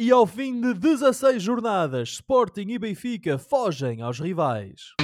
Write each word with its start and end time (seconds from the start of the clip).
E 0.00 0.12
ao 0.12 0.28
fim 0.28 0.60
de 0.60 0.74
16 0.74 1.42
jornadas, 1.42 2.10
Sporting 2.10 2.68
e 2.68 2.78
Benfica 2.78 3.36
fogem 3.36 4.00
aos 4.00 4.20
rivais. 4.20 4.94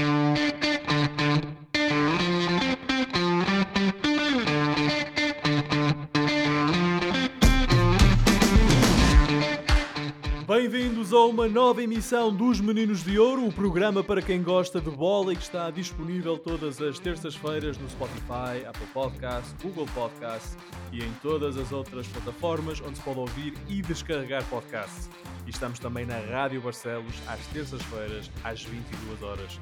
Bem-vindos 11.05 11.23
a 11.23 11.27
uma 11.27 11.49
nova 11.49 11.83
emissão 11.83 12.35
dos 12.35 12.63
Meninos 12.63 13.05
de 13.05 13.19
Ouro, 13.19 13.47
o 13.47 13.53
programa 13.53 14.03
para 14.03 14.23
quem 14.23 14.43
gosta 14.43 14.81
de 14.81 14.89
bola 14.89 15.35
e 15.35 15.37
que 15.37 15.43
está 15.43 15.71
disponível 15.71 16.39
todas 16.39 16.81
as 16.81 16.99
terças-feiras 16.99 17.77
no 17.77 17.91
Spotify, 17.91 18.65
Apple 18.67 18.87
Podcasts, 18.87 19.55
Google 19.63 19.87
Podcasts 19.95 20.57
e 20.91 21.05
em 21.05 21.13
todas 21.21 21.59
as 21.59 21.73
outras 21.73 22.09
plataformas 22.09 22.81
onde 22.81 22.97
se 22.97 23.05
pode 23.05 23.19
ouvir 23.19 23.53
e 23.69 23.83
descarregar 23.83 24.43
podcasts. 24.47 25.11
E 25.47 25.51
estamos 25.51 25.79
também 25.79 26.07
na 26.07 26.17
Rádio 26.17 26.63
Barcelos 26.63 27.15
às 27.29 27.47
terças-feiras 27.49 28.31
às 28.43 28.63
22 28.63 29.23
horas. 29.23 29.61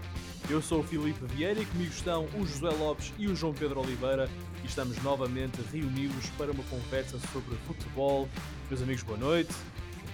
Eu 0.49 0.63
sou 0.63 0.79
o 0.79 0.85
Filipe 0.85 1.27
Vieira 1.35 1.61
e 1.61 1.67
comigo 1.67 1.91
estão 1.91 2.29
o 2.39 2.47
José 2.47 2.71
Lopes 2.71 3.13
e 3.19 3.27
o 3.27 3.35
João 3.35 3.53
Pedro 3.53 3.81
Oliveira 3.81 4.31
e 4.63 4.67
estamos 4.69 4.97
novamente 5.03 5.61
reunidos 5.73 6.31
para 6.39 6.53
uma 6.53 6.63
conversa 6.65 7.19
sobre 7.33 7.57
futebol. 7.67 8.29
Meus 8.71 8.81
amigos, 8.81 9.03
boa 9.03 9.19
noite. 9.19 9.53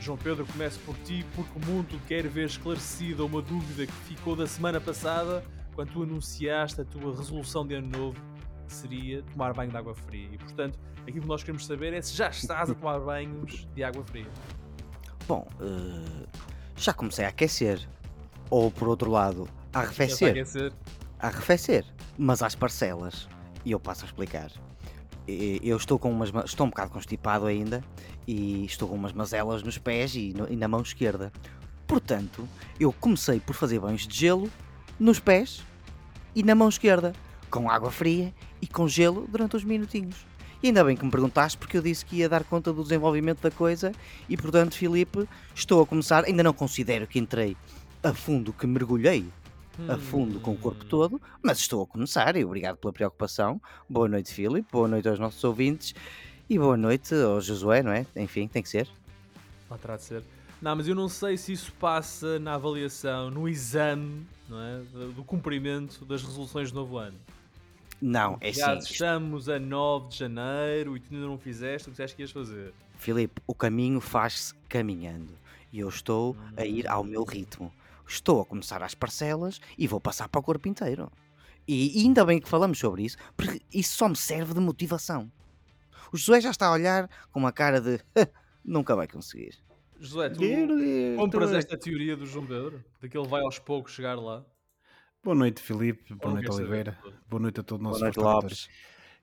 João 0.01 0.17
Pedro, 0.17 0.47
começo 0.47 0.79
por 0.81 0.97
ti, 0.99 1.25
porque 1.35 1.59
o 1.59 1.67
mundo 1.67 2.01
quer 2.07 2.27
ver 2.29 2.47
esclarecida 2.47 3.25
uma 3.25 3.43
dúvida 3.43 3.87
que 3.87 3.93
ficou 3.93 4.37
da 4.37 4.47
semana 4.47 4.81
passada, 4.81 5.45
quando 5.75 5.93
tu 5.93 6.03
anunciaste 6.03 6.81
a 6.81 6.85
tua 6.85 7.17
resolução 7.17 7.67
de 7.67 7.75
ano 7.75 7.89
novo, 7.89 8.21
que 8.67 8.73
seria 8.75 9.23
tomar 9.23 9.53
banho 9.53 9.71
de 9.71 9.77
água 9.77 9.95
fria. 9.95 10.29
E, 10.33 10.39
portanto, 10.39 10.79
aquilo 11.03 11.23
que 11.23 11.29
nós 11.29 11.43
queremos 11.43 11.67
saber 11.67 11.93
é 11.93 12.01
se 12.01 12.15
já 12.15 12.29
estás 12.29 12.71
a 12.71 12.75
tomar 12.75 13.01
banhos 13.01 13.67
de 13.75 13.83
água 13.83 14.05
fria. 14.05 14.31
Bom, 15.27 15.47
uh, 15.61 16.27
já 16.77 16.93
comecei 16.93 17.25
a 17.25 17.29
aquecer. 17.29 17.87
Ou, 18.51 18.71
por 18.71 18.89
outro 18.89 19.11
lado, 19.11 19.49
a 19.73 19.81
arrefecer. 19.81 20.31
Aquecer. 20.31 20.73
A 21.19 21.27
arrefecer. 21.27 21.85
Mas 22.17 22.43
às 22.43 22.55
parcelas. 22.55 23.29
E 23.65 23.73
eu 23.73 23.81
passo 23.81 24.05
a 24.05 24.07
explicar. 24.07 24.51
Eu 25.63 25.77
estou 25.77 25.99
com 25.99 26.11
umas. 26.11 26.33
Estou 26.45 26.67
um 26.67 26.71
bocado 26.71 26.91
constipado 26.91 27.45
ainda 27.45 27.85
e 28.27 28.65
estou 28.65 28.89
com 28.89 28.95
umas 28.95 29.13
mazelas 29.13 29.63
nos 29.63 29.77
pés 29.77 30.15
e, 30.15 30.33
no, 30.35 30.51
e 30.51 30.57
na 30.57 30.67
mão 30.67 30.81
esquerda. 30.81 31.31
Portanto, 31.87 32.49
eu 32.81 32.93
comecei 32.93 33.39
por 33.39 33.55
fazer 33.55 33.79
banhos 33.79 34.07
de 34.07 34.17
gelo 34.17 34.51
nos 34.99 35.21
pés 35.21 35.63
e 36.35 36.43
na 36.43 36.55
mão 36.55 36.69
esquerda, 36.69 37.13
com 37.51 37.71
água 37.71 37.91
fria 37.91 38.33
e 38.61 38.67
com 38.67 38.89
gelo 38.89 39.27
durante 39.29 39.57
uns 39.57 39.65
minutinhos. 39.65 40.27
E 40.63 40.69
ainda 40.69 40.83
bem 40.83 40.97
que 40.97 41.05
me 41.05 41.11
perguntaste 41.11 41.57
porque 41.57 41.77
eu 41.77 41.83
disse 41.83 42.05
que 42.05 42.17
ia 42.17 42.29
dar 42.29 42.43
conta 42.45 42.73
do 42.73 42.83
desenvolvimento 42.83 43.41
da 43.41 43.51
coisa 43.51 43.93
e 44.29 44.37
portanto, 44.37 44.75
Filipe, 44.75 45.29
estou 45.55 45.83
a 45.83 45.87
começar, 45.87 46.25
ainda 46.25 46.43
não 46.43 46.53
considero 46.53 47.07
que 47.07 47.19
entrei 47.19 47.57
a 48.03 48.13
fundo, 48.13 48.53
que 48.53 48.67
mergulhei 48.67 49.27
a 49.87 49.97
fundo 49.99 50.41
com 50.41 50.53
o 50.53 50.57
corpo 50.57 50.85
Hum. 50.85 50.89
todo, 50.89 51.23
mas 51.43 51.59
estou 51.59 51.83
a 51.83 51.87
começar 51.87 52.35
e 52.37 52.45
obrigado 52.45 52.77
pela 52.79 52.93
preocupação. 52.93 53.61
Boa 53.89 54.09
noite, 54.09 54.33
Filipe, 54.33 54.67
boa 54.73 54.89
noite 54.89 55.09
aos 55.09 55.19
nossos 55.19 55.43
ouvintes 55.45 55.95
e 56.49 56.59
boa 56.59 56.77
noite 56.77 57.15
ao 57.15 57.41
Josué, 57.41 57.83
não 57.83 57.93
é? 57.93 58.05
Enfim, 58.17 58.49
tem 58.49 58.63
que 58.63 58.69
ser. 58.69 58.89
Lá 59.71 59.79
terá 59.79 59.97
de 59.97 60.03
ser. 60.03 60.23
Não, 60.61 60.75
mas 60.75 60.89
eu 60.89 60.95
não 60.95 61.09
sei 61.09 61.37
se 61.37 61.53
isso 61.53 61.73
passa 61.75 62.39
na 62.41 62.55
avaliação, 62.55 63.31
no 63.31 63.49
exame, 63.49 64.27
não 64.49 64.61
é? 64.61 64.79
Do 64.93 65.13
do 65.13 65.25
cumprimento 65.25 66.05
das 66.05 66.23
resoluções 66.23 66.71
de 66.71 66.75
novo 66.75 66.97
ano. 66.99 67.17
Não, 68.01 68.39
é 68.41 68.53
Já 68.53 68.81
sim. 68.81 68.93
estamos 68.93 69.49
a 69.49 69.59
9 69.59 70.09
de 70.11 70.19
janeiro 70.19 70.97
e 70.97 71.01
tu 71.01 71.15
ainda 71.15 71.27
não 71.27 71.39
fizeste 71.39 71.89
o 71.89 71.91
que 71.91 71.93
disseste 71.93 72.17
que 72.17 72.23
ias 72.23 72.31
fazer. 72.31 72.73
Filipe, 72.97 73.41
o 73.47 73.55
caminho 73.55 74.01
faz-se 74.01 74.55
caminhando 74.69 75.33
e 75.73 75.79
eu 75.81 75.89
estou 75.89 76.37
a 76.57 76.65
ir 76.65 76.89
ao 76.89 77.05
meu 77.05 77.23
ritmo. 77.25 77.73
Estou 78.09 78.41
a 78.41 78.47
começar 78.47 78.83
às 78.83 78.95
parcelas 78.95 79.61
e 79.77 79.87
vou 79.87 80.01
passar 80.01 80.29
para 80.29 80.39
o 80.41 80.43
corpo 80.43 80.67
inteiro. 80.67 81.13
E 81.67 82.01
ainda 82.03 82.25
bem 82.25 82.41
que 82.41 82.49
falamos 82.49 82.79
sobre 82.79 83.03
isso, 83.05 83.19
porque 83.37 83.61
isso 83.73 83.97
só 83.97 84.09
me 84.09 84.17
serve 84.17 84.55
de 84.55 84.61
motivação. 84.61 85.31
O 86.11 86.17
Josué 86.17 86.41
já 86.41 86.51
está 86.51 86.67
a 86.69 86.73
olhar 86.73 87.09
com 87.31 87.39
uma 87.39 87.53
cara 87.53 87.81
de 87.81 88.01
nunca 88.65 88.97
vai 88.97 89.07
conseguir. 89.07 89.55
José, 90.01 90.31
tu 90.31 90.43
Eu- 90.43 91.17
compras 91.17 91.53
esta 91.53 91.77
teoria 91.77 92.17
do 92.17 92.25
João 92.25 92.47
Pedro? 92.47 92.83
De 93.01 93.09
que 93.09 93.19
ele 93.19 93.29
vai 93.29 93.43
aos 93.43 93.59
poucos 93.59 93.93
chegar 93.93 94.15
lá? 94.15 94.45
Boa 95.23 95.35
noite, 95.35 95.61
Filipe. 95.61 96.15
Boa 96.15 96.33
noite. 96.35 96.51
Oliveira. 96.51 96.97
Boa 97.29 97.41
noite 97.43 97.61
a 97.61 97.63
todos 97.63 97.85
os 97.87 97.99
Boa 97.99 98.07
nossos. 98.09 98.23
Lopes. 98.23 98.69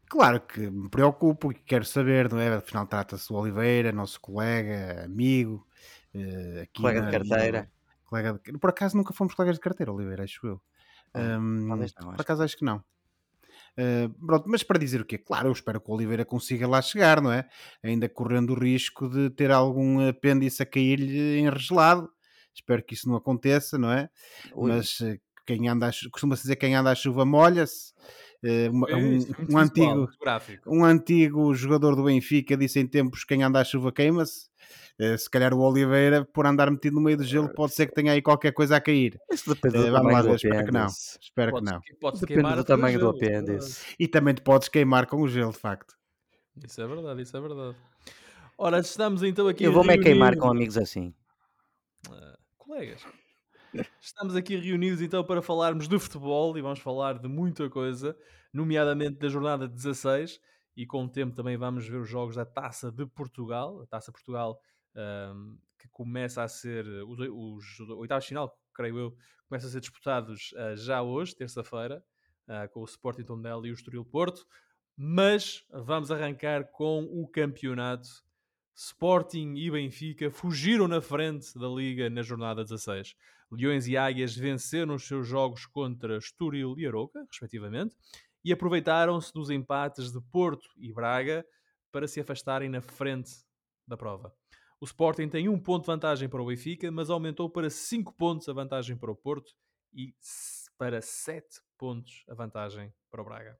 Claro 0.07 0.41
que 0.41 0.69
me 0.69 0.90
preocupo 0.90 1.52
e 1.52 1.56
quero 1.56 1.85
saber, 1.85 2.29
não 2.31 2.38
é? 2.40 2.50
Afinal, 2.53 2.85
trata-se 2.85 3.29
do 3.29 3.35
Oliveira, 3.35 3.91
nosso 3.91 4.19
colega, 4.22 5.03
amigo. 5.06 5.66
eh, 6.13 6.62
aqui 6.63 6.81
Colega 6.81 7.02
na- 7.02 7.09
de 7.09 7.17
carteira. 7.29 7.72
Colega 8.24 8.40
de- 8.44 8.58
Por 8.59 8.70
acaso 8.70 8.96
nunca 8.98 9.14
fomos 9.14 9.34
colegas 9.34 9.56
de 9.58 9.62
carteira, 9.62 9.92
Oliveira, 9.92 10.24
acho 10.24 10.46
eu. 10.46 10.62
Ah, 11.14 11.38
talvez 11.68 11.94
não, 12.00 12.08
por 12.08 12.14
acho 12.14 12.22
acaso 12.22 12.44
acho 12.44 12.58
que 12.58 12.66
não. 12.66 12.84
Ah, 13.78 14.09
pronto, 14.26 14.46
mas 14.50 14.64
para 14.64 14.80
dizer 14.80 15.02
o 15.02 15.06
quê? 15.06 15.18
Claro, 15.18 15.48
eu 15.48 15.52
espero 15.52 15.80
que 15.81 15.90
o 15.90 15.94
Oliveira 15.94 16.26
consiga 16.26 16.68
lá 16.68 16.81
chegar, 16.81 17.22
não 17.22 17.31
é? 17.31 17.48
Ainda 17.84 18.08
correndo 18.09 18.52
o 18.53 18.59
risco 18.59 19.09
de 19.09 19.30
ter 19.30 19.52
algum 19.52 20.08
apêndice 20.08 20.64
a 20.64 20.66
cair-lhe 20.66 21.40
em 21.40 21.50
regelado. 21.50 22.09
Espero 22.53 22.81
que 22.84 22.94
isso 22.94 23.09
não 23.09 23.16
aconteça, 23.18 23.78
não 23.78 23.92
é? 23.92 24.09
Ui, 24.53 24.72
mas 24.72 25.02
eh, 25.02 25.20
quem 25.46 25.68
anda, 25.68 25.90
costuma-se 26.12 26.44
dizer 26.44 26.56
quem 26.56 26.74
anda 26.74 26.90
à 26.92 26.96
chuva 26.96 27.26
molha-se. 27.26 27.94
É 28.44 28.70
um, 28.70 29.16
um 29.16 29.18
visual, 29.18 29.58
antigo, 29.58 30.08
um 30.68 30.86
antigo 30.86 31.53
jogador 31.56 31.96
do 31.96 32.03
Benfica 32.03 32.56
disse 32.56 32.80
em 32.80 32.86
tempos 32.88 33.24
quem 33.24 33.42
anda 33.44 33.59
à 33.59 33.64
chuva 33.64 33.92
queima-se. 33.92 34.50
Eh, 34.97 35.17
se 35.17 35.29
calhar 35.29 35.53
o 35.53 35.59
Oliveira, 35.59 36.23
por 36.23 36.45
andar 36.45 36.72
metido 36.72 36.95
no 36.95 37.01
meio 37.01 37.17
do 37.17 37.23
gelo, 37.23 37.50
pode 37.53 37.73
ser 37.73 37.85
que 37.88 37.94
tenha 37.94 38.13
aí 38.13 38.22
qualquer 38.22 38.53
coisa 38.53 38.78
a 38.78 38.81
cair. 38.81 39.19
isso 39.31 39.53
depende 39.53 39.75
Eh, 39.78 39.79
do 39.88 39.91
vamos 39.91 39.94
lá 39.94 40.01
tamanho 40.01 40.23
do 40.23 40.29
ver, 40.29 40.35
espero 40.35 40.66
que 40.66 40.72
não. 40.72 40.88
Espero 40.88 41.56
que 41.56 41.61
não. 41.61 41.81
Depende 42.22 42.56
do 42.56 42.63
tamanho 42.63 43.00
do 43.00 43.09
apêndice. 43.09 43.95
E 44.00 44.07
também 44.07 44.34
te 44.34 44.41
podes 44.41 44.69
queimar 44.69 45.05
com 45.07 45.22
o 45.22 45.28
gelo, 45.28 45.51
de 45.51 45.57
facto. 45.59 45.94
Isso 46.66 46.81
é 46.81 46.88
verdade, 46.88 47.22
isso 47.22 47.35
é 47.35 47.41
verdade. 47.41 47.75
Ora, 48.57 48.79
estamos 48.79 49.22
então 49.22 49.47
aqui 49.50 49.66
Eu 49.66 49.73
vou-me 49.73 49.94
é 49.95 49.97
queimar 49.97 50.29
reunidos- 50.29 50.44
com 50.45 50.50
amigos 50.51 50.78
assim. 50.78 51.13
Ah, 52.09 52.38
colegas. 52.57 53.01
Estamos 54.00 54.34
aqui 54.38 54.55
reunidos 54.55 55.01
então 55.01 55.22
para 55.25 55.41
falarmos 55.41 55.89
de 55.89 56.00
futebol 56.00 56.57
e 56.57 56.61
vamos 56.61 56.79
falar 56.79 57.19
de 57.19 57.28
muita 57.28 57.69
coisa, 57.69 58.16
nomeadamente 58.53 59.19
da 59.19 59.28
jornada 59.28 59.67
16 59.67 60.39
e 60.78 60.85
com 60.85 61.03
o 61.03 61.09
tempo 61.09 61.35
também 61.35 61.57
vamos 61.57 61.85
ver 61.85 61.97
os 61.97 62.07
jogos 62.07 62.35
da 62.38 62.45
Taça 62.45 62.89
de 62.89 63.05
Portugal, 63.05 63.81
a 63.81 63.85
Taça 63.85 64.13
Portugal 64.13 64.57
ahm, 64.95 65.57
que 65.78 65.88
começa 65.89 66.44
a 66.44 66.47
ser, 66.47 66.85
os, 67.06 67.19
os 67.19 67.89
oitavos 67.91 68.23
de 68.23 68.29
final, 68.29 68.57
creio 68.73 68.97
eu, 68.97 69.17
começam 69.47 69.69
a 69.69 69.72
ser 69.72 69.79
disputados 69.79 70.53
ah, 70.57 70.75
já 70.75 71.01
hoje, 71.01 71.35
terça-feira, 71.35 72.03
ah, 72.47 72.67
com 72.67 72.81
o 72.81 72.85
Sporting 72.85 73.23
Tondela 73.23 73.67
e 73.67 73.72
o 73.72 73.73
Estoril 73.73 74.05
Porto, 74.05 74.45
mas 74.97 75.66
vamos 75.72 76.11
arrancar 76.11 76.72
com 76.72 77.03
o 77.03 77.28
campeonato 77.28 78.07
Sporting 78.75 79.55
e 79.55 79.72
Benfica 79.72 80.29
fugiram 80.29 80.88
na 80.88 81.00
frente 81.00 81.57
da 81.57 81.67
Liga 81.67 82.09
na 82.09 82.22
jornada 82.22 82.63
16. 82.63 83.16
Leões 83.51 83.88
e 83.88 83.95
Águias 83.95 84.35
venceram 84.35 84.95
os 84.95 85.07
seus 85.07 85.28
jogos 85.28 85.66
contra 85.66 86.17
Estoril 86.17 86.75
e 86.78 86.85
Aroca, 86.85 87.25
respectivamente, 87.29 87.95
e 88.44 88.51
aproveitaram-se 88.51 89.31
dos 89.34 89.50
empates 89.50 90.11
de 90.11 90.19
Porto 90.31 90.67
e 90.78 90.91
Braga 90.91 91.45
para 91.91 92.07
se 92.07 92.19
afastarem 92.19 92.69
na 92.69 92.81
frente 92.81 93.31
da 93.88 93.95
prova. 93.95 94.34
O 94.80 94.86
Sporting 94.86 95.30
tem 95.30 95.47
um 95.47 95.58
ponto 95.58 95.84
de 95.84 95.88
vantagem 95.88 96.28
para 96.28 96.41
o 96.41 96.46
Benfica, 96.46 96.91
mas 96.91 97.09
aumentou 97.09 97.50
para 97.50 97.69
5 97.69 98.13
pontos 98.13 98.50
a 98.50 98.53
vantagem 98.53 98.97
para 98.97 99.09
o 99.09 99.16
Porto 99.16 99.53
e 99.94 100.13
para 100.78 101.02
7 101.02 101.62
pontos 101.78 102.25
a 102.28 102.34
vantagem 102.34 102.94
para 103.09 103.22
o 103.22 103.25
Braga. 103.25 103.58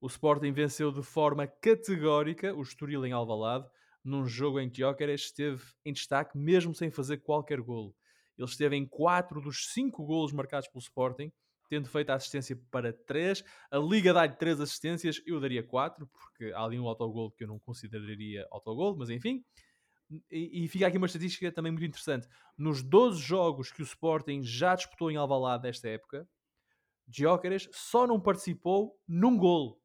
O 0.00 0.06
Sporting 0.06 0.52
venceu 0.52 0.92
de 0.92 1.02
forma 1.02 1.46
categórica 1.46 2.54
o 2.54 2.62
Estoril 2.62 3.04
em 3.04 3.12
Alvalade, 3.12 3.66
num 4.04 4.26
jogo 4.26 4.60
em 4.60 4.70
que 4.70 4.76
Gyökeres 4.76 5.22
esteve 5.22 5.62
em 5.84 5.92
destaque 5.92 6.38
mesmo 6.38 6.72
sem 6.72 6.90
fazer 6.90 7.18
qualquer 7.18 7.60
golo. 7.60 7.96
Ele 8.38 8.48
esteve 8.48 8.76
em 8.76 8.86
4 8.86 9.40
dos 9.40 9.72
5 9.72 10.04
golos 10.04 10.32
marcados 10.32 10.68
pelo 10.68 10.82
Sporting, 10.82 11.32
tendo 11.68 11.88
feito 11.88 12.10
a 12.10 12.14
assistência 12.14 12.56
para 12.70 12.92
3. 12.92 13.42
A 13.72 13.78
Liga 13.78 14.12
dá-lhe 14.12 14.36
3 14.36 14.60
assistências, 14.60 15.20
eu 15.26 15.40
daria 15.40 15.66
4, 15.66 16.06
porque 16.06 16.52
há 16.52 16.62
ali 16.62 16.78
um 16.78 16.86
autogolo 16.86 17.32
que 17.32 17.42
eu 17.42 17.48
não 17.48 17.58
consideraria 17.58 18.46
autogolo, 18.52 18.96
mas 18.96 19.10
enfim. 19.10 19.42
E, 20.30 20.64
e 20.64 20.68
fica 20.68 20.86
aqui 20.86 20.96
uma 20.96 21.06
estatística 21.06 21.50
também 21.50 21.72
muito 21.72 21.86
interessante. 21.86 22.28
Nos 22.56 22.82
12 22.82 23.20
jogos 23.20 23.72
que 23.72 23.82
o 23.82 23.84
Sporting 23.84 24.42
já 24.42 24.74
disputou 24.74 25.10
em 25.10 25.16
Alvalade 25.16 25.62
desta 25.62 25.88
época, 25.88 26.28
Gyökeres 27.08 27.68
só 27.72 28.06
não 28.06 28.20
participou 28.20 28.98
num 29.06 29.36
golo. 29.36 29.80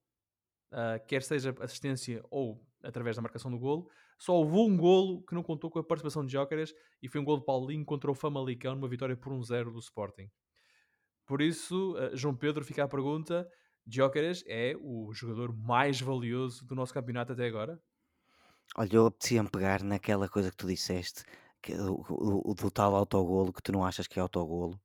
Uh, 0.71 1.04
quer 1.07 1.24
seja 1.24 1.56
assistência 1.60 2.24
ou 2.30 2.63
através 2.83 3.16
da 3.16 3.21
marcação 3.21 3.50
do 3.50 3.57
golo, 3.57 3.89
só 4.18 4.33
houve 4.33 4.56
um 4.56 4.77
golo 4.77 5.24
que 5.24 5.33
não 5.33 5.44
contou 5.44 5.69
com 5.69 5.80
a 5.80 5.83
participação 5.83 6.25
de 6.25 6.31
Jóqueres 6.31 6.74
e 7.01 7.07
foi 7.07 7.19
um 7.19 7.24
golo 7.24 7.39
de 7.39 7.45
Paulinho 7.45 7.86
contra 7.86 8.12
o 8.12 8.16
Famalicão 8.16 8.75
numa 8.75 8.88
vitória 8.88 9.18
por 9.18 9.33
1-0 9.33 9.71
do 9.71 9.80
Sporting. 9.80 10.30
Por 11.25 11.42
isso, 11.42 11.95
uh, 11.95 12.16
João 12.16 12.36
Pedro 12.36 12.63
fica 12.63 12.83
a 12.83 12.88
pergunta: 12.88 13.50
Jóqueres 13.86 14.44
é 14.48 14.75
o 14.80 15.12
jogador 15.13 15.56
mais 15.56 16.00
valioso 16.00 16.66
do 16.66 16.75
nosso 16.75 16.94
campeonato 16.94 17.33
até 17.33 17.48
agora? 17.48 17.81
Olha, 18.77 18.95
eu 18.95 19.06
apetecia-me 19.07 19.50
pegar 19.50 19.83
naquela 19.83 20.27
coisa 20.30 20.50
que 20.51 20.57
tu 20.57 20.68
disseste, 20.68 21.24
que, 21.62 21.74
o, 21.74 22.01
o- 22.10 22.51
o 22.51 22.54
do 22.56 22.71
tal 22.71 22.95
autogolo 22.95 23.54
que 23.54 23.62
tu 23.62 23.71
não 23.71 23.86
achas 23.86 24.07
que 24.07 24.18
é 24.19 24.21
autogolo, 24.21 24.80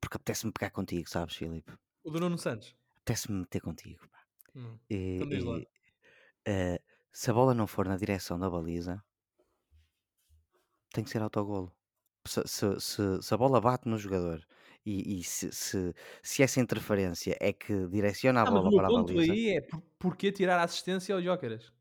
porque 0.00 0.16
apetece-me 0.16 0.52
pegar 0.52 0.70
contigo, 0.72 1.08
sabes, 1.08 1.36
Filipe? 1.36 1.72
O 2.04 2.10
do 2.10 2.20
Nuno 2.20 2.38
Santos. 2.38 2.68
Apetece-me 2.96 3.38
meter 3.40 3.60
contigo. 3.60 4.00
pá. 4.08 4.18
Hum. 4.54 4.78
E- 4.90 4.96
Então 5.16 5.28
diz 5.28 5.44
lá. 5.44 5.58
e, 5.58 5.68
eh, 6.46 6.80
se 7.12 7.30
a 7.30 7.34
bola 7.34 7.54
não 7.54 7.66
for 7.68 7.86
na 7.88 7.96
direção 8.04 8.38
da 8.38 8.50
baliza, 8.50 9.04
tem 10.92 11.04
que 11.04 11.10
ser 11.10 11.22
autogolo. 11.22 11.72
Se, 12.26 12.42
se, 12.46 12.80
se, 12.80 13.22
se 13.22 13.34
a 13.34 13.36
bola 13.36 13.60
bate 13.60 13.88
no 13.88 13.98
jogador 13.98 14.46
e, 14.86 15.20
e 15.20 15.24
se, 15.24 15.52
se, 15.52 15.94
se 16.22 16.42
essa 16.42 16.60
interferência 16.60 17.36
é 17.40 17.52
que 17.52 17.86
direciona 17.88 18.42
a 18.42 18.46
Ah, 18.46 18.54
o 18.54 18.62
bola 18.62 18.72
para 18.72 18.88
a 18.88 18.92
ponto 18.92 18.92
baliza, 18.92 19.34
aí 19.34 19.50
é 19.56 19.60
por, 19.60 19.80
porquê 19.98 20.30
tirar 20.32 20.58
a 20.60 20.64
assistência 20.64 21.14
ao 21.14 21.22
Jóqueras? 21.22 21.72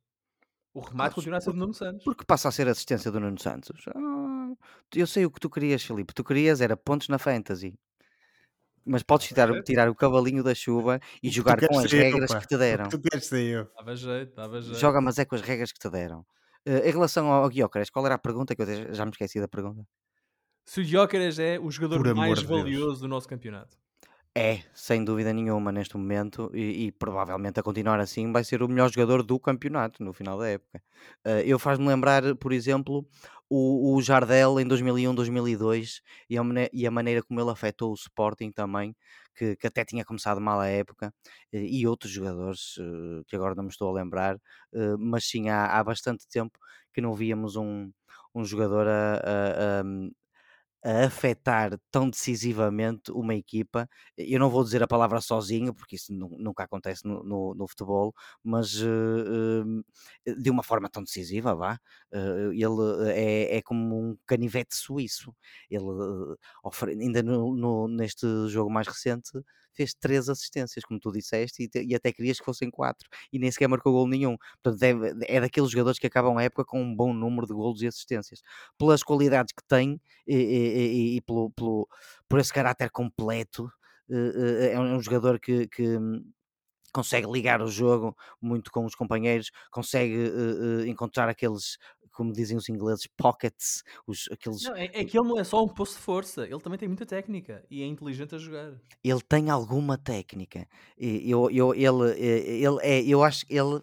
O 0.74 0.80
remate 0.81 1.16
continua 1.16 1.38
a 1.38 1.42
ser 1.42 1.52
do 1.52 1.58
Nuno 1.58 1.74
Santos. 1.74 2.04
porque 2.04 2.25
passa 2.25 2.50
a 2.50 2.52
ser 2.52 2.68
assistência 2.68 3.12
do 3.12 3.20
Nuno 3.20 3.40
Santos. 3.40 3.72
Ah, 3.96 4.52
eu 4.96 5.06
sei 5.06 5.25
o 5.25 5.31
que 5.31 5.40
tu 5.40 5.50
querias, 5.50 5.84
Filipe. 5.84 6.14
Tu 6.14 6.24
querias 6.24 6.62
era 6.62 6.75
pontos 6.75 7.08
na 7.10 7.20
fantasy. 7.20 7.78
Mas 8.86 9.02
podes 9.04 9.28
tirar, 9.28 9.62
tirar 9.64 9.88
o 9.90 9.96
cavalinho 9.96 10.44
da 10.44 10.54
chuva 10.54 11.00
e 11.22 11.30
jogar 11.30 11.58
com 11.66 11.78
as 11.80 11.92
eu, 11.94 12.00
regras 12.00 12.34
que 12.36 12.48
te 12.48 12.58
deram. 12.58 12.86
que 12.90 12.98
tu 12.98 13.02
queres 13.02 13.25
ser 13.25 13.44
eu. 13.46 13.72
Dava 13.78 13.96
jeito, 13.96 14.36
dava 14.36 14.62
jeito. 14.62 14.78
Joga, 14.80 15.00
mas 15.00 15.18
é 15.20 15.25
com 15.25 15.36
as 15.36 15.42
regras 15.42 15.72
que 15.72 15.80
te 15.80 15.90
deram. 15.90 16.25
Eh, 16.66 16.90
em 16.90 16.92
relação 16.92 17.31
ao 17.31 17.48
Guiocres, 17.50 17.90
qual 17.90 18.06
era 18.06 18.16
a 18.16 18.18
pergunta? 18.20 18.54
Que 18.56 18.62
eu 18.64 18.94
já- 18.94 19.06
me 19.06 19.12
esqueci 19.12 19.40
da 19.40 19.48
pergunta. 19.48 19.88
Se 20.66 20.81
o 20.81 20.84
Jóqueras 20.84 21.40
é 21.40 21.60
o 21.60 21.70
jogador 21.72 22.14
mais 22.16 22.40
Deus. 22.40 22.50
valioso 22.50 23.02
do 23.02 23.08
nosso 23.08 23.28
campeonato. 23.28 23.78
É, 24.35 24.63
sem 24.74 25.06
dúvida 25.06 25.31
nenhuma, 25.31 25.71
neste 25.71 25.95
momento, 25.95 26.50
e, 26.56 26.88
e 26.88 26.91
provavelmente 26.91 27.59
a 27.59 27.63
continuar 27.63 28.00
assim, 28.00 28.31
vai 28.31 28.44
ser 28.44 28.63
o 28.63 28.68
melhor 28.68 28.89
jogador 28.91 29.21
do 29.21 29.39
campeonato 29.39 30.03
no 30.03 30.12
final 30.12 30.39
da 30.39 30.47
época. 30.50 30.81
Eh, 31.24 31.44
eu 31.45 31.59
faz-me 31.59 31.88
lembrar, 31.88 32.35
por 32.38 32.51
exemplo, 32.51 33.07
o, 33.47 33.95
o 33.95 34.01
Jardel 34.01 34.59
em 34.59 34.65
2001, 34.68 35.13
2002 35.13 36.01
e 36.27 36.35
a, 36.35 36.41
e 36.74 36.88
a 36.88 36.91
maneira 36.91 37.21
como 37.21 37.39
ele 37.39 37.51
afetou 37.51 37.91
o 37.91 37.94
Sporting 37.94 38.51
também, 38.51 38.95
que, 39.35 39.56
que 39.56 39.68
até 39.68 39.85
tinha 39.85 40.03
começado 40.03 40.41
mal 40.41 40.59
a 40.59 40.68
época, 40.68 41.13
e 41.51 41.86
outros 41.86 42.12
jogadores 42.12 42.75
eh, 42.79 43.21
que 43.27 43.36
agora 43.36 43.53
não 43.53 43.63
me 43.65 43.69
estou 43.69 43.88
a 43.89 43.94
lembrar, 44.01 44.36
eh, 44.74 44.95
mas 44.97 45.25
sim 45.25 45.50
há, 45.50 45.68
há 45.68 45.83
bastante 45.83 46.27
tempo 46.27 46.57
que 46.91 47.01
não 47.01 47.13
víamos 47.13 47.56
um, 47.56 47.91
um 48.33 48.44
jogador 48.44 48.88
a- 48.88 49.81
a- 49.81 49.83
a, 50.83 51.06
afetar 51.06 51.77
tão 51.91 52.09
decisivamente 52.09 53.12
uma 53.12 53.35
equipa. 53.35 53.88
Eu 54.18 54.39
não 54.39 54.50
vou 54.50 54.63
dizer 54.63 54.83
a 54.83 54.88
palavra 54.88 55.21
sozinho, 55.21 55.74
porque 55.74 55.95
isso 55.95 56.13
nu- 56.13 56.35
nunca 56.39 56.63
acontece 56.63 57.06
no, 57.07 57.24
no- 57.24 57.53
no 57.56 57.68
futebol, 57.68 58.13
mas 58.44 58.75
eh, 58.81 59.63
eh, 60.25 60.35
de 60.35 60.50
uma 60.50 60.63
forma 60.63 60.89
tão 60.89 61.03
decisiva, 61.03 61.56
vá. 61.56 61.80
Eh, 62.12 62.50
ele 62.53 63.12
é, 63.12 63.57
é 63.57 63.62
como 63.62 64.12
um 64.12 64.18
canivete 64.25 64.75
suíço. 64.75 65.33
Ele, 65.69 65.85
eh, 65.85 66.35
ofere- 66.63 66.94
ainda 67.00 67.21
no- 67.24 67.88
neste 67.88 68.25
jogo 68.50 68.71
mais 68.71 68.88
recente, 68.88 69.31
fez 69.74 69.94
três 69.94 70.30
assistências, 70.30 70.84
como 70.86 71.00
tu 71.00 71.12
disseste, 71.12 71.64
e, 71.64 71.68
te- 71.70 71.84
e 71.84 71.96
até 71.96 72.12
querias 72.12 72.40
que 72.40 72.46
fossem 72.46 72.70
quatro, 72.72 73.08
e 73.31 73.40
nem 73.40 73.52
sequer 73.52 73.68
marcou 73.68 73.92
gol 73.94 74.08
nenhum. 74.08 74.38
Portanto, 74.62 74.80
deve- 74.80 75.14
é 75.28 75.40
daqueles 75.42 75.70
jogadores 75.72 76.00
que 76.00 76.08
acabam 76.08 76.38
a 76.38 76.44
época 76.44 76.66
com 76.66 76.81
um 76.81 76.96
bom 76.96 77.14
número 77.14 77.48
de 77.48 77.54
golos 77.54 77.81
e 77.81 77.88
assistências. 77.88 78.42
Pelas 78.78 79.04
qualidades 79.04 79.54
que 79.54 79.64
tem, 79.68 80.00
e, 80.28 80.36
e- 80.36 81.16
e- 81.18 81.22
pelo, 81.22 81.52
pelo- 81.52 81.88
por 82.30 82.40
esse 82.40 82.54
caráter 82.54 82.90
completo. 82.92 83.70
eh, 84.10 84.70
eh, 84.72 84.74
É 84.74 84.80
um 84.80 85.02
jogador 85.02 85.40
que, 85.40 85.68
que, 85.68 85.98
hum, 85.98 86.24
consegue 86.94 87.28
ligar 87.31 87.62
o 87.62 87.68
jogo 87.68 88.16
muito 88.42 88.72
com 88.72 88.86
os 88.86 88.96
companheiros, 88.96 89.52
consegue 89.72 90.16
eh, 90.16 90.84
eh, 90.86 90.88
encontrar 90.90 91.30
aqueles, 91.30 91.78
como 92.13 92.31
dizem 92.31 92.56
os 92.56 92.69
ingleses, 92.69 93.07
pockets, 93.18 93.83
os, 94.07 94.30
aqueles, 94.31 94.63
Não, 94.63 94.75
é, 94.75 94.86
é 94.86 95.04
que 95.04 95.18
ele 95.18 95.27
não 95.27 95.39
é 95.39 95.44
só 95.44 95.63
um 95.63 95.68
poço 95.68 95.95
de 95.95 96.01
força, 96.01 96.44
ele 96.44 96.60
também 96.60 96.80
tem 96.80 96.88
muita 96.88 97.06
técnica 97.06 97.65
e 97.69 97.81
é 97.81 97.86
inteligente 97.86 98.36
a 98.36 98.38
jogar. 98.38 98.74
ele 99.04 99.21
tem 99.21 99.50
alguma 99.50 99.98
técnica. 99.98 100.68
E 100.98 101.30
Eu, 101.30 101.50
eu, 101.50 101.74
ele, 101.74 102.19
ele 102.19 102.77
é, 102.81 103.01
eu 103.04 103.24
acho 103.24 103.45
que 103.45 103.54
ele. 103.54 103.81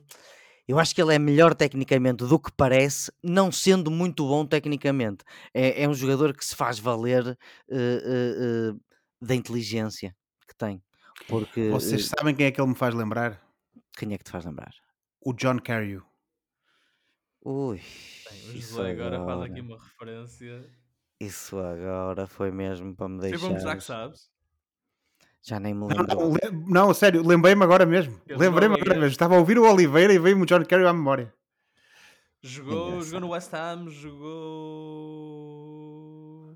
Eu 0.68 0.78
acho 0.78 0.94
que 0.94 1.02
ele 1.02 1.12
é 1.12 1.18
melhor 1.18 1.52
tecnicamente 1.52 2.24
do 2.24 2.38
que 2.38 2.52
parece, 2.52 3.10
não 3.20 3.50
sendo 3.50 3.90
muito 3.90 4.24
bom 4.24 4.46
tecnicamente. 4.46 5.24
É, 5.52 5.82
é 5.82 5.88
um 5.88 5.94
jogador 5.94 6.32
que 6.32 6.44
se 6.44 6.54
faz 6.54 6.78
valer 6.78 7.26
eh, 7.26 7.36
eh, 7.72 8.34
eh, 8.38 8.72
da 9.20 9.34
inteligência 9.34 10.14
que 10.46 10.54
tem. 10.56 10.80
Porque 11.26 11.68
Vocês 11.70 12.06
sabem 12.06 12.34
quem 12.36 12.46
é 12.46 12.52
que 12.52 12.60
ele 12.60 12.68
me 12.68 12.76
faz 12.76 12.94
lembrar? 12.94 13.44
quem 13.98 14.14
é 14.14 14.18
que 14.18 14.22
te 14.22 14.30
faz 14.30 14.44
lembrar? 14.44 14.72
O 15.20 15.32
John 15.32 15.58
Carrew. 15.58 16.02
Ui, 17.42 17.76
Bem, 17.78 18.50
o 18.50 18.56
isso 18.56 18.76
José 18.76 18.90
agora, 18.90 19.16
faz 19.18 19.30
agora, 19.30 19.46
aqui 19.50 19.60
uma 19.60 19.78
referência. 19.82 20.70
isso 21.18 21.58
agora 21.58 22.26
foi 22.26 22.50
mesmo 22.50 22.94
para 22.94 23.08
me 23.08 23.20
Sei 23.22 23.36
vamos 23.38 23.62
já 23.62 23.68
que 23.70 23.76
deixar. 23.76 23.80
sabes. 23.80 24.30
Já 25.42 25.58
nem 25.58 25.72
me 25.72 25.80
Não, 25.80 25.88
lembro. 25.88 26.06
não, 26.16 26.32
le- 26.32 26.64
não, 26.68 26.92
sério, 26.94 27.26
lembrei-me 27.26 27.64
agora 27.64 27.86
mesmo. 27.86 28.20
Lembrei-me 28.28 28.74
não 28.74 28.82
agora 28.82 28.94
mesmo. 29.00 29.06
Estava 29.12 29.36
a 29.36 29.38
ouvir 29.38 29.58
o 29.58 29.64
Oliveira 29.70 30.12
e 30.12 30.18
veio-me 30.18 30.42
o 30.42 30.46
John 30.46 30.62
Carrew 30.66 30.86
à 30.86 30.92
memória. 30.92 31.32
Jogou, 32.42 32.88
Engraçado. 32.88 33.04
jogou 33.04 33.20
no 33.20 33.28
West 33.30 33.52
Ham, 33.54 33.88
jogou. 35.30 36.52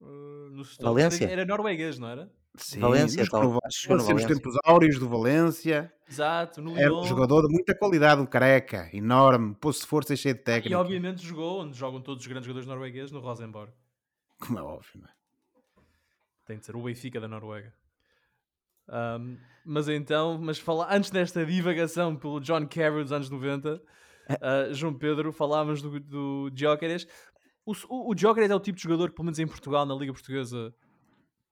uh, 0.00 0.50
no 0.50 0.64
Stoke. 0.64 0.84
Valência? 0.84 1.26
Era 1.26 1.44
norueguês, 1.44 1.98
não 1.98 2.08
era? 2.08 2.30
Sim, 2.64 2.80
Valência, 2.80 3.24
jogou 3.24 3.40
tal- 3.40 3.50
Valência, 3.50 3.94
nos 3.94 4.04
Valência. 4.06 4.28
tempos 4.34 4.54
áureos 4.64 4.98
do 4.98 5.08
Valência. 5.08 5.92
Exato, 6.08 6.60
no 6.62 6.76
Era 6.76 6.88
Lyon. 6.88 7.00
um 7.00 7.04
jogador 7.04 7.42
de 7.46 7.52
muita 7.52 7.74
qualidade, 7.76 8.20
um 8.20 8.26
careca, 8.26 8.88
enorme, 8.92 9.54
de 9.82 9.86
força 9.86 10.14
e 10.14 10.16
cheio 10.16 10.34
de 10.34 10.40
E 10.40 10.44
técnica. 10.44 10.78
obviamente 10.78 11.24
jogou 11.24 11.60
onde 11.62 11.76
jogam 11.76 12.00
todos 12.00 12.22
os 12.22 12.26
grandes 12.26 12.46
jogadores 12.46 12.66
noruegueses, 12.68 13.10
no 13.12 13.20
Rosenborg. 13.20 13.72
Como 14.40 14.58
é 14.58 14.62
óbvio, 14.62 14.90
não 15.00 15.08
é? 15.08 15.12
Tem 16.46 16.58
de 16.58 16.64
ser 16.64 16.74
o 16.76 16.82
Benfica 16.82 17.20
da 17.20 17.28
Noruega. 17.28 17.72
Ahm, 18.88 19.36
mas 19.66 19.88
então, 19.88 20.38
mas 20.40 20.58
fala, 20.58 20.88
antes 20.90 21.10
desta 21.10 21.44
divagação 21.44 22.16
pelo 22.16 22.40
John 22.40 22.66
Carey 22.66 23.02
dos 23.02 23.12
anos 23.12 23.28
90, 23.28 23.82
ah, 24.40 24.72
João 24.72 24.94
Pedro, 24.94 25.30
falávamos 25.32 25.82
do, 25.82 26.00
do. 26.00 26.50
O, 27.66 27.72
o, 27.88 28.10
o 28.12 28.14
é 28.14 28.54
o 28.54 28.60
tipo 28.60 28.76
de 28.76 28.82
jogador 28.82 29.10
que, 29.10 29.14
pelo 29.16 29.26
menos 29.26 29.38
em 29.38 29.46
Portugal, 29.46 29.84
na 29.84 29.94
Liga 29.94 30.12
Portuguesa, 30.12 30.74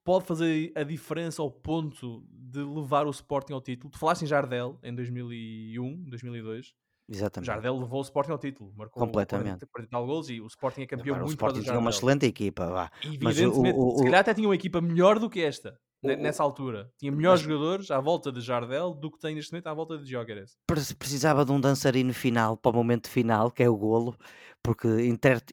pode 0.07 0.25
fazer 0.25 0.73
a 0.75 0.83
diferença 0.85 1.43
ao 1.43 1.51
ponto 1.51 2.25
de 2.31 2.61
levar 2.63 3.07
o 3.07 3.11
Sporting 3.11 3.53
ao 3.53 3.61
título. 3.61 3.91
Tu 3.91 3.99
falaste 3.99 4.23
em 4.23 4.27
Jardel, 4.27 4.79
em 4.83 4.95
2001, 4.95 6.05
2002. 6.09 6.73
Exatamente. 7.09 7.47
Jardel 7.47 7.79
levou 7.79 7.99
o 7.99 8.03
Sporting 8.03 8.31
ao 8.33 8.39
título. 8.39 8.73
Marcou 8.77 9.01
Completamente. 9.05 9.67
40, 9.67 9.67
40 9.67 9.89
e 9.89 9.91
tal 9.91 10.07
gols 10.07 10.29
e 10.31 10.41
o 10.41 10.47
Sporting 10.47 10.83
é 10.83 10.87
campeão 10.87 11.15
Agora, 11.15 11.25
o 11.25 11.27
muito 11.27 11.39
causa 11.39 11.53
Sporting 11.57 11.71
tinha 11.71 11.79
uma 11.81 11.91
excelente 11.91 12.27
equipa, 12.27 12.67
vá. 12.71 12.91
Mas 13.21 13.37
o- 13.39 13.43
Evidentemente, 13.43 13.79
o- 13.79 13.91
se 13.97 14.01
o- 14.01 14.05
calhar 14.05 14.21
até 14.21 14.35
tinha 14.35 14.49
uma 14.49 14.55
equipa 14.55 14.81
melhor 14.81 15.19
do 15.19 15.29
que 15.29 15.41
esta, 15.43 15.79
o- 16.03 16.09
nessa 16.17 16.43
altura. 16.43 16.91
Tinha 16.99 17.11
melhores 17.13 17.41
jogadores 17.43 17.91
à 17.91 18.01
volta 18.01 18.31
de 18.33 18.41
Jardel 18.41 18.95
do 18.95 19.11
que 19.11 19.19
tem 19.19 19.35
neste 19.35 19.53
momento 19.53 19.67
à 19.69 19.75
volta 19.75 19.99
de 19.99 20.11
Jokeres. 20.11 20.57
Pre- 20.67 20.95
precisava 20.99 21.45
de 21.45 21.53
um 21.53 21.61
dançarino 21.61 22.13
final 22.15 22.57
para 22.57 22.71
o 22.71 22.75
momento 22.75 23.09
final, 23.09 23.51
que 23.51 23.63
é 23.63 23.69
o 23.69 23.77
golo, 23.77 24.17
porque 24.63 24.89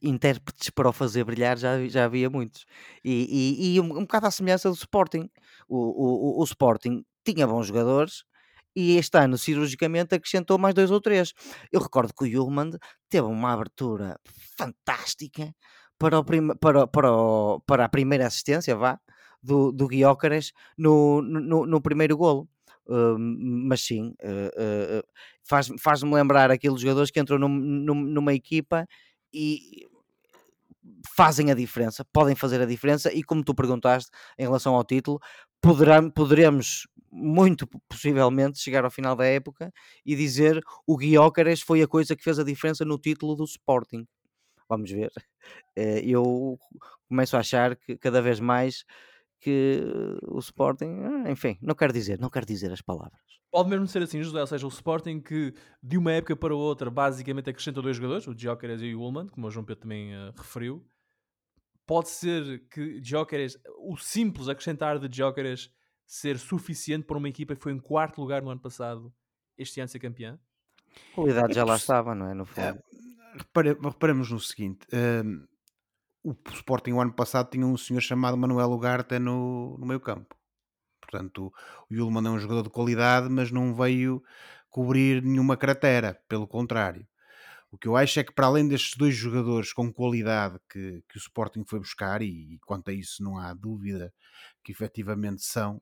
intérpretes 0.01 0.69
para 0.69 0.89
o 0.89 0.93
fazer 0.93 1.23
brilhar 1.23 1.57
já, 1.57 1.85
já 1.87 2.05
havia 2.05 2.29
muitos. 2.29 2.65
E, 3.03 3.27
e- 3.29 3.75
e 3.75 3.81
um, 3.81 3.85
um 3.97 4.01
bocado 4.01 4.27
à 4.27 4.31
semelhança 4.31 4.69
do 4.69 4.75
Sporting. 4.75 5.29
O, 5.67 5.77
o, 5.77 6.41
o- 6.41 6.43
Sporting 6.43 7.03
tinha 7.25 7.47
bons 7.47 7.67
jogadores 7.67 8.23
e 8.75 8.97
este 8.97 9.17
ano, 9.17 9.37
cirurgicamente, 9.37 10.15
acrescentou 10.15 10.57
mais 10.57 10.73
dois 10.73 10.89
ou 10.91 10.99
três. 10.99 11.31
Eu 11.71 11.79
recordo 11.79 12.11
que 12.13 12.23
o 12.23 12.27
Yulman 12.27 12.71
teve 13.09 13.27
uma 13.27 13.53
abertura 13.53 14.19
fantástica 14.57 15.53
para, 15.97 16.19
o 16.19 16.23
para, 16.23 16.87
para, 16.87 17.11
o- 17.13 17.59
para 17.61 17.85
a 17.85 17.89
primeira 17.89 18.25
assistência, 18.27 18.75
vá, 18.75 18.99
do, 19.43 19.71
do 19.71 19.87
Guiócares 19.87 20.53
no, 20.77 21.21
no, 21.21 21.65
no 21.65 21.81
primeiro 21.81 22.15
golo. 22.17 22.47
Uh, 22.85 23.17
mas 23.17 23.81
sim, 23.81 24.13
uh, 24.23 24.99
uh, 24.99 25.03
faz- 25.41 25.71
faz-me 25.79 26.13
lembrar 26.13 26.51
aqueles 26.51 26.81
jogadores 26.81 27.09
que 27.11 27.19
entram 27.19 27.39
num- 27.39 27.47
num- 27.47 28.03
numa 28.03 28.33
equipa 28.33 28.85
e 29.33 29.87
fazem 31.15 31.49
a 31.51 31.53
diferença, 31.53 32.05
podem 32.11 32.35
fazer 32.35 32.61
a 32.61 32.65
diferença. 32.65 33.11
E 33.13 33.23
como 33.23 33.43
tu 33.43 33.53
perguntaste 33.55 34.09
em 34.37 34.43
relação 34.43 34.75
ao 34.75 34.83
título, 34.83 35.19
poderá, 35.61 36.01
poderemos 36.11 36.87
muito 37.09 37.67
possivelmente 37.87 38.59
chegar 38.59 38.83
ao 38.83 38.91
final 38.91 39.15
da 39.15 39.25
época 39.25 39.71
e 40.05 40.15
dizer 40.15 40.61
o 40.85 40.97
Guiócares 40.97 41.61
foi 41.61 41.81
a 41.81 41.87
coisa 41.87 42.15
que 42.15 42.23
fez 42.23 42.39
a 42.39 42.43
diferença 42.43 42.83
no 42.83 42.97
título 42.97 43.35
do 43.35 43.43
Sporting. 43.45 44.05
Vamos 44.67 44.89
ver. 44.91 45.11
Eu 45.75 46.57
começo 47.07 47.37
a 47.37 47.41
achar 47.41 47.75
que 47.75 47.97
cada 47.97 48.21
vez 48.21 48.39
mais 48.39 48.83
que 49.43 49.83
o 50.27 50.39
Sporting, 50.39 51.01
ah, 51.03 51.31
enfim, 51.31 51.57
não 51.61 51.75
quero 51.75 51.91
dizer, 51.91 52.19
não 52.19 52.29
quero 52.29 52.45
dizer 52.45 52.71
as 52.71 52.81
palavras. 52.81 53.19
Pode 53.51 53.69
mesmo 53.69 53.85
ser 53.87 54.01
assim, 54.01 54.23
José, 54.23 54.39
ou 54.39 54.47
seja, 54.47 54.65
o 54.65 54.69
Sporting 54.69 55.19
que 55.19 55.53
de 55.81 55.97
uma 55.97 56.11
época 56.13 56.35
para 56.35 56.55
outra 56.55 56.89
basicamente 56.89 57.49
acrescenta 57.49 57.81
dois 57.81 57.97
jogadores, 57.97 58.25
o 58.27 58.33
Jokeres 58.37 58.81
e 58.81 58.95
o 58.95 59.01
Ullman, 59.01 59.27
como 59.27 59.45
o 59.47 59.51
João 59.51 59.65
Pedro 59.65 59.81
também 59.81 60.13
eh, 60.13 60.31
referiu. 60.35 60.85
Pode 61.85 62.09
ser 62.09 62.65
que 62.69 63.01
Jokeres, 63.03 63.57
o 63.79 63.97
simples 63.97 64.47
acrescentar 64.47 64.97
de 64.97 65.13
Jokeres 65.15 65.69
ser 66.05 66.37
suficiente 66.39 67.05
para 67.05 67.17
uma 67.17 67.27
equipa 67.29 67.55
que 67.55 67.61
foi 67.61 67.73
em 67.73 67.79
quarto 67.79 68.21
lugar 68.21 68.41
no 68.41 68.49
ano 68.49 68.61
passado, 68.61 69.13
este 69.57 69.81
ano 69.81 69.89
ser 69.89 69.99
campeã? 69.99 70.39
A 71.11 71.15
qualidade 71.15 71.51
É 71.51 71.55
já 71.55 71.65
lá 71.65 71.75
estava, 71.75 72.15
não 72.15 72.27
é? 72.29 72.33
No 72.33 72.45
fundo. 72.45 72.61
É, 72.61 72.79
repare- 73.37 73.77
reparemos 73.81 74.31
no 74.31 74.39
seguinte: 74.39 74.87
hum, 74.93 75.45
o 76.23 76.35
Sporting 76.53 76.93
o 76.93 77.01
ano 77.01 77.13
passado 77.13 77.49
tinha 77.49 77.65
um 77.65 77.77
senhor 77.77 78.01
chamado 78.01 78.37
Manuel 78.37 78.71
Ugarte 78.71 79.19
no, 79.19 79.77
no 79.77 79.85
meio 79.85 79.99
campo. 79.99 80.35
Portanto, 81.01 81.53
o 81.89 81.93
Yulman 81.93 82.25
é 82.25 82.29
um 82.31 82.39
jogador 82.39 82.63
de 82.63 82.69
qualidade, 82.69 83.29
mas 83.29 83.51
não 83.51 83.75
veio 83.75 84.23
cobrir 84.69 85.21
nenhuma 85.21 85.57
cratera, 85.57 86.19
pelo 86.27 86.47
contrário. 86.47 87.05
O 87.69 87.77
que 87.77 87.87
eu 87.87 87.95
acho 87.95 88.19
é 88.19 88.23
que, 88.23 88.31
para 88.31 88.47
além 88.47 88.67
destes 88.67 88.95
dois 88.95 89.15
jogadores 89.15 89.73
com 89.73 89.91
qualidade 89.91 90.59
que, 90.69 91.03
que 91.09 91.17
o 91.17 91.19
Sporting 91.19 91.63
foi 91.67 91.79
buscar, 91.79 92.21
e, 92.21 92.53
e 92.53 92.59
quanto 92.59 92.89
a 92.89 92.93
isso 92.93 93.23
não 93.23 93.37
há 93.37 93.53
dúvida 93.53 94.13
que 94.63 94.71
efetivamente 94.71 95.43
são, 95.43 95.81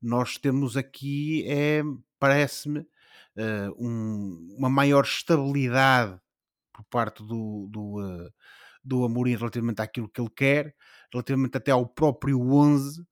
nós 0.00 0.36
temos 0.36 0.76
aqui, 0.76 1.44
é, 1.48 1.82
parece-me, 2.18 2.80
uh, 2.80 3.74
um, 3.78 4.56
uma 4.58 4.68
maior 4.68 5.04
estabilidade 5.04 6.20
por 6.72 6.84
parte 6.84 7.22
do, 7.22 7.68
do, 7.70 8.00
uh, 8.00 8.32
do 8.84 9.04
Amorim 9.04 9.36
relativamente 9.36 9.80
àquilo 9.80 10.08
que 10.08 10.20
ele 10.20 10.30
quer, 10.34 10.74
relativamente 11.12 11.56
até 11.56 11.70
ao 11.70 11.86
próprio 11.86 12.40
11, 12.40 13.04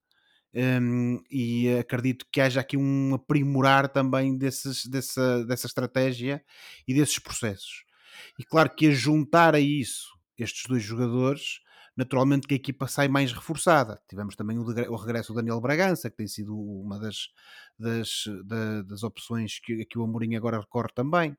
um, 0.53 1.23
e 1.31 1.69
acredito 1.79 2.27
que 2.31 2.41
haja 2.41 2.61
aqui 2.61 2.77
um 2.77 3.15
aprimorar 3.15 3.89
também 3.89 4.37
desses, 4.37 4.85
dessa, 4.87 5.45
dessa 5.45 5.67
estratégia 5.67 6.43
e 6.87 6.95
desses 6.95 7.19
processos. 7.19 7.85
E 8.39 8.45
claro 8.45 8.75
que 8.75 8.89
a 8.89 8.91
juntar 8.91 9.55
a 9.55 9.61
isso 9.61 10.09
estes 10.37 10.65
dois 10.67 10.83
jogadores, 10.83 11.61
naturalmente 11.97 12.47
que 12.47 12.55
a 12.55 12.57
equipa 12.57 12.89
sai 12.89 13.09
mais 13.09 13.33
reforçada. 13.33 14.00
Tivemos 14.09 14.35
também 14.35 14.59
o, 14.59 14.97
regresso 14.97 15.33
do 15.33 15.37
Daniel 15.37 15.61
Bragança, 15.61 16.11
que 16.11 16.17
tem 16.17 16.27
sido 16.27 16.59
uma 16.59 16.99
das, 16.99 17.29
das, 17.79 18.25
das, 18.45 18.87
das 18.87 19.03
opções 19.03 19.61
que, 19.61 19.85
que 19.85 19.99
o 19.99 20.03
Amorim 20.03 20.35
agora 20.35 20.59
recorre 20.59 20.89
também. 20.95 21.37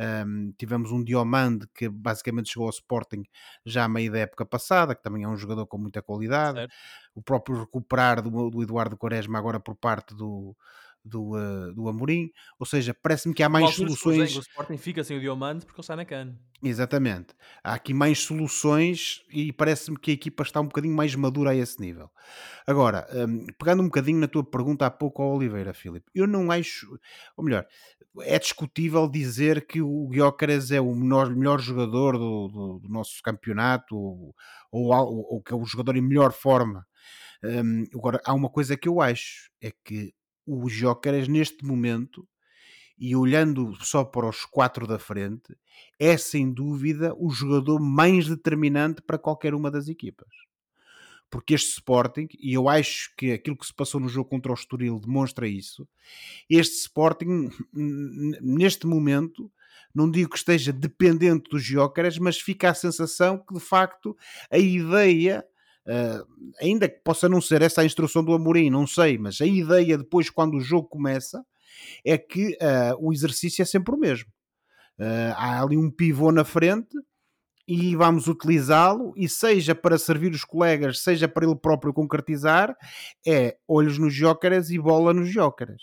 Um, 0.00 0.52
tivemos 0.56 0.90
um 0.92 1.04
Diomande 1.04 1.66
que 1.74 1.86
basicamente 1.88 2.50
chegou 2.50 2.64
ao 2.64 2.70
Sporting 2.70 3.22
já 3.66 3.84
a 3.84 3.88
meio 3.88 4.10
da 4.10 4.20
época 4.20 4.46
passada, 4.46 4.94
que 4.94 5.02
também 5.02 5.24
é 5.24 5.28
um 5.28 5.36
jogador 5.36 5.66
com 5.66 5.76
muita 5.76 6.00
qualidade. 6.00 6.58
Certo. 6.58 6.72
O 7.14 7.22
próprio 7.22 7.60
recuperar 7.60 8.22
do, 8.22 8.48
do 8.48 8.62
Eduardo 8.62 8.96
Quaresma 8.96 9.38
agora 9.38 9.60
por 9.60 9.76
parte 9.76 10.14
do, 10.14 10.56
do, 11.04 11.36
uh, 11.36 11.72
do 11.74 11.88
Amorim, 11.88 12.30
ou 12.58 12.66
seja, 12.66 12.94
parece-me 12.94 13.34
que 13.34 13.42
há 13.42 13.48
mais 13.48 13.74
soluções. 13.74 14.36
O 14.36 14.40
Sporting 14.40 14.76
fica 14.76 15.02
sem 15.02 15.16
o 15.16 15.20
Diomande 15.20 15.64
porque 15.64 15.80
ele 15.80 15.86
sai 15.86 15.96
na 15.96 16.04
cana. 16.04 16.38
Exatamente. 16.62 17.34
Há 17.64 17.74
aqui 17.74 17.94
mais 17.94 18.20
soluções 18.20 19.22
e 19.30 19.52
parece-me 19.52 19.98
que 19.98 20.10
a 20.10 20.14
equipa 20.14 20.42
está 20.42 20.60
um 20.60 20.66
bocadinho 20.66 20.94
mais 20.94 21.14
madura 21.14 21.50
a 21.50 21.54
esse 21.54 21.80
nível. 21.80 22.10
Agora, 22.66 23.06
um, 23.12 23.46
pegando 23.58 23.82
um 23.82 23.86
bocadinho 23.86 24.18
na 24.18 24.28
tua 24.28 24.44
pergunta 24.44 24.86
há 24.86 24.90
pouco 24.90 25.22
ao 25.22 25.36
Oliveira, 25.36 25.72
Filipe, 25.72 26.10
eu 26.14 26.26
não 26.26 26.50
acho, 26.50 26.86
ou 27.36 27.44
melhor, 27.44 27.66
é 28.20 28.38
discutível 28.38 29.08
dizer 29.08 29.66
que 29.66 29.80
o 29.80 30.08
Guiócaras 30.08 30.70
é 30.70 30.80
o 30.80 30.94
menor, 30.94 31.34
melhor 31.34 31.60
jogador 31.60 32.18
do, 32.18 32.48
do, 32.48 32.78
do 32.80 32.88
nosso 32.88 33.22
campeonato 33.22 33.96
ou, 33.96 34.34
ou, 34.72 34.92
ou, 34.92 35.42
que 35.42 35.52
é 35.52 35.56
o 35.56 35.64
jogador 35.64 35.96
em 35.96 36.02
melhor 36.02 36.32
forma. 36.32 36.86
Um, 37.42 37.84
agora, 37.94 38.20
há 38.24 38.34
uma 38.34 38.50
coisa 38.50 38.76
que 38.76 38.88
eu 38.88 39.00
acho, 39.00 39.50
é 39.62 39.72
que 39.84 40.12
o 40.46 40.68
Jóqueras 40.68 41.28
neste 41.28 41.64
momento, 41.64 42.26
e 42.98 43.14
olhando 43.16 43.74
só 43.82 44.04
para 44.04 44.28
os 44.28 44.44
quatro 44.44 44.86
da 44.86 44.98
frente, 44.98 45.56
é 45.98 46.16
sem 46.18 46.52
dúvida 46.52 47.14
o 47.16 47.30
jogador 47.30 47.80
mais 47.80 48.28
determinante 48.28 49.00
para 49.02 49.18
qualquer 49.18 49.54
uma 49.54 49.70
das 49.70 49.88
equipas. 49.88 50.28
Porque 51.30 51.54
este 51.54 51.74
Sporting, 51.74 52.26
e 52.40 52.52
eu 52.54 52.68
acho 52.68 53.14
que 53.16 53.32
aquilo 53.32 53.56
que 53.56 53.66
se 53.66 53.72
passou 53.72 54.00
no 54.00 54.08
jogo 54.08 54.28
contra 54.28 54.50
o 54.50 54.54
Estoril 54.54 54.98
demonstra 54.98 55.46
isso, 55.46 55.88
este 56.48 56.76
Sporting, 56.76 57.50
neste 57.72 58.86
momento, 58.86 59.50
não 59.94 60.10
digo 60.10 60.30
que 60.30 60.38
esteja 60.38 60.72
dependente 60.72 61.48
dos 61.48 61.62
Jóqueras, 61.62 62.18
mas 62.18 62.40
fica 62.40 62.70
a 62.70 62.74
sensação 62.74 63.38
que 63.38 63.54
de 63.54 63.60
facto 63.60 64.16
a 64.50 64.58
ideia 64.58 65.44
Uh, 65.86 66.52
ainda 66.60 66.88
que 66.88 67.00
possa 67.02 67.28
não 67.28 67.40
ser 67.40 67.62
essa 67.62 67.80
a 67.80 67.84
instrução 67.84 68.22
do 68.22 68.34
Amorim, 68.34 68.68
não 68.70 68.86
sei, 68.86 69.16
mas 69.16 69.40
a 69.40 69.46
ideia 69.46 69.96
depois, 69.96 70.28
quando 70.28 70.56
o 70.58 70.60
jogo 70.60 70.86
começa, 70.86 71.44
é 72.04 72.18
que 72.18 72.50
uh, 72.50 72.96
o 73.00 73.12
exercício 73.12 73.62
é 73.62 73.64
sempre 73.64 73.94
o 73.94 73.98
mesmo. 73.98 74.30
Uh, 74.98 75.32
há 75.34 75.62
ali 75.62 75.76
um 75.76 75.90
pivô 75.90 76.30
na 76.30 76.44
frente 76.44 76.96
e 77.72 77.94
vamos 77.94 78.26
utilizá-lo, 78.26 79.12
e 79.16 79.28
seja 79.28 79.76
para 79.76 79.96
servir 79.96 80.32
os 80.32 80.44
colegas, 80.44 80.98
seja 80.98 81.28
para 81.28 81.46
ele 81.46 81.54
próprio 81.54 81.92
concretizar, 81.92 82.76
é 83.24 83.56
olhos 83.68 83.96
nos 83.96 84.12
jócaras 84.12 84.70
e 84.70 84.78
bola 84.78 85.14
nos 85.14 85.30
jócaras. 85.30 85.80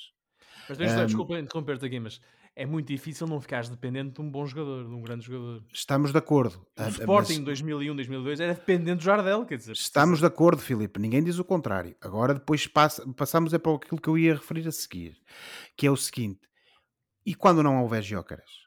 Mas 0.68 0.78
deixa, 0.78 1.02
um, 1.02 1.06
desculpa 1.06 1.40
interromper-te 1.40 1.86
aqui, 1.86 1.98
mas 1.98 2.20
é 2.54 2.66
muito 2.66 2.88
difícil 2.88 3.26
não 3.26 3.40
ficares 3.40 3.70
dependente 3.70 4.16
de 4.16 4.22
um 4.22 4.30
bom 4.30 4.46
jogador, 4.46 4.86
de 4.86 4.94
um 4.94 5.02
grande 5.02 5.26
jogador. 5.26 5.64
Estamos 5.72 6.12
de 6.12 6.18
acordo. 6.18 6.56
O 6.56 6.66
ah, 6.76 6.90
Sporting 6.90 7.36
mas... 7.36 7.46
2001, 7.46 7.96
2002 7.96 8.40
era 8.42 8.54
dependente 8.54 8.98
do 8.98 9.04
Jardel, 9.04 9.46
quer 9.46 9.58
dizer. 9.58 9.72
Estamos 9.72 10.20
de 10.20 10.26
acordo, 10.26 10.62
Filipe. 10.62 11.00
Ninguém 11.00 11.24
diz 11.24 11.40
o 11.40 11.46
contrário. 11.46 11.96
Agora 12.02 12.34
depois 12.34 12.68
passa, 12.68 13.02
passamos 13.14 13.54
é 13.54 13.58
para 13.58 13.76
aquilo 13.76 14.02
que 14.02 14.10
eu 14.10 14.18
ia 14.18 14.34
referir 14.34 14.68
a 14.68 14.72
seguir, 14.74 15.16
que 15.78 15.88
é 15.88 15.92
o 15.92 15.96
seguinte. 15.96 16.42
E 17.26 17.34
quando 17.34 17.64
não 17.64 17.82
houver 17.82 18.04
Jócaras? 18.04 18.67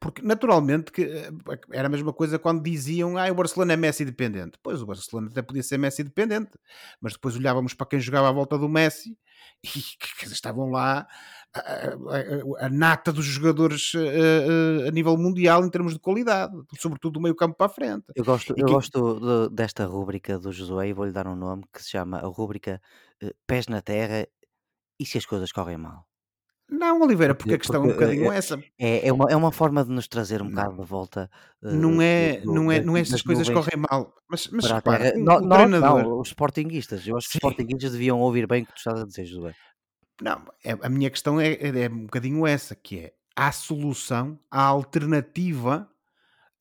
Porque 0.00 0.22
naturalmente 0.22 0.90
que 0.90 1.02
eh, 1.02 1.30
era 1.70 1.86
a 1.86 1.90
mesma 1.90 2.10
coisa 2.10 2.38
quando 2.38 2.62
diziam 2.62 3.18
ah, 3.18 3.30
o 3.30 3.34
Barcelona 3.34 3.74
é 3.74 3.76
Messi 3.76 4.02
dependente. 4.02 4.58
Pois 4.62 4.80
o 4.80 4.86
Barcelona 4.86 5.28
até 5.30 5.42
podia 5.42 5.62
ser 5.62 5.76
Messi 5.76 6.02
dependente, 6.02 6.52
mas 6.98 7.12
depois 7.12 7.36
olhávamos 7.36 7.74
para 7.74 7.86
quem 7.86 8.00
jogava 8.00 8.30
à 8.30 8.32
volta 8.32 8.56
do 8.56 8.66
Messi 8.66 9.14
e 9.62 9.68
que, 9.68 10.24
estavam 10.24 10.70
lá 10.70 11.06
a, 11.54 11.60
a, 11.60 12.66
a, 12.66 12.68
nata 12.70 13.12
dos 13.12 13.26
jogadores 13.26 13.92
a, 13.94 13.98
eh, 13.98 14.46
eh, 14.84 14.88
a, 14.88 14.90
nível 14.90 15.18
mundial 15.18 15.62
em 15.66 15.70
termos 15.70 15.92
de 15.92 15.98
qualidade, 15.98 16.56
sobretudo 16.78 17.14
do 17.14 17.20
meio 17.20 17.34
campo 17.34 17.56
para 17.56 17.66
a 17.66 17.74
frente. 17.74 18.06
Eu 18.16 18.24
gosto, 18.24 18.54
eu 18.56 18.66
gosto 18.66 19.20
de, 19.20 19.54
desta 19.54 19.84
rúbrica 19.84 20.38
do 20.38 20.50
Josué 20.50 20.88
e 20.88 20.92
vou-lhe 20.94 21.12
dar 21.12 21.26
um 21.26 21.36
nome 21.36 21.64
que 21.70 21.82
se 21.82 21.90
chama 21.90 22.18
a 22.18 22.26
rúbrica 22.26 22.80
Pés 23.46 23.66
na 23.66 23.82
Terra 23.82 24.26
e 24.98 25.04
se 25.04 25.18
as 25.18 25.26
coisas 25.26 25.52
correm 25.52 25.76
mal. 25.76 26.09
Não, 26.70 27.02
Oliveira, 27.02 27.34
porque, 27.34 27.50
porque 27.50 27.54
a 27.54 27.58
questão 27.58 27.82
porque, 27.82 27.92
é 27.92 27.94
um 27.94 27.98
bocadinho 27.98 28.32
é, 28.32 28.36
essa. 28.36 28.62
É, 28.78 29.08
é, 29.08 29.12
uma, 29.12 29.30
é 29.30 29.36
uma 29.36 29.50
forma 29.50 29.84
de 29.84 29.90
nos 29.90 30.06
trazer 30.06 30.40
um 30.40 30.48
bocado 30.48 30.76
de 30.76 30.88
volta. 30.88 31.30
Não 31.60 32.00
é, 32.00 32.40
do, 32.40 32.54
não 32.54 32.72
é, 32.72 32.80
não 32.80 32.96
é 32.96 33.00
essas 33.00 33.22
coisas 33.22 33.48
correm 33.48 33.84
mal. 33.90 34.14
Mas, 34.28 34.48
mas 34.48 34.70
repara, 34.70 35.12
um, 35.16 35.24
não, 35.24 35.48
treinador... 35.48 36.02
não, 36.02 36.20
os 36.20 36.28
sportinguistas. 36.28 37.06
Eu 37.06 37.16
acho 37.16 37.28
que 37.28 37.38
os 37.38 37.42
sportinguistas 37.42 37.92
deviam 37.92 38.20
ouvir 38.20 38.46
bem 38.46 38.62
o 38.62 38.66
que 38.66 38.72
tu 38.72 38.78
estás 38.78 39.00
a 39.00 39.06
dizer, 39.06 39.24
José. 39.24 39.54
Não, 40.22 40.42
é, 40.64 40.76
a 40.80 40.88
minha 40.88 41.10
questão 41.10 41.40
é, 41.40 41.52
é, 41.52 41.84
é, 41.84 41.88
um 41.88 42.04
bocadinho 42.04 42.46
essa, 42.46 42.74
que 42.74 42.98
é 42.98 43.12
há 43.34 43.50
solução, 43.50 44.38
há 44.50 44.62
alternativa 44.62 45.88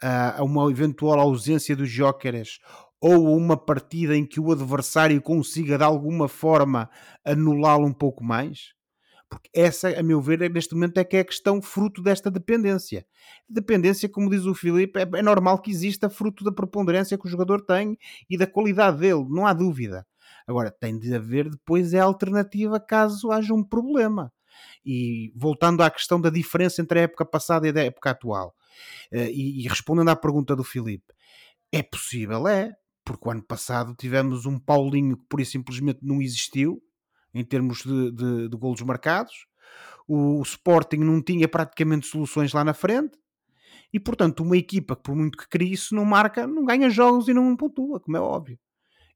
a, 0.01 0.39
a 0.39 0.43
uma 0.43 0.69
eventual 0.71 1.19
ausência 1.19 1.75
dos 1.75 1.89
Jóqueres 1.89 2.59
ou 3.01 3.35
uma 3.35 3.57
partida 3.57 4.15
em 4.15 4.25
que 4.25 4.39
o 4.39 4.51
adversário 4.51 5.21
consiga 5.21 5.77
de 5.77 5.83
alguma 5.83 6.27
forma 6.27 6.89
anulá-lo 7.23 7.85
um 7.85 7.93
pouco 7.93 8.23
mais? 8.23 8.73
Porque 9.29 9.49
essa, 9.53 9.89
a 9.89 10.01
meu 10.01 10.19
ver, 10.19 10.49
neste 10.49 10.73
momento 10.73 10.97
é 10.97 11.03
que 11.03 11.15
é 11.15 11.19
a 11.19 11.25
questão 11.25 11.61
fruto 11.61 12.01
desta 12.01 12.31
dependência. 12.31 13.05
Dependência, 13.47 14.09
como 14.09 14.29
diz 14.29 14.45
o 14.45 14.55
Filipe, 14.55 14.99
é, 14.99 15.03
é 15.03 15.21
normal 15.21 15.61
que 15.61 15.69
exista 15.69 16.09
fruto 16.09 16.43
da 16.43 16.51
preponderância 16.51 17.17
que 17.17 17.27
o 17.27 17.29
jogador 17.29 17.61
tem 17.61 17.97
e 18.27 18.37
da 18.37 18.47
qualidade 18.47 18.97
dele, 18.97 19.25
não 19.29 19.45
há 19.45 19.53
dúvida. 19.53 20.05
Agora, 20.47 20.71
tem 20.71 20.97
de 20.97 21.13
haver 21.13 21.47
depois 21.47 21.93
a 21.93 22.03
alternativa 22.03 22.79
caso 22.79 23.31
haja 23.31 23.53
um 23.53 23.63
problema. 23.63 24.33
E 24.83 25.31
voltando 25.35 25.83
à 25.83 25.91
questão 25.91 26.19
da 26.19 26.31
diferença 26.31 26.81
entre 26.81 26.99
a 26.99 27.03
época 27.03 27.23
passada 27.23 27.67
e 27.67 27.71
a 27.71 27.83
época 27.83 28.09
atual, 28.09 28.55
eh, 29.11 29.29
e, 29.31 29.63
e 29.63 29.67
respondendo 29.67 30.09
à 30.09 30.15
pergunta 30.15 30.55
do 30.55 30.63
Filipe, 30.63 31.13
é 31.71 31.83
possível, 31.83 32.47
é, 32.47 32.73
porque 33.05 33.27
o 33.27 33.31
ano 33.31 33.43
passado 33.43 33.95
tivemos 33.95 34.45
um 34.45 34.59
Paulinho 34.59 35.17
que 35.17 35.25
por 35.29 35.43
simplesmente 35.45 35.99
não 36.01 36.21
existiu, 36.21 36.81
em 37.33 37.43
termos 37.43 37.79
de, 37.79 38.11
de, 38.11 38.49
de 38.49 38.57
golos 38.57 38.81
marcados. 38.81 39.45
O, 40.07 40.39
o 40.39 40.41
Sporting 40.41 40.97
não 40.97 41.21
tinha 41.21 41.47
praticamente 41.47 42.07
soluções 42.07 42.53
lá 42.53 42.63
na 42.63 42.73
frente. 42.73 43.17
E, 43.91 43.99
portanto, 43.99 44.41
uma 44.41 44.57
equipa 44.57 44.95
que, 44.95 45.03
por 45.03 45.15
muito 45.15 45.37
que 45.37 45.47
crie 45.47 45.73
isso, 45.73 45.95
não 45.95 46.05
marca, 46.05 46.45
não 46.45 46.63
ganha 46.63 46.89
jogos 46.89 47.27
e 47.27 47.33
não 47.33 47.55
pontua, 47.55 47.99
como 47.99 48.17
é 48.17 48.19
óbvio. 48.19 48.59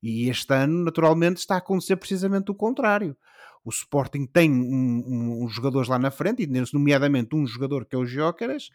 E 0.02 0.30
este 0.30 0.54
ano, 0.54 0.84
naturalmente, 0.84 1.38
está 1.38 1.56
a 1.56 1.60
acontecer 1.60 1.96
precisamente 1.96 2.52
o 2.52 2.56
contrário. 2.56 3.16
O 3.64 3.70
Sporting 3.70 4.26
tem 4.26 4.52
uns 4.52 5.06
um, 5.06 5.46
um 5.46 5.48
jogadores 5.48 5.88
lá 5.88 5.98
na 5.98 6.12
frente, 6.12 6.44
e 6.44 6.64
nomeadamente 6.74 7.34
um 7.34 7.48
jogador 7.48 7.86
que 7.86 7.96
é 7.96 7.98
o 7.98 8.06
Jóqueras, 8.06 8.70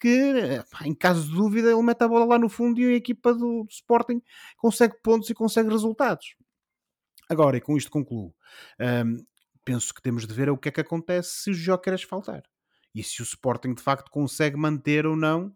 que, 0.00 0.62
em 0.84 0.94
caso 0.94 1.28
de 1.28 1.34
dúvida, 1.34 1.70
ele 1.70 1.82
mete 1.82 2.02
a 2.02 2.08
bola 2.08 2.24
lá 2.24 2.38
no 2.38 2.48
fundo 2.48 2.80
e 2.80 2.86
a 2.86 2.96
equipa 2.96 3.34
do, 3.34 3.64
do 3.64 3.70
Sporting 3.70 4.22
consegue 4.56 4.94
pontos 5.02 5.28
e 5.28 5.34
consegue 5.34 5.68
resultados. 5.68 6.36
Agora, 7.30 7.56
e 7.56 7.60
com 7.60 7.76
isto 7.76 7.90
concluo, 7.90 8.34
um, 9.06 9.24
penso 9.64 9.94
que 9.94 10.02
temos 10.02 10.26
de 10.26 10.34
ver 10.34 10.50
o 10.50 10.58
que 10.58 10.68
é 10.68 10.72
que 10.72 10.80
acontece 10.80 11.42
se 11.42 11.50
o 11.50 11.54
Jóqueras 11.54 12.02
faltar. 12.02 12.42
E 12.92 13.04
se 13.04 13.22
o 13.22 13.24
Sporting 13.24 13.72
de 13.72 13.82
facto 13.82 14.10
consegue 14.10 14.56
manter 14.56 15.06
ou 15.06 15.14
não 15.14 15.54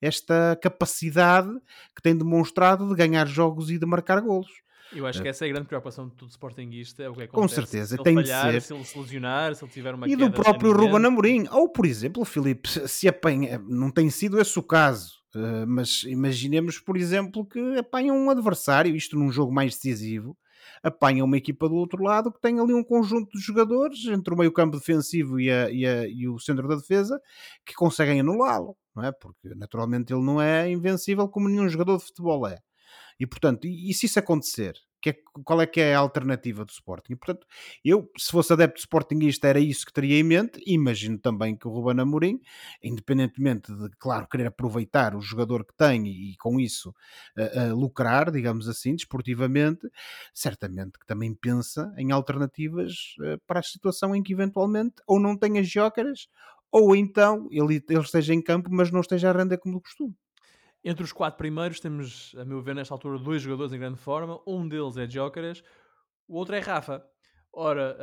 esta 0.00 0.56
capacidade 0.62 1.50
que 1.94 2.00
tem 2.00 2.16
demonstrado 2.16 2.88
de 2.88 2.94
ganhar 2.94 3.26
jogos 3.26 3.70
e 3.70 3.78
de 3.78 3.84
marcar 3.84 4.20
golos. 4.20 4.62
Eu 4.94 5.04
acho 5.04 5.20
que 5.20 5.28
essa 5.28 5.44
é 5.44 5.48
a 5.48 5.52
grande 5.52 5.66
preocupação 5.66 6.08
de 6.08 6.14
todo 6.14 6.30
Sportingista. 6.30 7.02
É 7.02 7.08
o 7.08 7.12
que 7.12 7.24
acontece. 7.24 7.42
Com 7.42 7.48
certeza, 7.48 7.96
se 7.96 8.02
tem 8.04 8.14
falhar, 8.14 8.46
de 8.46 8.52
ser. 8.52 8.62
Se 8.62 8.72
ele 8.72 8.84
se 8.84 8.98
lesionar, 8.98 9.54
se 9.56 9.64
ele 9.64 9.72
tiver 9.72 9.94
uma 9.94 10.08
E 10.08 10.14
do 10.14 10.30
próprio 10.30 10.72
Ruben 10.72 11.04
Amorim. 11.04 11.48
Ou, 11.50 11.68
por 11.68 11.84
exemplo, 11.84 12.24
Filipe, 12.24 12.68
se 12.88 13.08
apanha, 13.08 13.60
não 13.66 13.90
tem 13.90 14.08
sido 14.10 14.40
esse 14.40 14.56
o 14.58 14.62
caso, 14.62 15.16
Uh, 15.36 15.66
mas 15.66 16.02
imaginemos, 16.04 16.78
por 16.78 16.96
exemplo, 16.96 17.44
que 17.44 17.60
apanham 17.76 18.16
um 18.16 18.30
adversário, 18.30 18.96
isto 18.96 19.18
num 19.18 19.30
jogo 19.30 19.52
mais 19.52 19.74
decisivo, 19.74 20.34
apanha 20.82 21.24
uma 21.24 21.36
equipa 21.36 21.68
do 21.68 21.74
outro 21.74 22.02
lado 22.02 22.32
que 22.32 22.40
tem 22.40 22.58
ali 22.60 22.74
um 22.74 22.84
conjunto 22.84 23.36
de 23.36 23.42
jogadores 23.42 24.04
entre 24.06 24.32
o 24.32 24.36
meio 24.36 24.52
campo 24.52 24.76
defensivo 24.76 25.40
e, 25.40 25.50
a, 25.50 25.70
e, 25.70 25.86
a, 25.86 26.06
e 26.06 26.28
o 26.28 26.38
centro 26.38 26.68
da 26.68 26.76
defesa 26.76 27.20
que 27.64 27.74
conseguem 27.74 28.20
anulá-lo, 28.20 28.76
não 28.94 29.04
é? 29.04 29.12
Porque 29.12 29.54
naturalmente 29.54 30.12
ele 30.12 30.22
não 30.22 30.40
é 30.40 30.70
invencível 30.70 31.28
como 31.28 31.48
nenhum 31.48 31.68
jogador 31.68 31.98
de 31.98 32.04
futebol 32.04 32.46
é. 32.46 32.58
E 33.18 33.26
portanto, 33.26 33.66
e, 33.66 33.90
e 33.90 33.94
se 33.94 34.06
isso 34.06 34.18
acontecer, 34.18 34.74
que 35.00 35.10
é, 35.10 35.16
qual 35.44 35.60
é 35.60 35.66
que 35.66 35.80
é 35.80 35.94
a 35.94 35.98
alternativa 35.98 36.64
do 36.64 36.70
Sporting. 36.70 37.12
E, 37.12 37.16
portanto, 37.16 37.46
eu, 37.84 38.10
se 38.16 38.30
fosse 38.30 38.52
adepto 38.52 38.80
Sportingista, 38.80 39.48
era 39.48 39.60
isso 39.60 39.86
que 39.86 39.92
teria 39.92 40.18
em 40.18 40.22
mente. 40.22 40.60
Imagino 40.66 41.18
também 41.18 41.56
que 41.56 41.68
o 41.68 41.70
Ruben 41.70 42.00
Amorim, 42.00 42.40
independentemente 42.82 43.72
de, 43.72 43.90
claro, 43.98 44.26
querer 44.28 44.46
aproveitar 44.46 45.14
o 45.14 45.20
jogador 45.20 45.64
que 45.64 45.74
tem 45.76 46.06
e, 46.06 46.32
e 46.32 46.36
com 46.36 46.58
isso 46.58 46.90
uh, 47.36 47.72
uh, 47.72 47.76
lucrar, 47.76 48.30
digamos 48.30 48.68
assim, 48.68 48.94
desportivamente, 48.94 49.88
certamente 50.34 50.98
que 50.98 51.06
também 51.06 51.34
pensa 51.34 51.92
em 51.96 52.12
alternativas 52.12 53.14
uh, 53.20 53.40
para 53.46 53.60
a 53.60 53.62
situação 53.62 54.14
em 54.14 54.22
que 54.22 54.32
eventualmente 54.32 54.96
ou 55.06 55.20
não 55.20 55.36
tenha 55.36 55.62
jócaras 55.62 56.28
ou 56.70 56.94
então 56.94 57.48
ele, 57.50 57.82
ele 57.88 58.00
esteja 58.00 58.34
em 58.34 58.42
campo, 58.42 58.68
mas 58.72 58.90
não 58.90 59.00
esteja 59.00 59.30
a 59.30 59.32
render 59.32 59.58
como 59.58 59.76
do 59.76 59.80
costume. 59.80 60.14
Entre 60.88 61.02
os 61.02 61.10
quatro 61.10 61.36
primeiros 61.36 61.80
temos, 61.80 62.32
a 62.38 62.44
meu 62.44 62.62
ver, 62.62 62.72
nesta 62.72 62.94
altura, 62.94 63.18
dois 63.18 63.42
jogadores 63.42 63.72
em 63.72 63.78
grande 63.80 63.98
forma. 63.98 64.40
Um 64.46 64.68
deles 64.68 64.96
é 64.96 65.10
Jóqueres, 65.10 65.60
o 66.28 66.36
outro 66.36 66.54
é 66.54 66.60
Rafa. 66.60 67.04
Ora, 67.52 67.98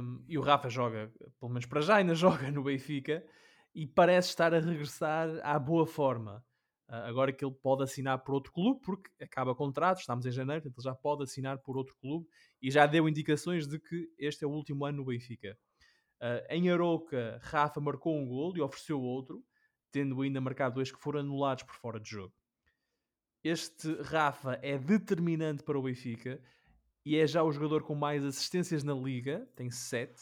um, 0.00 0.24
e 0.28 0.38
o 0.38 0.40
Rafa 0.40 0.68
joga, 0.70 1.12
pelo 1.40 1.50
menos 1.50 1.66
para 1.66 1.80
já, 1.80 1.96
ainda 1.96 2.14
joga 2.14 2.48
no 2.52 2.62
Benfica 2.62 3.26
e 3.74 3.88
parece 3.88 4.28
estar 4.28 4.54
a 4.54 4.60
regressar 4.60 5.28
à 5.42 5.58
boa 5.58 5.84
forma. 5.84 6.36
Uh, 6.88 7.08
agora 7.08 7.32
que 7.32 7.44
ele 7.44 7.56
pode 7.60 7.82
assinar 7.82 8.18
por 8.22 8.34
outro 8.34 8.52
clube, 8.52 8.82
porque 8.84 9.10
acaba 9.20 9.52
contrato, 9.52 9.98
estamos 9.98 10.24
em 10.24 10.30
janeiro, 10.30 10.68
então 10.68 10.80
já 10.80 10.94
pode 10.94 11.24
assinar 11.24 11.58
por 11.58 11.76
outro 11.76 11.96
clube 12.00 12.24
e 12.62 12.70
já 12.70 12.86
deu 12.86 13.08
indicações 13.08 13.66
de 13.66 13.80
que 13.80 14.08
este 14.16 14.44
é 14.44 14.46
o 14.46 14.52
último 14.52 14.84
ano 14.84 14.98
no 14.98 15.06
Benfica. 15.06 15.58
Uh, 16.22 16.46
em 16.50 16.70
Aroca, 16.70 17.40
Rafa 17.42 17.80
marcou 17.80 18.16
um 18.16 18.28
gol 18.28 18.56
e 18.56 18.60
ofereceu 18.60 19.00
outro 19.00 19.42
tendo 19.90 20.20
ainda 20.22 20.40
marcado 20.40 20.76
dois 20.76 20.90
que 20.90 20.98
foram 20.98 21.20
anulados 21.20 21.64
por 21.64 21.74
fora 21.74 22.00
de 22.00 22.10
jogo. 22.10 22.34
Este 23.42 23.94
Rafa 24.02 24.58
é 24.62 24.76
determinante 24.76 25.62
para 25.62 25.78
o 25.78 25.82
Benfica 25.82 26.40
e 27.04 27.16
é 27.16 27.26
já 27.26 27.42
o 27.42 27.52
jogador 27.52 27.82
com 27.82 27.94
mais 27.94 28.24
assistências 28.24 28.82
na 28.82 28.92
liga, 28.92 29.48
tem 29.54 29.70
7. 29.70 30.12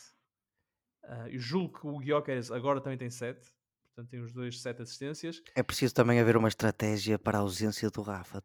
Uh, 1.03 1.29
eu 1.29 1.39
julgo 1.39 1.81
que 1.81 1.87
o 1.87 1.99
Guioqueres 1.99 2.51
agora 2.51 2.81
também 2.81 2.99
tem 2.99 3.11
7, 3.11 3.53
portanto 3.87 4.11
tem 4.11 4.21
os 4.21 4.33
dois 4.33 4.61
7 4.61 4.83
assistências. 4.83 5.43
É 5.55 5.63
preciso 5.63 5.95
também 5.95 6.21
haver 6.21 6.37
uma 6.37 6.49
estratégia 6.49 7.19
para 7.19 7.39
a 7.39 7.41
ausência 7.41 7.91
do 7.91 8.03
Rafa. 8.03 8.43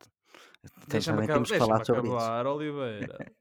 Deixa-me 0.88 1.24
acabar, 1.24 1.40
deixa 1.40 1.58
falar 1.58 1.86
sobre 1.86 2.08
acabar, 2.10 2.46
isso. 2.46 2.56
Oliveira. 2.56 3.34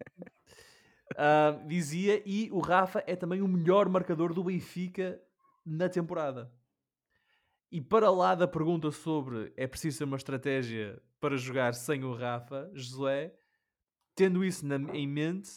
uh, 1.13 1.65
dizia, 1.69 2.23
e 2.27 2.51
o 2.51 2.61
Rafa 2.61 3.05
é 3.07 3.15
também 3.15 3.41
o 3.41 3.49
melhor 3.49 3.89
marcador 3.89 4.35
do 4.35 4.45
Benfica 4.45 5.21
na 5.65 5.89
temporada. 5.89 6.51
E 7.71 7.81
para 7.81 8.11
lá 8.11 8.35
da 8.35 8.49
pergunta 8.49 8.91
sobre 8.91 9.53
é 9.57 9.67
preciso 9.67 9.99
ter 9.99 10.05
uma 10.05 10.17
estratégia 10.17 11.01
para 11.21 11.37
jogar 11.37 11.75
sem 11.75 12.03
o 12.03 12.13
Rafa, 12.13 12.69
Josué, 12.75 13.33
tendo 14.17 14.45
isso 14.45 14.67
na, 14.67 14.77
em 14.95 15.07
mente, 15.07 15.51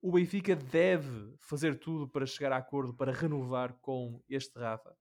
o 0.00 0.12
Benfica 0.12 0.56
deve 0.56 1.34
fazer 1.38 1.78
tudo 1.78 2.08
para 2.08 2.24
chegar 2.24 2.52
a 2.52 2.56
acordo 2.56 2.94
para 2.94 3.12
renovar 3.12 3.74
com 3.82 4.22
este 4.28 4.58
Rafa? 4.58 4.96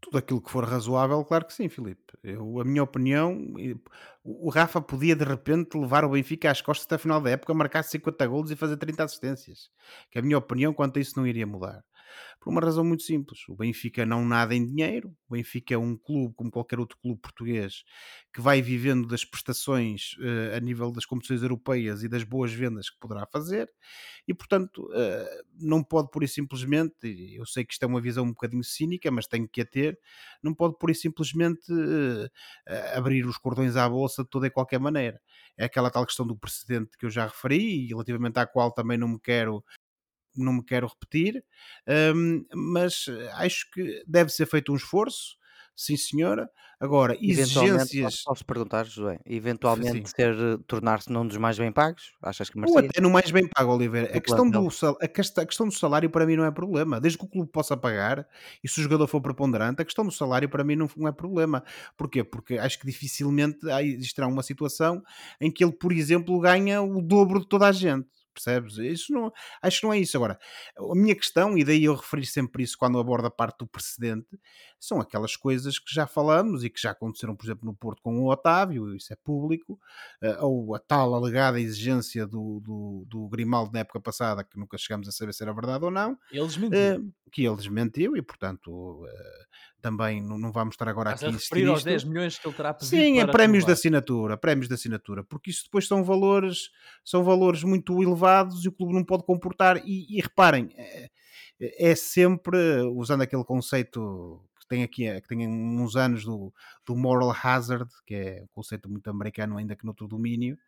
Tudo 0.00 0.18
aquilo 0.18 0.40
que 0.40 0.50
for 0.50 0.64
razoável, 0.64 1.24
claro 1.24 1.44
que 1.44 1.52
sim, 1.52 1.68
Filipe. 1.68 2.14
Eu, 2.22 2.60
a 2.60 2.64
minha 2.64 2.82
opinião, 2.82 3.36
o 4.22 4.48
Rafa 4.48 4.80
podia 4.80 5.14
de 5.14 5.24
repente 5.24 5.76
levar 5.76 6.04
o 6.04 6.10
Benfica 6.10 6.50
às 6.50 6.60
costas 6.60 6.86
até 6.86 6.94
a 6.94 6.98
final 6.98 7.20
da 7.20 7.30
época, 7.30 7.52
marcar 7.52 7.82
50 7.82 8.26
golos 8.26 8.50
e 8.50 8.56
fazer 8.56 8.76
30 8.76 9.04
assistências. 9.04 9.70
Que 10.10 10.18
a 10.18 10.22
minha 10.22 10.38
opinião 10.38 10.72
quanto 10.72 10.98
a 10.98 11.00
isso 11.00 11.18
não 11.18 11.26
iria 11.26 11.46
mudar. 11.46 11.84
Por 12.40 12.50
uma 12.50 12.60
razão 12.60 12.84
muito 12.84 13.02
simples. 13.02 13.40
O 13.48 13.56
Benfica 13.56 14.06
não 14.06 14.24
nada 14.24 14.54
em 14.54 14.64
dinheiro. 14.64 15.14
O 15.28 15.34
Benfica 15.34 15.74
é 15.74 15.78
um 15.78 15.96
clube, 15.96 16.34
como 16.34 16.50
qualquer 16.50 16.78
outro 16.78 16.96
clube 16.98 17.20
português, 17.20 17.84
que 18.32 18.40
vai 18.40 18.62
vivendo 18.62 19.06
das 19.06 19.24
prestações 19.24 20.14
uh, 20.18 20.56
a 20.56 20.60
nível 20.60 20.90
das 20.92 21.04
competições 21.04 21.42
europeias 21.42 22.02
e 22.02 22.08
das 22.08 22.22
boas 22.22 22.52
vendas 22.52 22.90
que 22.90 22.98
poderá 22.98 23.26
fazer. 23.26 23.68
E, 24.26 24.34
portanto, 24.34 24.84
uh, 24.86 25.44
não 25.54 25.82
pode 25.82 26.10
por 26.10 26.22
e 26.22 26.28
simplesmente, 26.28 26.94
eu 27.34 27.44
sei 27.46 27.64
que 27.64 27.72
isto 27.72 27.82
é 27.82 27.86
uma 27.86 28.00
visão 28.00 28.24
um 28.24 28.30
bocadinho 28.30 28.64
cínica, 28.64 29.10
mas 29.10 29.26
tenho 29.26 29.48
que 29.48 29.60
a 29.60 29.66
ter, 29.66 29.98
não 30.42 30.54
pode 30.54 30.76
por 30.78 30.90
e 30.90 30.94
simplesmente 30.94 31.72
uh, 31.72 32.28
abrir 32.94 33.26
os 33.26 33.38
cordões 33.38 33.76
à 33.76 33.88
bolsa 33.88 34.22
de 34.22 34.30
toda 34.30 34.46
e 34.46 34.50
qualquer 34.50 34.78
maneira. 34.78 35.20
É 35.56 35.64
aquela 35.64 35.90
tal 35.90 36.06
questão 36.06 36.26
do 36.26 36.36
precedente 36.36 36.96
que 36.98 37.06
eu 37.06 37.10
já 37.10 37.26
referi 37.26 37.84
e 37.84 37.88
relativamente 37.88 38.38
à 38.38 38.46
qual 38.46 38.72
também 38.72 38.98
não 38.98 39.08
me 39.08 39.20
quero 39.20 39.64
não 40.36 40.52
me 40.52 40.64
quero 40.64 40.86
repetir, 40.86 41.44
um, 42.14 42.44
mas 42.54 43.06
acho 43.34 43.70
que 43.72 44.02
deve 44.06 44.30
ser 44.30 44.46
feito 44.46 44.72
um 44.72 44.76
esforço, 44.76 45.36
sim 45.74 45.96
senhora. 45.96 46.50
Agora, 46.80 47.16
exigências... 47.20 48.22
Posso 48.22 48.44
perguntar, 48.44 48.84
José, 48.86 49.18
eventualmente 49.26 50.14
ter, 50.14 50.32
tornar-se 50.68 51.10
num 51.10 51.26
dos 51.26 51.36
mais 51.36 51.58
bem 51.58 51.72
pagos? 51.72 52.12
Achas 52.22 52.48
que 52.48 52.56
merecia? 52.56 52.80
Ou 52.80 52.86
até 52.86 53.00
no 53.00 53.10
mais 53.10 53.28
bem 53.32 53.48
pago, 53.48 53.74
Oliveira. 53.74 54.16
A 54.16 54.20
questão, 54.20 54.48
do, 54.48 54.68
questão, 54.68 54.96
a 55.42 55.46
questão 55.46 55.66
do 55.66 55.74
salário 55.74 56.08
para 56.08 56.24
mim 56.24 56.36
não 56.36 56.44
é 56.44 56.52
problema. 56.52 57.00
Desde 57.00 57.18
que 57.18 57.24
o 57.24 57.28
clube 57.28 57.50
possa 57.50 57.76
pagar 57.76 58.24
e 58.62 58.68
se 58.68 58.78
o 58.78 58.82
jogador 58.84 59.08
for 59.08 59.20
preponderante, 59.20 59.82
a 59.82 59.84
questão 59.84 60.04
do 60.04 60.12
salário 60.12 60.48
para 60.48 60.62
mim 60.62 60.76
não, 60.76 60.88
não 60.96 61.08
é 61.08 61.12
problema. 61.12 61.64
Porquê? 61.96 62.22
Porque 62.22 62.58
acho 62.58 62.78
que 62.78 62.86
dificilmente 62.86 63.58
existirá 63.82 64.28
uma 64.28 64.44
situação 64.44 65.02
em 65.40 65.50
que 65.50 65.64
ele, 65.64 65.72
por 65.72 65.90
exemplo, 65.90 66.38
ganha 66.38 66.80
o 66.80 67.02
dobro 67.02 67.40
de 67.40 67.48
toda 67.48 67.66
a 67.66 67.72
gente 67.72 68.06
percebes? 68.32 68.78
Isso 68.78 69.12
não, 69.12 69.32
acho 69.62 69.80
que 69.80 69.86
não 69.86 69.92
é 69.92 69.98
isso. 69.98 70.16
Agora, 70.16 70.38
a 70.76 70.94
minha 70.94 71.14
questão, 71.14 71.56
e 71.56 71.64
daí 71.64 71.84
eu 71.84 71.94
referi 71.94 72.26
sempre 72.26 72.62
isso 72.62 72.76
quando 72.78 72.98
abordo 72.98 73.26
a 73.26 73.30
parte 73.30 73.58
do 73.58 73.66
precedente, 73.66 74.38
são 74.78 75.00
aquelas 75.00 75.36
coisas 75.36 75.78
que 75.78 75.92
já 75.92 76.06
falamos 76.06 76.64
e 76.64 76.70
que 76.70 76.80
já 76.80 76.92
aconteceram, 76.92 77.34
por 77.34 77.44
exemplo, 77.44 77.66
no 77.66 77.74
Porto 77.74 78.00
com 78.02 78.20
o 78.20 78.30
Otávio, 78.30 78.94
isso 78.94 79.12
é 79.12 79.16
público, 79.16 79.78
uh, 80.22 80.44
ou 80.46 80.74
a 80.74 80.78
tal 80.78 81.14
alegada 81.14 81.60
exigência 81.60 82.26
do, 82.26 82.60
do, 82.60 83.04
do, 83.08 83.28
Grimaldo 83.28 83.72
na 83.72 83.80
época 83.80 84.00
passada, 84.00 84.44
que 84.44 84.58
nunca 84.58 84.78
chegamos 84.78 85.08
a 85.08 85.12
saber 85.12 85.32
se 85.32 85.42
era 85.42 85.52
verdade 85.52 85.84
ou 85.84 85.90
não. 85.90 86.16
Ele 86.30 86.46
desmentiu. 86.46 87.00
Uh, 87.00 87.12
que 87.30 87.44
ele 87.44 87.56
desmentiu 87.56 88.16
e, 88.16 88.22
portanto, 88.22 88.70
uh, 89.04 89.77
também 89.80 90.22
não, 90.22 90.38
não, 90.38 90.52
vamos 90.52 90.74
estar 90.74 90.88
agora 90.88 91.10
Mas 91.10 91.22
aqui 91.22 91.64
a 91.66 91.70
aos 91.70 91.84
10 91.84 92.04
milhões 92.04 92.38
que 92.38 92.46
ele 92.46 92.54
terá 92.56 92.74
pedido 92.74 92.90
Sim, 92.90 93.20
é 93.20 93.26
prémios 93.26 93.64
de 93.64 93.72
assinatura, 93.72 94.36
prémios 94.36 94.68
de 94.68 94.74
assinatura, 94.74 95.24
porque 95.24 95.50
isso 95.50 95.64
depois 95.64 95.86
são 95.86 96.02
valores, 96.04 96.70
são 97.04 97.22
valores 97.22 97.62
muito 97.62 98.02
elevados 98.02 98.64
e 98.64 98.68
o 98.68 98.72
clube 98.72 98.94
não 98.94 99.04
pode 99.04 99.24
comportar. 99.24 99.80
E, 99.84 100.06
e 100.16 100.20
reparem, 100.20 100.70
é, 100.76 101.10
é 101.60 101.94
sempre 101.94 102.58
usando 102.82 103.22
aquele 103.22 103.44
conceito 103.44 104.42
tem 104.68 104.82
aqui, 104.82 105.20
que 105.22 105.28
tem 105.28 105.48
uns 105.48 105.96
anos 105.96 106.24
do, 106.24 106.52
do 106.86 106.94
moral 106.94 107.34
hazard, 107.42 107.90
que 108.06 108.14
é 108.14 108.42
um 108.44 108.48
conceito 108.48 108.88
muito 108.88 109.08
americano, 109.08 109.56
ainda 109.56 109.74
que 109.74 109.84
noutro 109.84 110.06
domínio, 110.06 110.58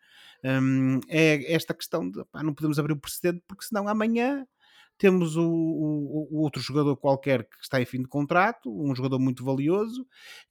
um, 0.42 1.01
é 1.09 1.53
esta 1.53 1.75
questão 1.75 2.11
de 2.11 2.25
pá, 2.25 2.42
não 2.42 2.55
podemos 2.55 2.79
abrir 2.79 2.94
o 2.94 2.96
precedente, 2.96 3.42
porque 3.46 3.64
senão 3.64 3.87
amanhã 3.87 4.46
temos 5.01 5.35
o, 5.35 5.49
o, 5.49 6.29
o, 6.31 6.43
outro 6.43 6.61
jogador 6.61 6.95
qualquer 6.95 7.45
que 7.45 7.57
está 7.63 7.81
em 7.81 7.87
fim 7.87 8.03
de 8.03 8.07
contrato, 8.07 8.71
um 8.71 8.95
jogador 8.95 9.19
muito 9.19 9.43
valioso, 9.43 10.07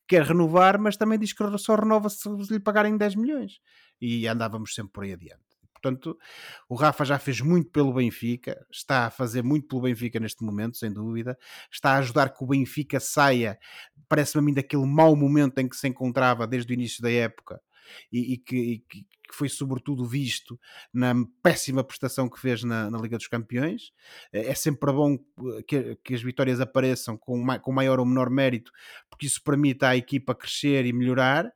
quer 0.08 0.24
renovar, 0.24 0.80
mas 0.80 0.98
também 0.98 1.20
diz 1.20 1.32
que 1.34 1.58
só 1.60 1.76
renova 1.76 2.10
se 2.10 2.28
lhe 2.50 2.60
pagarem 2.60 2.98
10 2.98 3.16
milhões. 3.16 3.60
E 4.02 4.28
andávamos 4.28 4.74
sempre 4.74 4.92
por 4.92 5.04
aí 5.04 5.14
adiante. 5.14 5.44
Portanto, 5.72 6.18
o 6.68 6.74
Rafa 6.74 7.06
já 7.06 7.20
fez 7.20 7.42
muito 7.42 7.70
pelo 7.70 7.94
Benfica, 7.94 8.66
está 8.72 9.06
a 9.06 9.12
fazer 9.12 9.44
muito 9.44 9.68
pelo 9.68 9.84
Benfica 9.84 10.20
neste 10.20 10.44
momento, 10.44 10.78
sem 10.78 10.92
dúvida. 10.92 11.38
Está 11.72 11.92
a 11.92 11.98
ajudar 12.00 12.30
que 12.30 12.44
o 12.44 12.48
Benfica 12.48 13.00
saia, 13.00 13.56
parece-me 14.10 14.42
a 14.42 14.46
mim, 14.46 14.54
daquele 14.56 14.88
mau 14.88 15.16
momento 15.16 15.60
em 15.60 15.70
que 15.70 15.76
se 15.76 15.88
encontrava 15.88 16.48
desde 16.48 16.74
o 16.74 16.76
início 16.76 17.04
da 17.04 17.12
época 17.12 17.62
e, 18.12 18.34
e, 18.34 18.38
que, 18.38 18.56
e 18.56 18.80
que, 18.80 19.06
foi 19.32 19.48
sobretudo 19.48 20.06
visto 20.06 20.60
na 20.94 21.14
péssima 21.44 21.84
prestação 21.84 22.28
que 22.28 22.40
fez 22.40 22.64
na, 22.64 22.90
na, 22.90 22.98
Liga 22.98 23.18
dos 23.18 23.28
Campeões. 23.28 23.92
É 24.34 24.56
sempre 24.56 24.92
bom 24.92 25.18
que, 25.68 25.96
que 26.04 26.16
as 26.16 26.22
vitórias 26.22 26.60
apareçam 26.60 27.18
com, 27.18 27.46
com 27.60 27.72
maior 27.72 28.00
ou 28.00 28.06
menor 28.06 28.30
mérito, 28.30 28.72
porque 29.10 29.28
isso 29.28 29.42
permite 29.44 29.86
à 29.86 29.96
equipa 29.96 30.34
crescer 30.34 30.86
e 30.86 30.94
melhorar. 30.94 31.52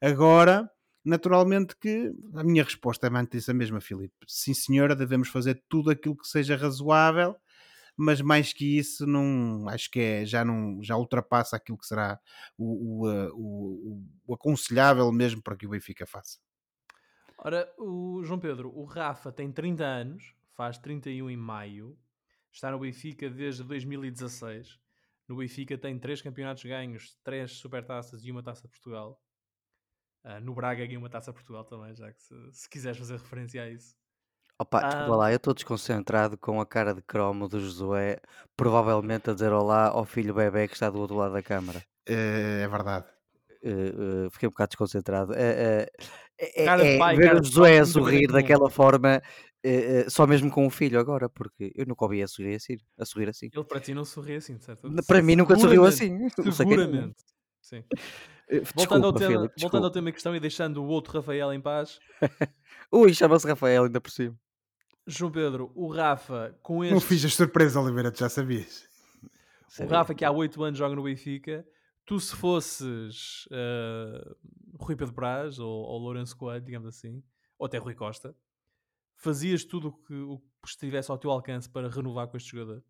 Agora, 0.00 0.70
Naturalmente 1.04 1.76
que 1.76 2.10
a 2.34 2.42
minha 2.42 2.64
resposta 2.64 3.06
é 3.06 3.10
manter-se 3.10 3.50
a 3.50 3.54
mesma, 3.54 3.78
Filipe. 3.78 4.14
Sim, 4.26 4.54
senhora, 4.54 4.96
devemos 4.96 5.28
fazer 5.28 5.62
tudo 5.68 5.90
aquilo 5.90 6.16
que 6.16 6.26
seja 6.26 6.56
razoável, 6.56 7.36
mas 7.96 8.20
mais 8.20 8.52
que 8.52 8.78
isso, 8.78 9.06
não 9.06 9.68
acho 9.68 9.90
que 9.90 10.00
é, 10.00 10.26
já, 10.26 10.44
não, 10.44 10.82
já 10.82 10.96
ultrapassa 10.96 11.56
aquilo 11.56 11.78
que 11.78 11.86
será 11.86 12.20
o, 12.58 13.02
o, 13.02 13.10
eh, 13.10 13.30
o, 13.32 14.04
o 14.26 14.34
aconselhável 14.34 15.10
mesmo 15.12 15.42
para 15.42 15.56
que 15.56 15.66
o 15.66 15.70
Benfica 15.70 16.06
faça. 16.06 16.38
Ora, 17.38 17.72
o 17.78 18.22
João 18.24 18.38
Pedro, 18.38 18.70
o 18.74 18.84
Rafa 18.84 19.30
tem 19.30 19.52
30 19.52 19.84
anos, 19.84 20.34
faz 20.54 20.78
31 20.78 21.30
em 21.30 21.36
maio, 21.36 21.98
está 22.50 22.70
no 22.70 22.78
Benfica 22.78 23.28
desde 23.28 23.62
2016, 23.64 24.78
no 25.28 25.36
Benfica 25.36 25.76
tem 25.78 25.98
três 25.98 26.20
campeonatos 26.20 26.64
ganhos, 26.64 27.18
três 27.22 27.52
supertaças 27.52 28.24
e 28.24 28.30
uma 28.30 28.42
taça 28.42 28.62
de 28.62 28.68
Portugal. 28.68 29.20
Uh, 30.24 30.40
no 30.40 30.54
Braga 30.54 30.86
ganhou 30.86 31.02
uma 31.02 31.10
taça 31.10 31.30
de 31.30 31.34
Portugal 31.34 31.64
também, 31.64 31.94
já 31.94 32.12
que 32.12 32.22
se, 32.22 32.34
se 32.52 32.68
quiseres 32.68 32.98
fazer 32.98 33.18
referência 33.18 33.62
a 33.62 33.70
isso. 33.70 33.94
Opa, 34.58 34.82
desculpa 34.82 35.12
Ah, 35.12 35.16
lá, 35.16 35.32
eu 35.32 35.36
estou 35.36 35.52
desconcentrado 35.52 36.38
com 36.38 36.60
a 36.60 36.66
cara 36.66 36.94
de 36.94 37.02
cromo 37.02 37.48
do 37.48 37.58
Josué, 37.58 38.18
provavelmente 38.56 39.28
a 39.30 39.34
dizer 39.34 39.52
olá 39.52 39.88
ao 39.88 40.04
filho 40.04 40.32
bebê 40.32 40.68
que 40.68 40.74
está 40.74 40.88
do 40.88 40.98
outro 41.00 41.16
lado 41.16 41.32
da 41.32 41.42
câmara. 41.42 41.82
É, 42.06 42.62
é 42.62 42.68
verdade. 42.68 43.06
Eh, 43.62 43.68
eh, 44.26 44.28
fiquei 44.30 44.46
um 44.48 44.50
bocado 44.50 44.68
desconcentrado. 44.70 45.32
Eh, 45.34 45.88
é, 46.38 46.98
pai, 46.98 47.16
ver 47.16 47.24
cara 47.26 47.40
o 47.40 47.44
Josué 47.44 47.78
a 47.80 47.84
sorrir 47.84 48.28
daquela 48.28 48.70
forma, 48.70 49.20
só 50.08 50.26
mesmo 50.26 50.50
com 50.50 50.66
o 50.66 50.70
filho 50.70 51.00
agora, 51.00 51.28
porque 51.28 51.72
eu 51.74 51.86
nunca 51.86 52.04
ouvi 52.04 52.22
a 52.22 52.28
sorrir 52.28 52.54
assim. 52.56 52.76
A 52.98 53.04
sorrir 53.04 53.28
assim. 53.30 53.48
Ele 53.52 53.64
para 53.64 53.80
ti 53.80 53.92
não 53.94 54.04
sorri 54.04 54.36
assim, 54.36 54.58
certo? 54.58 54.88
Para 55.06 55.22
mim 55.22 55.34
nunca 55.36 55.56
sorriu 55.58 55.84
assim. 55.84 56.28
Seguramente, 56.52 56.52
é. 56.52 56.52
Seguramente. 56.52 57.24
Sim. 57.60 57.82
Eh, 58.50 58.60
Voltando, 58.74 59.06
ao 59.06 59.12
Desculpa, 59.12 59.18
tema, 59.18 59.30
Filipe, 59.40 59.54
voltando 59.62 59.84
ao 59.84 59.90
desculpa. 59.90 59.90
tema 59.90 60.10
em 60.10 60.12
questão 60.12 60.36
e 60.36 60.40
deixando 60.40 60.82
o 60.84 60.86
outro 60.86 61.14
Rafael 61.14 61.52
em 61.52 61.60
paz, 61.60 61.98
Ui, 62.92 63.14
chama-se 63.14 63.46
Rafael 63.48 63.84
ainda 63.84 64.00
por 64.00 64.10
cima. 64.10 64.36
João 65.06 65.30
Pedro, 65.30 65.70
o 65.74 65.88
Rafa, 65.92 66.58
com 66.62 66.82
Não 66.82 66.96
este. 66.96 67.06
fiz 67.08 67.24
as 67.24 67.34
surpresas, 67.34 67.76
Oliveira, 67.76 68.10
tu 68.10 68.18
já 68.20 68.28
sabias. 68.28 68.88
O 69.22 69.70
Sabia. 69.70 69.96
Rafa, 69.98 70.14
que 70.14 70.24
há 70.24 70.30
8 70.30 70.62
anos 70.62 70.78
joga 70.78 70.94
no 70.94 71.02
Benfica, 71.02 71.66
tu 72.06 72.18
se 72.20 72.34
fosses 72.34 73.46
eh, 73.50 74.34
Rui 74.78 74.96
Pedro 74.96 75.12
Braz 75.14 75.58
ou, 75.58 75.68
ou 75.68 75.98
Lourenço 75.98 76.36
Coelho, 76.36 76.64
digamos 76.64 76.88
assim, 76.88 77.22
ou 77.58 77.66
até 77.66 77.76
Rui 77.78 77.94
Costa, 77.94 78.34
fazias 79.16 79.64
tudo 79.64 79.88
o 79.88 79.92
que, 79.92 80.14
o 80.14 80.38
que 80.38 80.68
estivesse 80.68 81.10
ao 81.10 81.18
teu 81.18 81.30
alcance 81.30 81.68
para 81.68 81.88
renovar 81.88 82.28
com 82.28 82.36
este 82.36 82.50
jogador? 82.52 82.82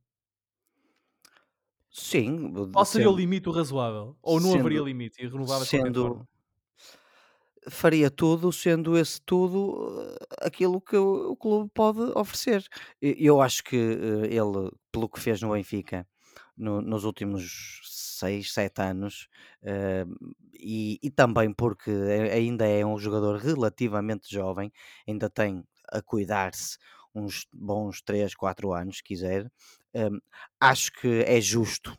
Sim. 1.91 2.53
Qual 2.73 2.85
seria 2.85 3.09
o 3.09 3.11
sendo- 3.13 3.21
limite 3.21 3.49
o 3.49 3.53
razoável? 3.53 4.17
Ou 4.21 4.41
não 4.41 4.51
sendo- 4.51 4.61
haveria 4.61 4.81
limite 4.83 5.25
e 5.25 5.31
qualquer 5.31 5.65
sendo 5.65 6.03
forma? 6.09 6.29
Faria 7.71 8.11
tudo, 8.11 8.53
sendo 8.53 8.97
esse 8.99 9.21
tudo 9.23 10.01
eh, 10.41 10.47
aquilo 10.47 10.81
que 10.81 10.97
o, 10.97 11.33
o 11.33 11.37
clube 11.37 11.71
pode 11.75 12.01
oferecer. 12.17 12.65
Eu 13.01 13.41
acho 13.41 13.63
que 13.65 13.77
eh, 13.77 14.27
ele, 14.35 14.71
pelo 14.93 15.09
que 15.09 15.21
fez 15.21 15.41
no 15.43 15.53
Benfica 15.53 16.07
no- 16.57 16.81
nos 16.83 17.05
últimos 17.05 17.81
6, 17.85 18.53
7 18.53 18.81
anos, 18.83 19.29
eh, 19.63 20.05
e, 20.53 20.99
e 21.03 21.11
também 21.11 21.53
porque 21.53 21.91
ainda 22.33 22.67
é 22.67 22.85
um 22.87 22.99
jogador 22.99 23.37
relativamente 23.39 24.31
jovem, 24.33 24.73
ainda 25.07 25.29
tem 25.31 25.65
a 25.93 26.01
cuidar-se 26.03 26.79
uns 27.15 27.47
bons 27.53 28.01
3, 28.03 28.35
4 28.35 28.73
anos, 28.73 28.97
se 28.99 29.03
quiser, 29.05 29.51
eh, 29.95 30.09
acho 30.61 30.93
que 30.93 31.23
é 31.27 31.41
justo 31.41 31.97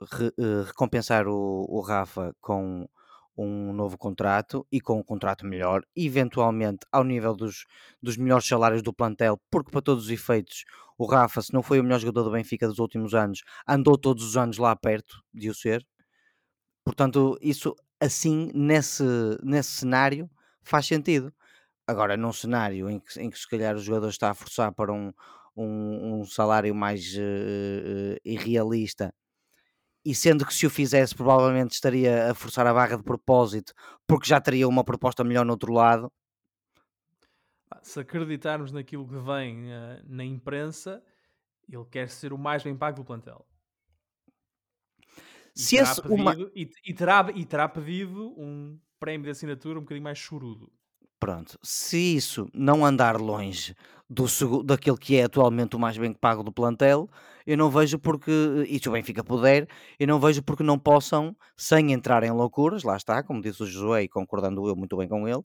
re- 0.00 0.32
eh, 0.38 0.62
recompensar 0.66 1.26
o, 1.28 1.66
o 1.68 1.80
Rafa 1.80 2.34
com 2.40 2.88
um 3.36 3.72
novo 3.72 3.98
contrato 3.98 4.66
e 4.70 4.80
com 4.80 4.98
um 4.98 5.02
contrato 5.02 5.46
melhor, 5.46 5.82
eventualmente 5.96 6.86
ao 6.92 7.04
nível 7.04 7.34
dos, 7.34 7.66
dos 8.02 8.16
melhores 8.16 8.46
salários 8.46 8.82
do 8.82 8.92
plantel, 8.92 9.40
porque 9.50 9.70
para 9.70 9.82
todos 9.82 10.04
os 10.04 10.10
efeitos, 10.10 10.64
o 10.96 11.06
Rafa, 11.06 11.42
se 11.42 11.52
não 11.52 11.62
foi 11.62 11.80
o 11.80 11.82
melhor 11.82 11.98
jogador 11.98 12.24
do 12.24 12.30
Benfica 12.30 12.68
dos 12.68 12.78
últimos 12.78 13.14
anos, 13.14 13.42
andou 13.66 13.98
todos 13.98 14.24
os 14.24 14.36
anos 14.36 14.58
lá 14.58 14.74
perto 14.76 15.22
de 15.32 15.50
o 15.50 15.54
ser. 15.54 15.84
Portanto, 16.84 17.38
isso 17.40 17.74
assim, 18.00 18.50
nesse, 18.54 19.04
nesse 19.42 19.70
cenário, 19.70 20.30
faz 20.62 20.86
sentido. 20.86 21.32
Agora, 21.86 22.16
num 22.16 22.32
cenário 22.32 22.88
em 22.90 23.00
que, 23.00 23.20
em 23.20 23.30
que 23.30 23.38
se 23.38 23.48
calhar 23.48 23.74
o 23.74 23.80
jogador 23.80 24.08
está 24.08 24.30
a 24.30 24.34
forçar 24.34 24.72
para 24.72 24.92
um, 24.92 25.12
um, 25.56 26.20
um 26.20 26.24
salário 26.24 26.74
mais 26.74 27.14
eh, 27.16 28.16
eh, 28.16 28.20
irrealista 28.24 29.14
e 30.04 30.14
sendo 30.14 30.44
que 30.46 30.52
se 30.52 30.66
o 30.66 30.70
fizesse 30.70 31.14
provavelmente 31.14 31.72
estaria 31.72 32.30
a 32.30 32.34
forçar 32.34 32.66
a 32.66 32.74
barra 32.74 32.96
de 32.96 33.02
propósito 33.02 33.72
porque 34.06 34.28
já 34.28 34.40
teria 34.40 34.68
uma 34.68 34.84
proposta 34.84 35.24
melhor 35.24 35.44
no 35.46 35.52
outro 35.52 35.72
lado. 35.72 36.12
Pá, 37.68 37.80
Se 37.82 38.00
acreditarmos 38.00 38.70
naquilo 38.70 39.08
que 39.08 39.16
vem 39.16 39.72
eh, 39.72 40.02
na 40.06 40.24
imprensa, 40.24 41.02
ele 41.68 41.84
quer 41.86 42.08
ser 42.10 42.32
o 42.32 42.38
mais 42.38 42.62
bem 42.62 42.76
pago 42.76 42.98
do 42.98 43.04
plantel. 43.04 43.46
E 45.56 45.60
Se 45.60 45.76
terá 45.76 45.90
esse 45.90 46.00
uma... 46.02 46.32
pedido, 46.32 46.52
e, 46.54 46.70
e 46.84 46.94
terá, 46.94 47.26
e 47.34 47.44
terá 47.46 47.68
pedido 47.68 48.34
um 48.38 48.78
prémio 48.98 49.24
de 49.24 49.30
assinatura 49.30 49.78
um 49.78 49.82
bocadinho 49.82 50.04
mais 50.04 50.18
chorudo. 50.18 50.72
Pronto, 51.24 51.58
se 51.62 51.96
isso 52.16 52.46
não 52.52 52.84
andar 52.84 53.18
longe 53.18 53.74
do, 54.10 54.26
daquele 54.62 54.98
que 54.98 55.16
é 55.16 55.24
atualmente 55.24 55.74
o 55.74 55.78
mais 55.78 55.96
bem 55.96 56.12
pago 56.12 56.42
do 56.42 56.52
plantel, 56.52 57.08
eu 57.46 57.56
não 57.56 57.70
vejo 57.70 57.98
porque, 57.98 58.30
e 58.68 58.78
se 58.78 58.86
o 58.90 58.92
Benfica 58.92 59.24
puder, 59.24 59.66
eu 59.98 60.06
não 60.06 60.20
vejo 60.20 60.42
porque 60.42 60.62
não 60.62 60.78
possam, 60.78 61.34
sem 61.56 61.94
entrar 61.94 62.24
em 62.24 62.30
loucuras, 62.30 62.82
lá 62.82 62.94
está, 62.94 63.22
como 63.22 63.40
disse 63.40 63.62
o 63.62 63.66
Josué 63.66 64.02
e 64.02 64.08
concordando 64.08 64.68
eu 64.68 64.76
muito 64.76 64.98
bem 64.98 65.08
com 65.08 65.26
ele, 65.26 65.40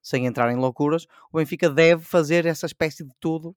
sem 0.00 0.26
entrar 0.26 0.48
em 0.52 0.56
loucuras, 0.56 1.08
o 1.32 1.38
Benfica 1.38 1.68
deve 1.68 2.04
fazer 2.04 2.46
essa 2.46 2.66
espécie 2.66 3.04
de 3.04 3.10
tudo 3.18 3.52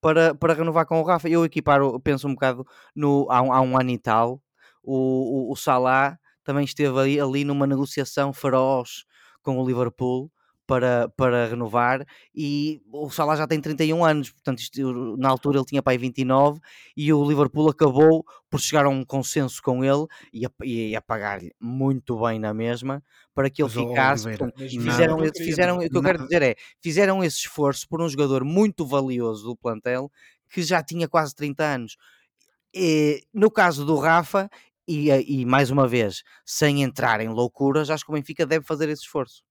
para, 0.00 0.34
para 0.34 0.54
renovar 0.54 0.86
com 0.86 1.00
o 1.00 1.04
Rafa. 1.04 1.28
Eu 1.28 1.44
equiparo, 1.44 2.00
penso 2.00 2.26
um 2.26 2.34
bocado 2.34 2.66
no, 2.96 3.28
há, 3.30 3.40
um, 3.42 3.52
há 3.52 3.60
um 3.60 3.78
ano 3.78 3.90
e 3.90 3.98
tal, 3.98 4.42
o, 4.82 5.50
o, 5.50 5.52
o 5.52 5.56
Salah 5.56 6.18
também 6.42 6.64
esteve 6.64 6.98
ali, 6.98 7.20
ali 7.20 7.44
numa 7.44 7.64
negociação 7.64 8.32
feroz 8.32 9.04
com 9.40 9.56
o 9.56 9.64
Liverpool 9.64 10.32
para, 10.66 11.08
para 11.16 11.46
renovar 11.46 12.04
e 12.34 12.82
o 12.92 13.08
Salah 13.10 13.36
já 13.36 13.46
tem 13.46 13.60
31 13.60 14.04
anos, 14.04 14.30
portanto 14.30 14.58
isto, 14.58 15.16
na 15.16 15.28
altura 15.28 15.58
ele 15.58 15.66
tinha 15.66 15.82
para 15.82 15.92
aí 15.92 15.98
29 15.98 16.60
e 16.96 17.12
o 17.12 17.24
Liverpool 17.26 17.68
acabou 17.68 18.24
por 18.50 18.60
chegar 18.60 18.86
a 18.86 18.88
um 18.88 19.04
consenso 19.04 19.62
com 19.62 19.84
ele 19.84 20.06
e 20.32 20.44
a, 20.44 20.50
e 20.64 20.96
a 20.96 21.00
pagar-lhe 21.00 21.54
muito 21.60 22.18
bem 22.20 22.38
na 22.38 22.52
mesma 22.52 23.02
para 23.34 23.50
que 23.50 23.62
ele 23.62 23.70
Mas, 23.74 23.86
ficasse. 23.88 24.26
Oliveira, 24.26 24.52
portanto, 24.52 24.70
fizeram, 24.70 25.16
nada- 25.18 25.32
fizeram, 25.34 25.76
o 25.78 25.88
que 25.88 25.96
eu 25.96 26.02
quero 26.02 26.22
dizer 26.22 26.42
é, 26.42 26.54
fizeram 26.82 27.22
esse 27.22 27.38
esforço 27.38 27.86
por 27.88 28.00
um 28.00 28.08
jogador 28.08 28.44
muito 28.44 28.84
valioso 28.86 29.44
do 29.44 29.56
plantel 29.56 30.10
que 30.48 30.62
já 30.62 30.82
tinha 30.82 31.08
quase 31.08 31.34
30 31.34 31.64
anos. 31.64 31.96
E, 32.74 33.22
no 33.32 33.50
caso 33.50 33.84
do 33.84 33.96
Rafa, 33.96 34.50
e, 34.86 35.10
e 35.10 35.44
mais 35.44 35.70
uma 35.70 35.88
vez, 35.88 36.22
sem 36.44 36.82
entrar 36.82 37.20
em 37.20 37.28
loucuras, 37.28 37.90
acho 37.90 38.04
que 38.04 38.10
o 38.10 38.14
Benfica 38.14 38.46
deve 38.46 38.64
fazer 38.64 38.88
esse 38.88 39.02
esforço. 39.02 39.42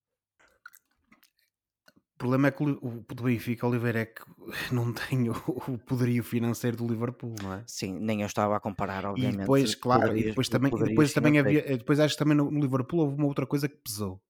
O 2.15 2.17
problema 2.17 2.47
é 2.47 2.51
que 2.51 2.63
o, 2.63 3.03
do 3.13 3.23
Benfica, 3.23 3.67
Oliveira, 3.67 3.99
é 3.99 4.05
que 4.05 4.21
não 4.73 4.93
tem 4.93 5.29
o, 5.29 5.33
o 5.67 5.77
poderio 5.77 6.23
financeiro 6.23 6.77
do 6.77 6.87
Liverpool, 6.87 7.35
não 7.43 7.53
é? 7.53 7.63
Sim, 7.67 7.99
nem 7.99 8.21
eu 8.21 8.25
estava 8.27 8.55
a 8.55 8.59
comparar, 8.59 9.05
E 9.05 9.09
obviamente. 9.11 9.37
depois, 9.37 9.75
claro, 9.75 10.17
e 10.17 10.23
depois 10.23 10.47
também, 10.47 10.71
e 10.73 10.83
depois 10.83 11.13
também 11.13 11.39
havia, 11.39 11.61
depois 11.77 11.99
acho 11.99 12.15
que 12.15 12.19
também 12.19 12.37
no, 12.37 12.49
Liverpool 12.49 13.01
houve 13.01 13.15
uma 13.15 13.27
outra 13.27 13.45
coisa 13.45 13.67
que 13.67 13.75
pesou, 13.75 14.21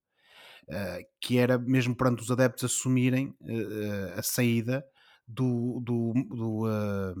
eh, 0.68 1.06
que 1.20 1.38
era 1.38 1.58
mesmo 1.58 1.94
perante 1.94 2.22
os 2.22 2.30
adeptos 2.30 2.64
assumirem 2.64 3.32
eh, 3.46 3.52
eh, 3.54 4.14
a 4.18 4.22
saída 4.22 4.84
do, 5.28 5.80
do, 5.84 6.12
do, 6.28 6.68
eh, 6.68 7.14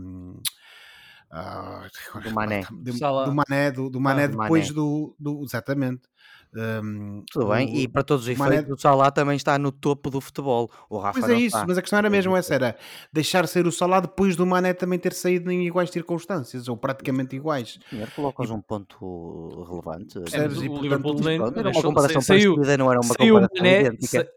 ah, 1.30 1.86
agora 2.14 2.24
Do 2.24 2.30
Mané. 2.32 2.62
do, 2.70 2.92
do 3.24 3.32
Mané, 3.32 3.70
do, 3.70 3.90
do 3.90 4.00
Mané 4.00 4.24
Ah, 4.24 4.26
do 4.28 4.36
depois 4.36 4.66
Mané. 4.66 4.72
do, 4.72 5.16
do 5.18 5.44
exatamente. 5.44 6.08
Um, 6.58 7.22
Tudo 7.30 7.48
bem, 7.48 7.66
do- 7.70 7.78
e 7.80 7.86
para 7.86 8.02
todos 8.02 8.26
os 8.26 8.34
o 8.34 8.38
Mané- 8.38 8.56
efeitos, 8.56 8.78
o 8.78 8.80
Salah 8.80 9.10
também 9.10 9.36
está 9.36 9.58
no 9.58 9.70
topo 9.70 10.08
do 10.08 10.20
futebol. 10.22 10.70
O 10.88 10.96
Rafa 10.98 11.20
Pois 11.20 11.30
é 11.30 11.34
isso, 11.38 11.56
está. 11.56 11.66
mas 11.66 11.76
a 11.76 11.82
questão 11.82 11.98
era 11.98 12.08
mesmo 12.08 12.34
essa, 12.34 12.54
era 12.54 12.76
deixar 13.12 13.46
sair 13.46 13.66
o 13.66 13.72
Salah 13.72 14.00
depois 14.00 14.36
do 14.36 14.46
Mané 14.46 14.72
também 14.72 14.98
ter 14.98 15.12
saído 15.12 15.50
em 15.50 15.66
iguais 15.66 15.90
circunstâncias, 15.90 16.66
ou 16.68 16.76
praticamente 16.76 17.36
iguais. 17.36 17.78
Senhor, 17.90 18.10
colocas 18.12 18.50
um 18.50 18.62
ponto 18.62 19.64
relevante. 19.68 20.18
Percebes? 20.20 20.58
É, 20.62 20.64
E, 20.64 20.68
o 20.68 20.70
portanto, 20.70 20.82
Liverpool 20.82 21.14
também 21.16 21.38
Pronto, 21.38 21.58
era 21.58 21.68
uma 21.70 21.82
comparação 21.82 22.20
saiu- 22.22 22.54
parecida, 22.54 22.78
não 22.78 22.90
era 22.90 23.00
uma 23.00 23.14
saiu 23.14 23.36
o 23.36 23.40
comparação 23.40 23.64
Mané, 23.64 23.80
idêntica. 23.80 24.06
sa- 24.24 24.30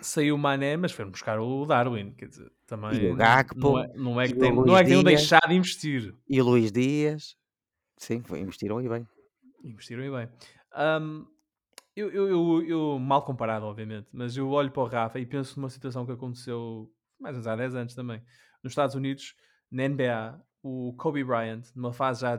saiu 0.00 0.34
o 0.34 0.38
Mané, 0.38 0.76
mas 0.78 0.92
foram 0.92 1.10
buscar 1.10 1.38
o 1.38 1.66
Darwin, 1.66 2.12
quer 2.12 2.28
dizer, 2.28 2.50
também 2.66 2.94
E 2.94 3.06
o 3.06 3.08
não- 3.10 3.16
Gakpo, 3.16 3.58
não, 3.60 3.78
é, 3.78 3.88
não 3.94 4.20
é 4.20 4.24
e 4.24 4.28
que 4.32 4.38
o 4.38 4.76
é 4.76 4.84
tenham 4.84 5.02
Dias. 5.02 5.20
deixado 5.20 5.48
de 5.48 5.54
investir. 5.54 6.14
E 6.28 6.40
o 6.40 6.44
Luís 6.44 6.72
Dias, 6.72 7.34
sim, 7.98 8.22
foi- 8.22 8.40
investiram 8.40 8.78
aí 8.78 8.88
bem. 8.88 9.06
Investiram 9.64 10.04
e 10.04 10.10
bem. 10.10 10.28
Ahm, 10.74 11.24
eu, 11.98 12.10
eu, 12.10 12.28
eu, 12.28 12.62
eu- 12.68 12.98
mal 12.98 13.22
comparado, 13.24 13.66
obviamente, 13.66 14.08
mas 14.12 14.36
eu 14.36 14.48
olho 14.50 14.70
para 14.70 14.82
o 14.82 14.86
Rafa 14.86 15.18
e 15.18 15.26
penso 15.26 15.58
numa 15.58 15.68
situação 15.70 16.04
que 16.06 16.12
aconteceu 16.12 16.90
mais 17.18 17.34
ou 17.36 17.42
menos 17.42 17.46
há 17.46 17.56
10 17.56 17.74
anos 17.74 17.94
também. 17.94 18.22
Nos 18.62 18.72
Estados 18.72 18.94
Unidos, 18.94 19.34
na 19.70 19.84
NBA, 19.84 20.40
o 20.62 20.94
Kobe 20.96 21.22
Bryant, 21.24 21.62
numa 21.74 21.92
fase 21.92 22.20
já 22.22 22.38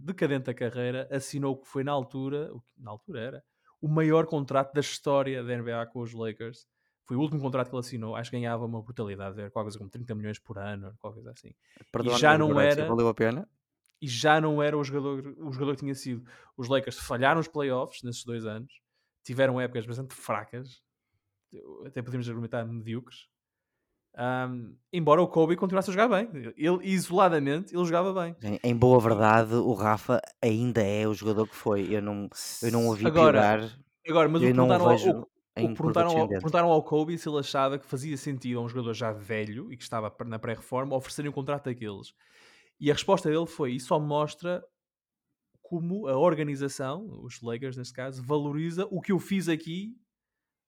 decadente 0.00 0.44
da 0.46 0.54
carreira, 0.54 1.08
assinou 1.10 1.54
o 1.54 1.56
que 1.58 1.68
foi 1.68 1.84
na 1.84 1.92
altura, 1.92 2.52
o 2.52 2.60
que 2.60 2.82
na 2.82 2.90
altura 2.90 3.20
era, 3.20 3.44
o 3.80 3.88
maior 3.88 4.26
contrato 4.26 4.72
da 4.74 4.80
história 4.80 5.42
da 5.42 5.52
NBA 5.54 5.86
com 5.86 6.00
os 6.00 6.12
Lakers. 6.12 6.66
Foi 7.06 7.16
o 7.16 7.20
último 7.20 7.40
contrato 7.40 7.68
que 7.70 7.74
ele 7.74 7.80
assinou. 7.80 8.14
Acho 8.14 8.30
que 8.30 8.36
ganhava 8.36 8.64
uma 8.64 8.82
brutalidade, 8.82 9.40
era 9.40 9.50
qualquer 9.50 9.64
coisa 9.66 9.78
como 9.78 9.90
30 9.90 10.14
milhões 10.14 10.38
por 10.38 10.58
ano, 10.58 10.94
qualquer 11.00 11.16
coisa 11.22 11.32
assim 11.32 11.54
Perdona 11.90 12.18
já 12.18 12.32
a 12.34 12.38
não 12.38 12.60
era- 12.60 12.86
Valeu 12.86 13.08
a 13.08 13.14
pena? 13.14 13.48
e 14.02 14.08
já 14.08 14.40
não 14.40 14.62
era 14.62 14.78
o 14.78 14.82
jogador, 14.84 15.34
o 15.38 15.52
jogador 15.52 15.72
que 15.74 15.80
tinha 15.80 15.94
sido. 15.94 16.24
Os 16.56 16.68
Lakers 16.68 16.98
falharam 16.98 17.40
os 17.40 17.48
playoffs 17.48 18.02
nesses 18.02 18.24
dois 18.24 18.46
anos, 18.46 18.72
tiveram 19.24 19.60
épocas 19.60 19.86
bastante 19.86 20.14
fracas, 20.14 20.82
até 21.86 22.02
podemos 22.02 22.28
argumentar 22.28 22.64
medíocres, 22.64 23.28
Um, 24.18 24.76
embora 24.92 25.22
o 25.22 25.28
Kobe 25.28 25.54
continuasse 25.54 25.90
a 25.90 25.92
jogar 25.92 26.08
bem. 26.08 26.28
Ele, 26.56 26.78
isoladamente, 26.82 27.74
ele 27.74 27.84
jogava 27.84 28.12
bem. 28.12 28.36
Em, 28.42 28.58
em 28.70 28.76
boa 28.76 28.98
verdade, 28.98 29.54
o 29.54 29.72
Rafa 29.72 30.20
ainda 30.42 30.82
é 30.82 31.06
o 31.06 31.14
jogador 31.14 31.46
que 31.46 31.54
foi. 31.54 31.94
Eu 31.94 32.02
não, 32.02 32.28
eu 32.60 32.72
não 32.72 32.88
o 32.88 32.94
vi 32.94 33.06
Agora, 33.06 33.40
piorar. 33.40 33.78
agora 34.08 34.28
mas 34.28 34.42
Eu 34.42 34.52
não 34.54 34.64
o 34.64 34.68
perguntaram, 34.68 34.84
ao, 34.84 34.90
vejo 34.90 35.10
o, 35.10 35.74
perguntaram, 35.74 36.10
ao, 36.18 36.28
perguntaram 36.28 36.68
ao 36.70 36.82
Kobe 36.82 37.16
se 37.18 37.28
ele 37.28 37.38
achava 37.38 37.78
que 37.78 37.86
fazia 37.86 38.16
sentido 38.16 38.58
a 38.58 38.62
um 38.62 38.68
jogador 38.68 38.94
já 38.94 39.12
velho 39.12 39.72
e 39.72 39.76
que 39.76 39.82
estava 39.82 40.12
na 40.26 40.38
pré-reforma 40.38 40.96
oferecerem 40.96 41.30
um 41.30 41.34
contrato 41.34 41.66
daqueles. 41.66 42.12
E 42.80 42.90
a 42.90 42.94
resposta 42.94 43.30
dele 43.30 43.46
foi: 43.46 43.72
Isso 43.74 43.86
só 43.86 44.00
mostra 44.00 44.60
como 45.70 46.08
a 46.08 46.18
organização, 46.18 47.06
os 47.22 47.40
Lakers 47.40 47.76
neste 47.76 47.94
caso, 47.94 48.20
valoriza 48.24 48.88
o 48.90 49.00
que 49.00 49.12
eu 49.12 49.20
fiz 49.20 49.48
aqui 49.48 49.96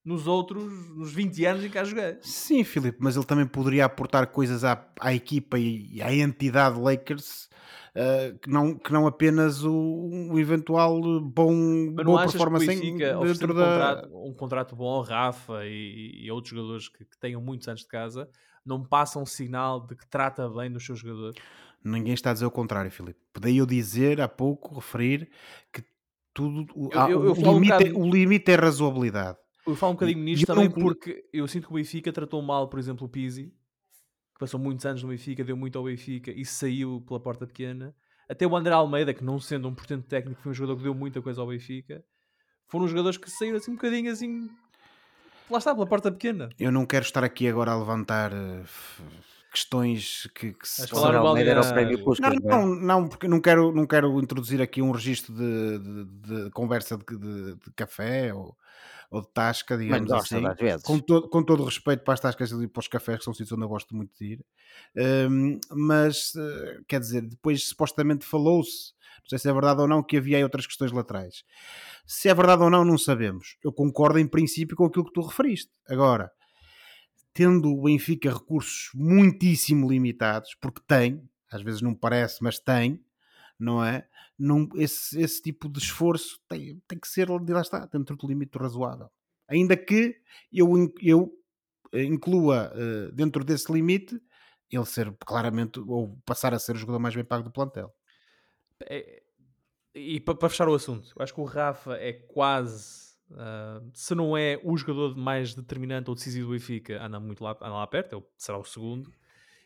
nos 0.05 0.29
outros, 0.29 0.63
nos 0.97 1.13
20 1.13 1.45
anos 1.45 1.65
em 1.65 1.67
que 1.67 1.75
cá 1.75 1.83
joguei. 1.83 2.19
Sim, 2.21 2.63
Filipe, 2.63 2.99
mas 3.01 3.17
ele 3.17 3.27
também 3.27 3.45
poderia 3.45 3.85
aportar 3.85 4.29
coisas 4.29 4.63
à, 4.63 4.89
à 5.01 5.13
equipa 5.13 5.59
e, 5.59 6.01
à 6.01 6.15
entidade 6.15 6.81
Lakers 6.81 7.49
uh, 7.97 8.39
que, 8.39 8.49
não, 8.49 8.79
que 8.79 8.93
não 8.93 9.09
apenas 9.09 9.65
o, 9.65 10.39
eventual 10.39 11.01
bom, 11.21 11.53
Mas 11.97 11.97
não 11.97 12.05
boa 12.05 12.21
achas 12.21 12.33
que 12.33 12.39
performance 12.39 12.71
em- 12.71 12.97
dentro 12.97 13.19
oferecendo 13.23 13.55
da. 13.55 13.61
um, 13.61 13.67
contrato, 13.67 14.27
um 14.29 14.35
contrato 14.35 14.77
bom 14.77 14.89
ao 14.89 15.03
Rafa 15.03 15.67
e, 15.67 16.25
e 16.25 16.31
outros 16.31 16.55
jogadores 16.55 16.89
que, 16.89 17.05
que 17.05 17.19
tenham 17.19 17.41
muitos 17.41 17.67
anos 17.67 17.81
de 17.81 17.89
casa, 17.89 18.29
não 18.65 18.85
passa 18.85 19.19
um 19.19 19.27
sinal 19.27 19.85
de 19.85 19.97
que 19.97 20.07
trata 20.09 20.49
bem 20.49 20.71
dos 20.71 20.87
seus 20.87 21.01
jogadores? 21.01 21.37
Ninguém 21.85 22.15
está 22.15 22.31
a 22.31 22.33
dizer 22.33 22.47
o 22.47 22.51
contrário, 22.51 22.91
Filipe. 22.91 23.19
Podia 23.33 23.61
eu 23.61 23.67
dizer 23.67 24.21
há 24.21 24.29
pouco, 24.29 24.75
referir, 24.77 25.29
que 25.73 25.83
tudo. 26.35 26.67
O, 26.75 26.89
Eu- 26.93 27.09
eu- 27.11 27.25
eu 27.27 27.33
o, 27.33 27.35
falo 27.35 27.51
um 27.51 27.55
limite, 27.55 27.73
é- 27.73 27.79
bocado- 27.79 27.99
o 28.01 28.11
limite 28.11 28.51
é 28.51 28.55
razoabilidade. 28.55 29.39
Eu 29.67 29.77
falo 29.77 29.93
um 29.93 29.95
bocadinho 29.95 30.19
nisto 30.25 30.47
também 30.47 30.71
porque 30.71 31.25
eu 31.33 31.47
sinto 31.47 31.67
que 31.67 31.73
o 31.73 31.77
Benfica 31.77 32.13
tratou 32.13 32.41
mal, 32.43 32.69
por 32.69 32.79
exemplo, 32.79 33.07
o 33.07 33.09
Pizzi, 33.09 33.45
que 34.35 34.41
passou 34.41 34.59
muitos 34.59 34.85
anos 34.87 35.03
no 35.03 35.09
Benfica, 35.11 35.45
deu 35.45 35.57
muito 35.57 35.79
ao 35.79 35.85
Benfica 35.85 36.31
e 36.33 36.45
saiu 36.45 37.03
pela 37.07 37.21
porta 37.21 37.47
pequena. 37.47 37.95
Até 38.29 38.47
o 38.47 38.57
André 38.57 38.73
Almeida, 38.75 39.13
que 39.13 39.23
não 39.23 39.39
sendo 39.39 39.69
um 39.69 39.75
portento 39.75 40.05
técnico, 40.07 40.41
foi 40.41 40.51
um 40.51 40.55
jogador 40.55 40.77
que 40.79 40.83
deu 40.85 40.95
muita 40.95 41.21
coisa 41.21 41.41
ao 41.41 41.47
Benfica. 41.49 42.03
Foram 42.67 42.89
jogadores 42.89 43.19
que 43.19 43.31
saíram 43.31 43.57
assim 43.59 43.71
um 43.73 43.75
bocadinho 43.75 44.11
assim. 44.11 44.49
Lá 45.51 45.59
está, 45.59 45.75
pela 45.75 45.87
porta 45.87 46.11
pequena. 46.11 46.49
Eu 46.59 46.73
não 46.73 46.87
quero 46.87 47.05
estar 47.05 47.23
aqui 47.23 47.47
agora 47.47 47.73
a 47.73 47.79
levantar 47.79 48.33
eh, 48.33 48.63
questões 49.53 50.29
que, 50.35 50.53
que 50.53 50.69
se 50.69 50.83
Mas 50.83 50.91
O 50.93 50.95
falar 50.95 51.09
André 51.09 51.21
no 51.21 51.27
Almeida 51.29 51.51
era 51.51 51.61
o 51.61 51.73
prémio 51.73 52.05
Puskas, 52.05 52.35
Não, 52.41 52.41
não 52.41 52.51
é? 52.51 52.65
não, 52.65 52.75
não, 53.03 53.09
porque 53.09 53.29
não 53.29 53.41
quero, 53.41 53.73
não 53.73 53.87
quero 53.87 54.21
introduzir 54.21 54.61
aqui 54.63 54.81
um 54.83 54.91
registro 54.91 55.35
de, 55.35 55.79
de- 55.79 56.05
de 56.45 56.51
conversa 56.51 56.97
de, 56.97 57.05
de- 57.19 57.55
de 57.57 57.73
café 57.77 58.33
ou, 58.35 58.57
ou 59.11 59.21
de 59.21 59.29
tasca, 59.33 59.77
Mas 59.77 59.85
digamos 59.85 60.11
gosta 60.11 60.37
assim. 60.37 60.47
às 60.47 60.59
vezes. 60.59 60.83
Com, 60.83 60.99
todo, 60.99 61.29
com 61.29 61.43
todo 61.43 61.63
o 61.63 61.67
respeito 61.67 62.03
para 62.03 62.15
as 62.15 62.21
tascas 62.21 62.51
e 62.51 62.67
para 62.67 62.81
os 62.81 62.89
cafés, 62.89 63.19
que 63.19 63.25
são 63.25 63.35
sítios 63.35 63.53
onde 63.53 63.63
eu 63.65 63.69
gosto 63.69 63.95
muito 63.95 64.11
de 64.19 64.33
ir. 64.33 64.45
Hum, 65.31 65.59
mas, 65.71 66.33
eh, 66.37 66.81
quer 66.89 67.01
dizer, 67.01 67.23
depois 67.23 67.69
supostamente 67.69 68.25
falou-se, 68.25 68.93
não 69.23 69.29
sei 69.29 69.39
se 69.39 69.49
é 69.49 69.53
verdade 69.53 69.81
ou 69.83 69.87
não, 69.89 70.03
que 70.03 70.17
havia 70.17 70.39
aí 70.39 70.43
outras 70.43 70.67
questões 70.67 70.91
laterais. 70.93 71.45
Se 72.07 72.29
é 72.29 72.35
verdade 72.35 72.63
ou 72.63 72.71
não, 72.71 72.85
não 72.85 72.99
sabemos. 72.99 73.57
Eu 73.63 73.73
concordo 73.73 74.19
em 74.19 74.27
princípio 74.27 74.77
com 74.77 74.85
aquilo 74.87 75.05
que 75.05 75.13
tu 75.13 75.21
referiste. 75.21 75.71
Agora, 75.89 76.31
tendo 77.33 77.73
o 77.73 77.83
Benfica 77.83 78.33
recursos 78.33 78.91
muitíssimo 78.95 79.89
limitados, 79.89 80.55
porque 80.61 80.83
tem, 80.87 81.29
às 81.51 81.63
vezes 81.63 81.81
não 81.83 81.95
parece, 81.95 82.43
mas 82.43 82.59
tem, 82.59 83.03
não 83.59 83.85
é? 83.85 84.07
Não, 84.39 84.69
esse, 84.75 85.21
esse 85.21 85.41
tipo 85.41 85.69
de 85.69 85.79
esforço 85.79 86.41
tem, 86.49 86.81
tem 86.89 86.99
que 86.99 87.09
ser, 87.09 87.29
lá 87.29 87.61
está, 87.61 87.87
dentro 87.87 88.17
do 88.17 88.27
limite 88.27 88.59
razoável. 88.59 89.11
Ainda 89.49 89.77
que 89.77 90.17
eu, 90.53 90.93
eu 91.01 91.33
eh, 91.93 92.05
inclua 92.05 92.73
eh, 92.75 93.13
dentro 93.13 93.45
desse 93.45 93.73
limite 93.73 94.21
ele 94.71 94.87
ser 94.87 95.15
claramente, 95.27 95.79
ou 95.81 96.19
passar 96.25 96.55
a 96.55 96.59
ser 96.59 96.75
o 96.75 96.79
jogador 96.79 96.99
mais 96.99 97.15
bem 97.15 97.25
pago 97.25 97.45
do 97.45 97.53
plantel. 97.53 97.95
É- 98.85 99.23
e 99.95 100.19
pa- 100.21 100.35
para 100.35 100.49
fechar 100.49 100.69
o 100.69 100.75
assunto, 100.75 101.13
acho 101.19 101.35
que 101.35 101.41
o 101.41 101.45
Rafa 101.45 101.95
é 101.97 102.13
quase, 102.15 103.12
se 103.95 104.15
não 104.15 104.37
é 104.37 104.61
o 104.63 104.77
jogador 104.77 105.17
mais 105.17 105.55
determinante 105.55 106.09
ou 106.11 106.15
decisivo 106.15 106.49
do 106.49 106.53
Benfica, 106.53 107.03
anda 107.05 107.19
muito 107.21 107.43
lá, 107.43 107.53
anda 107.53 107.69
lá 107.75 107.87
perto, 107.87 108.17
é 108.19 108.23
será 108.37 108.59
o 108.59 108.65
segundo. 108.65 109.11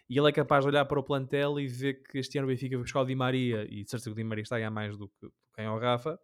E 0.09 0.16
ele 0.18 0.29
é 0.29 0.33
capaz 0.33 0.64
de 0.64 0.68
olhar 0.68 0.85
para 0.85 1.00
o 1.00 1.02
plantel 1.02 1.59
e 1.59 1.66
ver 1.66 1.94
que 2.05 2.18
este 2.18 2.38
ano 2.38 2.46
o 2.46 2.50
Benfica 2.50 2.76
vai 2.76 2.85
buscar 2.85 3.00
o 3.00 3.05
Di 3.05 3.14
Maria 3.16 3.64
e 3.68 3.83
de 3.83 3.90
certeza 3.90 4.05
que 4.11 4.12
o 4.12 4.14
Di 4.14 4.24
Maria 4.24 4.42
está 4.42 4.57
a 4.57 4.59
ganhar 4.61 4.70
mais 4.70 4.96
do 4.96 5.09
que 5.09 5.29
quem 5.55 5.64
é 5.64 5.70
o 5.70 5.79
Rafa. 5.79 6.18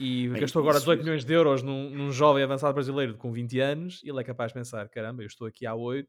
E 0.00 0.28
Bem, 0.28 0.40
gastou 0.40 0.60
agora 0.60 0.76
isso- 0.78 0.86
18 0.86 1.00
milhões 1.04 1.24
de 1.24 1.32
euros 1.32 1.62
num, 1.62 1.90
num 1.90 2.10
jovem 2.10 2.42
avançado 2.42 2.74
brasileiro 2.74 3.16
com 3.16 3.30
20 3.32 3.60
anos 3.60 4.00
e 4.02 4.08
ele 4.10 4.20
é 4.20 4.24
capaz 4.24 4.50
de 4.50 4.54
pensar: 4.54 4.88
caramba, 4.88 5.22
eu 5.22 5.26
estou 5.26 5.46
aqui 5.46 5.66
há 5.66 5.74
8, 5.74 6.08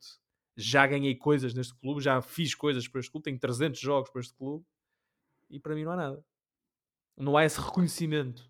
já 0.55 0.87
ganhei 0.87 1.15
coisas 1.15 1.53
neste 1.53 1.75
clube, 1.75 2.01
já 2.01 2.21
fiz 2.21 2.55
coisas 2.55 2.87
para 2.87 2.99
este 2.99 3.11
clube, 3.11 3.25
tenho 3.25 3.39
300 3.39 3.79
jogos 3.79 4.09
para 4.09 4.21
este 4.21 4.33
clube 4.35 4.65
e 5.49 5.59
para 5.59 5.75
mim 5.75 5.83
não 5.83 5.91
há 5.91 5.95
nada. 5.97 6.25
Não 7.17 7.37
há 7.37 7.45
esse 7.45 7.59
reconhecimento. 7.59 8.49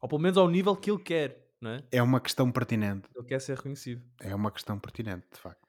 Ou 0.00 0.08
pelo 0.08 0.20
menos 0.20 0.38
ao 0.38 0.48
nível 0.48 0.76
que 0.76 0.90
ele 0.90 1.02
quer, 1.02 1.48
não 1.60 1.70
é? 1.72 1.84
É 1.90 2.02
uma 2.02 2.20
questão 2.20 2.50
pertinente. 2.52 3.08
Ele 3.16 3.26
quer 3.26 3.40
ser 3.40 3.56
reconhecido. 3.56 4.02
É 4.20 4.34
uma 4.34 4.50
questão 4.50 4.78
pertinente, 4.78 5.26
de 5.32 5.38
facto. 5.40 5.66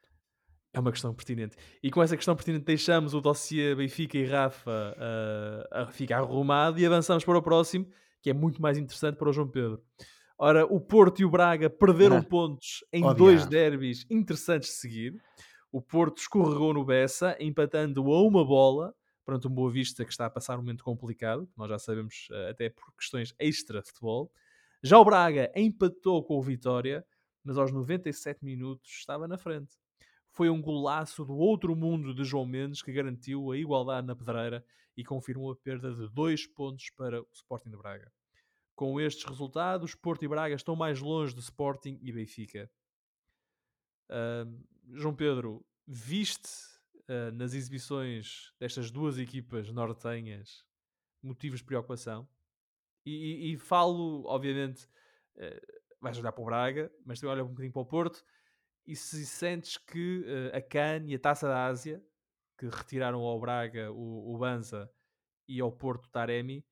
É 0.72 0.80
uma 0.80 0.92
questão 0.92 1.14
pertinente. 1.16 1.56
E 1.82 1.90
com 1.90 2.02
essa 2.04 2.16
questão 2.16 2.36
pertinente 2.36 2.64
deixamos 2.66 3.16
o 3.16 3.22
dossiê 3.22 3.74
Benfica 3.74 4.18
e 4.20 4.26
Rafa 4.26 4.96
a 5.72 5.88
ficar 5.88 6.20
arrumado 6.20 6.80
e 6.80 6.86
avançamos 6.86 7.26
para 7.26 7.38
o 7.38 7.42
próximo, 7.42 7.88
que 8.22 8.30
é 8.30 8.34
muito 8.34 8.62
mais 8.62 8.78
interessante 8.78 9.16
para 9.18 9.30
o 9.30 9.34
João 9.34 9.48
Pedro. 9.48 9.82
Ora, 10.38 10.66
o 10.66 10.80
Porto 10.80 11.20
e 11.22 11.26
o 11.26 11.30
Braga 11.30 11.70
perderam 11.70 12.18
Ah. 12.18 12.24
pontos 12.24 12.84
em 12.94 13.04
Oh, 13.04 13.14
dois 13.14 13.46
derbys 13.48 14.06
interessantes 14.10 14.70
de 14.70 14.76
seguir. 14.76 15.14
O 15.72 15.82
Porto 15.82 16.20
escorregou 16.20 16.74
no 16.74 16.86
Bessa, 16.86 17.36
empatando 17.40 18.02
a 18.12 18.22
uma 18.22 18.46
bola 18.46 18.94
perante 19.30 19.48
um 19.48 19.52
Boa 19.52 19.72
Vista 19.72 20.04
que 20.04 20.12
está 20.12 20.26
a 20.26 20.30
passar 20.30 20.56
um 20.56 20.62
momento 20.62 20.84
complicado, 20.84 21.50
nós 21.56 21.70
já 21.70 21.80
sabemos 21.80 22.28
ah, 22.32 22.50
até 22.50 22.70
por 22.70 22.94
questões 22.96 23.34
extra-futebol. 23.40 24.32
Já 24.84 24.98
o 24.98 25.06
Braga 25.06 25.52
empatou 25.56 26.24
com 26.24 26.38
o 26.38 26.42
Vitória, 26.42 27.06
mas 27.44 27.58
aos 27.58 27.72
97 27.72 28.44
minutos 28.44 28.90
estava 28.92 29.28
na 29.28 29.38
frente 29.38 29.78
foi 30.32 30.50
um 30.50 30.62
golaço 30.62 31.26
do 31.26 31.36
outro 31.36 31.76
mundo 31.76 32.14
de 32.14 32.24
João 32.24 32.46
Mendes 32.46 32.82
que 32.82 32.94
garantiu 32.94 33.52
a 33.52 33.58
igualdade 33.58 34.08
na 34.08 34.16
pedreira 34.16 34.64
e 34.96 35.04
confirmou 35.04 35.52
a 35.52 35.56
perda 35.56 35.94
de 35.94 36.08
dois 36.10 36.46
pontos 36.46 36.90
para 36.92 37.22
o 37.22 37.28
Sporting 37.34 37.70
de 37.70 37.78
Braga. 37.78 38.12
Com 38.76 39.00
estes 39.00 39.26
resultados, 39.26 39.96
Porto 39.96 40.24
e 40.24 40.28
Braga 40.28 40.56
estão 40.56 40.76
mais 40.76 41.02
longe 41.02 41.34
de 41.34 41.42
Sporting 41.42 42.00
e 42.02 42.12
Benfica. 42.12 42.72
Ahm, 44.10 44.64
João 44.94 45.14
Pedro, 45.14 45.66
viste 45.86 46.79
ah, 47.10 47.32
nas 47.32 47.54
exibições 47.56 48.54
destas 48.60 48.92
duas 48.92 49.18
equipas 49.20 49.72
nortenhas 49.72 50.66
motivos 51.24 51.60
de 51.62 51.66
preocupação? 51.66 52.30
E, 53.06 53.52
e- 53.52 53.54
e 53.54 53.58
falo, 53.58 54.24
obviamente, 54.28 54.88
eh, 55.38 55.62
vais 56.02 56.18
olhar 56.18 56.32
para 56.32 56.42
o 56.42 56.46
Braga, 56.46 56.92
mas 57.06 57.20
também 57.20 57.34
olha 57.36 57.44
um 57.46 57.50
bocadinho 57.50 57.74
para 57.74 57.82
o 57.82 57.86
Porto 57.86 58.24
e 58.88 58.96
se 58.96 59.26
sentes 59.26 59.78
que 59.78 60.24
eh, 60.28 60.58
a 60.58 60.62
CAN 60.62 61.06
e 61.08 61.16
a 61.16 61.20
Taça 61.20 61.48
da 61.48 61.66
Ásia, 61.68 62.04
que 62.60 62.68
retiraram 62.68 63.22
ao 63.22 63.40
Braga 63.40 63.92
o, 63.94 64.36
o 64.36 64.38
Banza 64.40 64.92
e 65.48 65.62
ao 65.62 65.72
Porto 65.72 66.06
o 66.08 66.10
Taremi, 66.10 66.66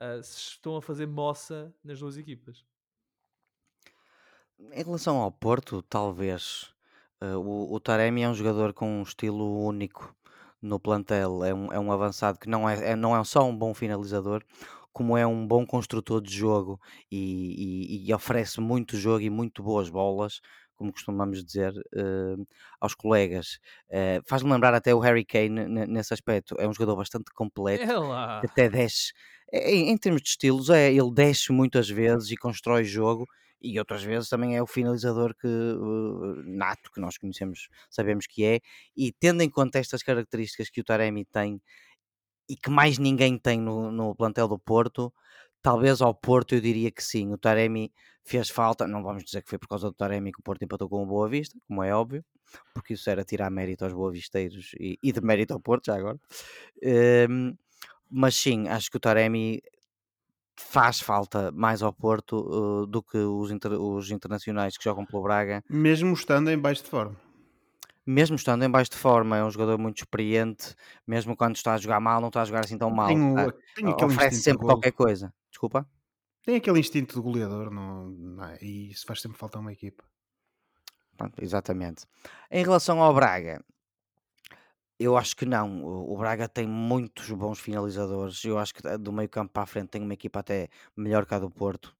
eh, 0.00 0.22
se 0.22 0.38
estão 0.38 0.76
a 0.76 0.82
fazer 0.82 1.06
moça 1.06 1.74
nas 1.84 2.00
duas 2.00 2.16
equipas. 2.18 2.66
Em 4.72 4.84
relação 4.84 5.16
ao 5.16 5.32
Porto, 5.32 5.82
talvez. 5.82 6.72
Eh, 7.20 7.36
o, 7.36 7.72
o 7.74 7.80
Taremi 7.80 8.22
é 8.22 8.28
um 8.28 8.34
jogador 8.34 8.72
com 8.74 8.88
um 9.00 9.02
estilo 9.02 9.64
único 9.66 10.14
no 10.62 10.78
plantel. 10.80 11.44
É 11.44 11.54
um, 11.54 11.72
é 11.72 11.78
um 11.80 11.92
avançado 11.92 12.38
que 12.38 12.48
não 12.48 12.68
é, 12.68 12.92
é- 12.92 12.96
não 12.96 13.16
é 13.16 13.22
só 13.24 13.44
um 13.44 13.56
bom 13.56 13.74
finalizador, 13.74 14.42
como 14.92 15.16
é 15.16 15.26
um 15.26 15.46
bom 15.46 15.66
construtor 15.66 16.20
de 16.22 16.34
jogo 16.34 16.80
e, 17.10 18.04
e- 18.04 18.08
e 18.08 18.14
oferece 18.14 18.60
muito 18.60 18.96
jogo 18.96 19.20
e 19.22 19.30
muito 19.30 19.62
boas 19.62 19.88
bolas, 19.88 20.40
como 20.76 20.92
costumamos 20.92 21.44
dizer, 21.44 21.72
eh, 21.94 22.36
aos 22.80 22.94
colegas. 22.94 23.58
Eh, 23.90 24.20
Faz-me 24.26 24.50
lembrar 24.50 24.74
até 24.74 24.94
o 24.94 24.98
Harry 25.00 25.24
Kane 25.24 25.48
ne- 25.68 25.86
nesse 25.86 26.12
aspecto. 26.14 26.56
É 26.58 26.66
um 26.68 26.72
jogador 26.72 26.96
bastante 26.96 27.30
completo 27.34 27.84
É 27.86 27.92
lá! 27.98 28.26
até 28.42 28.68
desce. 28.70 29.12
Em, 29.52 29.90
em 29.90 29.98
termos 29.98 30.22
de 30.22 30.28
estilos, 30.30 30.70
é, 30.70 30.92
ele 30.92 31.12
desce 31.12 31.52
muitas 31.52 31.88
vezes 31.88 32.30
e 32.30 32.36
constrói 32.36 32.84
jogo, 32.84 33.26
e 33.60 33.78
outras 33.78 34.02
vezes 34.02 34.28
também 34.28 34.56
é 34.56 34.62
o 34.62 34.66
finalizador 34.66 35.34
que, 35.34 35.46
uh, 35.46 36.42
nato 36.44 36.90
que 36.92 37.00
nós 37.00 37.18
conhecemos, 37.18 37.68
sabemos 37.90 38.26
que 38.26 38.44
é. 38.44 38.60
E 38.96 39.12
tendo 39.12 39.42
em 39.42 39.50
conta 39.50 39.78
estas 39.78 40.02
características 40.02 40.70
que 40.70 40.80
o 40.80 40.84
Taremi 40.84 41.24
tem 41.24 41.60
e 42.48 42.56
que 42.56 42.70
mais 42.70 42.98
ninguém 42.98 43.38
tem 43.38 43.60
no, 43.60 43.92
no 43.92 44.14
plantel 44.14 44.48
do 44.48 44.58
Porto, 44.58 45.12
talvez 45.62 46.00
ao 46.00 46.14
Porto 46.14 46.54
eu 46.54 46.60
diria 46.60 46.90
que 46.90 47.02
sim. 47.02 47.32
O 47.32 47.38
Taremi 47.38 47.92
fez 48.24 48.50
falta, 48.50 48.86
não 48.86 49.02
vamos 49.02 49.24
dizer 49.24 49.42
que 49.42 49.50
foi 49.50 49.58
por 49.58 49.68
causa 49.68 49.88
do 49.88 49.94
Taremi 49.94 50.32
que 50.32 50.40
o 50.40 50.42
Porto 50.42 50.62
empatou 50.62 50.88
com 50.88 51.02
o 51.02 51.06
Boa 51.06 51.28
Vista, 51.28 51.58
como 51.66 51.82
é 51.82 51.94
óbvio, 51.94 52.24
porque 52.74 52.94
isso 52.94 53.08
era 53.10 53.24
tirar 53.24 53.50
mérito 53.50 53.84
aos 53.84 53.92
boavisteiros 53.92 54.72
e, 54.78 54.98
e 55.02 55.12
de 55.12 55.20
mérito 55.20 55.52
ao 55.54 55.60
Porto 55.60 55.86
já 55.86 55.96
agora. 55.96 56.18
Ehm, 56.82 57.54
mas 58.10 58.34
sim, 58.34 58.68
acho 58.68 58.90
que 58.90 58.96
o 58.96 59.00
Taremi 59.00 59.62
faz 60.60 61.00
falta 61.00 61.50
mais 61.52 61.82
ao 61.82 61.92
Porto 61.92 62.36
uh, 62.36 62.86
do 62.86 63.02
que 63.02 63.18
os, 63.18 63.50
inter- 63.50 63.72
os 63.80 64.10
internacionais 64.10 64.76
que 64.76 64.84
jogam 64.84 65.04
pelo 65.06 65.22
Braga. 65.22 65.62
Mesmo 65.68 66.12
estando 66.12 66.50
em 66.50 66.58
baixo 66.58 66.82
de 66.84 66.90
forma. 66.90 67.16
mesmo 68.06 68.36
estando 68.36 68.64
em 68.64 68.70
baixo 68.70 68.90
de 68.90 68.96
forma, 68.96 69.36
é 69.36 69.44
um 69.44 69.50
jogador 69.50 69.78
muito 69.78 69.98
experiente, 69.98 70.74
mesmo 71.06 71.36
quando 71.36 71.56
está 71.56 71.74
a 71.74 71.78
jogar 71.78 72.00
mal, 72.00 72.20
não 72.20 72.28
está 72.28 72.42
a 72.42 72.44
jogar 72.44 72.64
assim 72.64 72.78
tão 72.78 72.90
mal. 72.90 73.08
Tem, 73.08 73.34
tá? 73.34 73.46
o, 73.46 73.52
tem 73.74 73.88
aquele 73.90 74.12
Oferece 74.12 74.42
sempre 74.42 74.66
qualquer 74.66 74.92
coisa. 74.92 75.32
Desculpa? 75.50 75.86
Tem 76.44 76.56
aquele 76.56 76.80
instinto 76.80 77.14
de 77.16 77.20
goleador, 77.20 77.70
não, 77.70 78.08
não 78.08 78.44
é? 78.44 78.58
e 78.62 78.90
isso 78.90 79.04
faz 79.06 79.20
sempre 79.20 79.38
falta 79.38 79.58
a 79.58 79.60
uma 79.60 79.72
equipa. 79.72 80.02
Pronto, 81.16 81.42
exatamente. 81.42 82.04
Em 82.50 82.62
relação 82.64 83.02
ao 83.02 83.12
Braga, 83.14 83.62
eu 85.00 85.16
acho 85.16 85.36
que 85.36 85.46
não. 85.46 85.84
O 85.84 86.16
Braga 86.18 86.48
tem 86.48 86.66
muitos 86.66 87.30
bons 87.32 87.58
finalizadores. 87.60 88.44
Eu 88.44 88.58
acho 88.58 88.74
que 88.74 88.86
eh, 88.86 88.98
do 88.98 89.12
meio 89.12 89.28
campo 89.28 89.52
para 89.52 89.62
a 89.64 89.66
frente 89.66 89.88
tem 89.90 90.02
uma 90.02 90.14
equipa 90.14 90.40
até 90.40 90.68
melhor 90.96 91.26
que 91.26 91.34
a 91.34 91.38
do 91.38 91.50
Porto. 91.50 91.96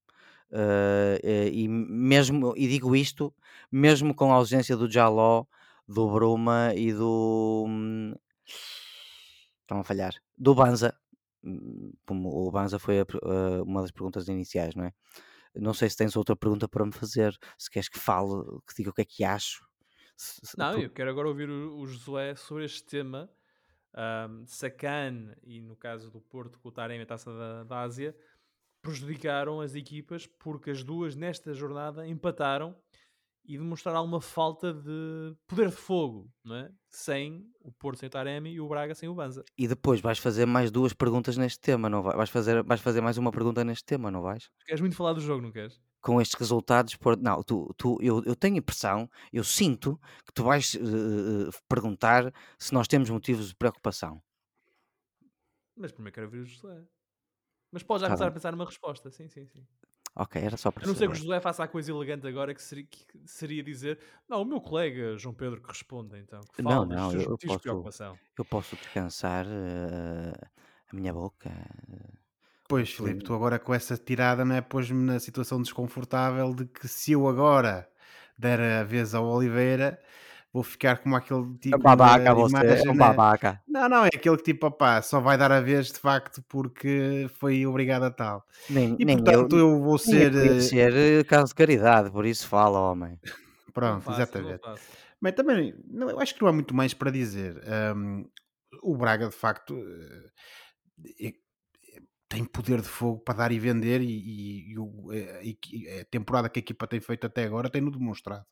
Eh, 0.52 1.20
eh, 1.24 1.48
e 1.52 1.68
mesmo, 1.68 2.54
e 2.56 2.68
digo 2.68 2.96
isto, 2.96 3.34
mesmo 3.72 4.14
com 4.14 4.32
a 4.32 4.36
ausência 4.36 4.76
do 4.76 4.90
Jaló, 4.90 5.46
do 5.88 6.10
Bruma 6.10 6.74
e 6.76 6.92
do. 6.92 7.66
hum, 7.68 8.14
Estão 9.62 9.80
a 9.80 9.84
falhar. 9.84 10.14
Do 10.36 10.54
Banza. 10.54 10.94
Hum, 11.44 11.92
Como 12.06 12.28
o 12.46 12.50
Banza 12.50 12.78
foi 12.78 13.00
a 13.00 13.06
uma 13.62 13.82
das 13.82 13.90
perguntas 13.90 14.28
iniciais, 14.28 14.74
não 14.74 14.84
é? 14.84 14.92
Não 15.56 15.74
sei 15.74 15.90
se 15.90 15.96
tens 15.96 16.16
outra 16.16 16.36
pergunta 16.36 16.68
para 16.68 16.86
me 16.86 16.92
fazer. 16.92 17.36
Se 17.58 17.70
queres 17.70 17.88
que 17.88 17.98
fale, 17.98 18.30
que 18.66 18.74
diga 18.76 18.90
o 18.90 18.94
que 18.94 19.02
é 19.02 19.04
que 19.06 19.24
acho. 19.24 19.64
Não, 20.56 20.78
eu 20.78 20.90
quero 20.90 21.10
agora 21.10 21.28
ouvir 21.28 21.48
o, 21.48 21.78
o 21.78 21.86
Josué 21.86 22.34
sobre 22.34 22.64
este 22.64 22.84
tema. 22.84 23.30
Um, 23.92 24.46
Sacan 24.46 25.34
e 25.42 25.60
no 25.60 25.74
caso 25.74 26.10
do 26.10 26.20
Porto 26.20 26.58
com 26.60 26.68
o 26.68 26.72
Taremi, 26.72 27.02
a 27.02 27.06
taça 27.06 27.32
da, 27.32 27.64
da 27.64 27.80
Ásia, 27.80 28.14
prejudicaram 28.80 29.60
as 29.60 29.74
equipas 29.74 30.26
porque 30.26 30.70
as 30.70 30.84
duas 30.84 31.16
nesta 31.16 31.52
jornada 31.52 32.06
empataram 32.06 32.76
e 33.44 33.58
demonstraram 33.58 33.98
alguma 33.98 34.20
falta 34.20 34.72
de 34.72 35.34
poder 35.46 35.70
de 35.70 35.76
fogo, 35.76 36.30
não 36.44 36.56
é? 36.56 36.70
Sem 36.88 37.50
o 37.60 37.72
Porto 37.72 37.98
sem 37.98 38.06
o 38.06 38.10
Taremi 38.10 38.52
e 38.52 38.60
o 38.60 38.68
Braga 38.68 38.94
sem 38.94 39.08
o 39.08 39.14
Banza. 39.14 39.44
E 39.58 39.66
depois 39.66 40.00
vais 40.00 40.18
fazer 40.18 40.46
mais 40.46 40.70
duas 40.70 40.92
perguntas 40.92 41.36
neste 41.36 41.58
tema, 41.58 41.88
não 41.88 42.02
vai? 42.02 42.16
Vais 42.16 42.30
fazer, 42.30 42.62
vais 42.62 42.80
fazer 42.80 43.00
mais 43.00 43.18
uma 43.18 43.32
pergunta 43.32 43.64
neste 43.64 43.84
tema, 43.84 44.10
não 44.10 44.22
vais? 44.22 44.48
Queres 44.66 44.80
muito 44.80 44.94
falar 44.94 45.14
do 45.14 45.20
jogo, 45.20 45.42
não 45.42 45.50
queres? 45.50 45.80
Com 46.00 46.20
estes 46.20 46.38
resultados, 46.38 46.96
por... 46.96 47.16
não, 47.18 47.42
tu, 47.42 47.74
tu, 47.76 47.98
eu, 48.00 48.22
eu 48.24 48.34
tenho 48.34 48.54
a 48.56 48.58
impressão, 48.58 49.08
eu 49.32 49.44
sinto 49.44 50.00
que 50.26 50.32
tu 50.32 50.42
vais 50.44 50.74
eh, 50.74 51.50
perguntar 51.68 52.32
se 52.58 52.72
nós 52.72 52.88
temos 52.88 53.10
motivos 53.10 53.48
de 53.48 53.54
preocupação. 53.56 54.22
Mas 55.76 55.92
primeiro 55.92 56.14
quero 56.14 56.26
ouvir 56.26 56.40
o 56.40 56.44
Josué. 56.44 56.82
Mas 57.72 57.82
podes 57.82 58.02
já 58.02 58.08
Tá 58.08 58.14
começar 58.14 58.28
a 58.28 58.32
pensar 58.32 58.52
numa 58.52 58.64
resposta, 58.66 59.10
sim, 59.10 59.28
sim, 59.28 59.46
sim. 59.46 59.66
Ok, 60.16 60.42
era 60.42 60.56
só 60.56 60.70
para 60.72 60.84
A 60.84 60.86
não 60.88 60.94
ser 60.94 61.06
que 61.06 61.12
o. 61.12 61.16
Josué 61.16 61.40
faça 61.40 61.62
a 61.64 61.68
coisa 61.68 61.90
elegante 61.92 62.26
agora, 62.26 62.52
que 62.54 62.62
seria, 62.62 62.84
que 62.84 63.04
seria 63.26 63.62
dizer 63.62 64.00
não, 64.28 64.42
o 64.42 64.44
meu 64.44 64.60
colega 64.60 65.16
João 65.16 65.34
Pedro 65.34 65.60
que 65.62 65.68
responda, 65.68 66.18
então. 66.18 66.40
Que 66.54 66.62
Não, 66.62 66.84
não, 66.84 67.10
seus 67.10 67.24
eu- 67.24 67.30
eu 67.32 67.38
posso- 67.38 67.60
preocupação. 67.60 68.18
Eu 68.36 68.44
posso 68.44 68.76
descansar 68.76 69.46
eh, 69.46 70.32
a 70.90 70.96
minha 70.96 71.12
boca. 71.12 71.48
eh, 71.48 72.19
Pois, 72.70 72.88
Filipe, 72.92 73.24
tu 73.24 73.34
agora 73.34 73.58
com 73.58 73.74
essa 73.74 73.96
tirada, 73.96 74.44
não 74.44 74.54
é? 74.54 74.60
Pôs-me 74.60 75.02
na 75.02 75.18
situação 75.18 75.60
desconfortável 75.60 76.54
de 76.54 76.66
que 76.66 76.86
se 76.86 77.10
eu 77.10 77.26
agora 77.26 77.88
der 78.38 78.60
a 78.60 78.84
vez 78.84 79.12
ao 79.12 79.26
Oliveira, 79.26 79.98
vou 80.52 80.62
ficar 80.62 80.98
como 80.98 81.16
aquele 81.16 81.52
tipo 81.58 81.76
É 81.76 81.82
babaca 81.82 82.32
você, 82.32 82.54
é 82.54 82.62
imagem, 82.62 82.92
um 82.92 82.94
né? 82.94 82.96
babaca. 82.96 83.60
Não, 83.66 83.88
não, 83.88 84.04
é 84.04 84.08
aquele 84.14 84.36
que 84.36 84.44
tipo, 84.44 84.68
opá, 84.68 85.02
só 85.02 85.18
vai 85.18 85.36
dar 85.36 85.50
a 85.50 85.60
vez 85.60 85.88
de 85.88 85.98
facto 85.98 86.44
porque 86.48 87.28
foi 87.40 87.66
obrigado 87.66 88.04
a 88.04 88.10
tal. 88.12 88.46
Nem, 88.68 88.96
E 89.00 89.04
nem 89.04 89.16
portanto 89.16 89.56
eu, 89.56 89.58
eu, 89.58 89.80
vou 89.80 89.98
nem 90.06 90.22
eu 90.22 90.30
ser. 90.30 90.32
queria 90.32 90.54
eh, 90.54 90.60
ser 90.60 90.96
eh, 90.96 91.24
caso 91.24 91.48
de 91.48 91.54
caridade, 91.56 92.08
por 92.12 92.24
isso 92.24 92.46
fala, 92.46 92.78
homem. 92.78 93.18
Não 93.66 93.72
Pronto, 93.74 94.04
faças, 94.04 94.12
não 94.12 94.14
exatamente. 94.14 94.62
Mas 95.20 95.32
também, 95.34 95.74
não, 95.88 96.08
eu 96.08 96.20
acho 96.20 96.34
que 96.34 96.40
não 96.42 96.48
há 96.48 96.52
muito 96.52 96.72
mais 96.74 96.94
para 96.94 97.10
dizer. 97.10 97.60
Hum, 97.96 98.24
o 98.82 98.96
Braga, 98.96 99.28
de 99.28 99.34
facto, 99.34 99.76
eh, 99.76 101.28
é- 101.28 101.34
tem 102.30 102.44
poder 102.44 102.80
de 102.80 102.86
fogo 102.88 103.18
para 103.18 103.38
dar 103.38 103.52
e 103.52 103.58
vender, 103.58 104.00
e, 104.00 104.06
e- 104.06 104.70
e 104.72 104.78
o- 104.78 105.08
que- 105.60 105.88
a 106.00 106.04
temporada 106.04 106.48
que 106.48 106.60
a 106.60 106.62
equipa 106.62 106.86
tem 106.86 107.00
feito 107.00 107.26
até 107.26 107.42
agora 107.44 107.68
tem-no 107.68 107.90
demonstrado. 107.90 108.46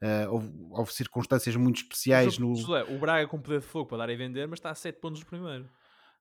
Eh, 0.00 0.28
houve, 0.28 0.52
houve 0.70 0.92
circunstâncias 0.94 1.56
muito 1.56 1.82
especiais 1.82 2.26
Mas, 2.26 2.38
no. 2.38 2.54
Josué, 2.54 2.84
o 2.84 2.96
Braga 2.98 3.26
com 3.26 3.40
poder 3.40 3.58
de 3.58 3.66
fogo 3.66 3.86
para 3.86 3.98
dar 3.98 4.10
e 4.10 4.16
vender, 4.16 4.46
mas 4.46 4.58
está 4.60 4.70
a 4.70 4.74
7 4.74 5.00
pontos 5.00 5.20
do 5.20 5.26
primeiro. 5.26 5.68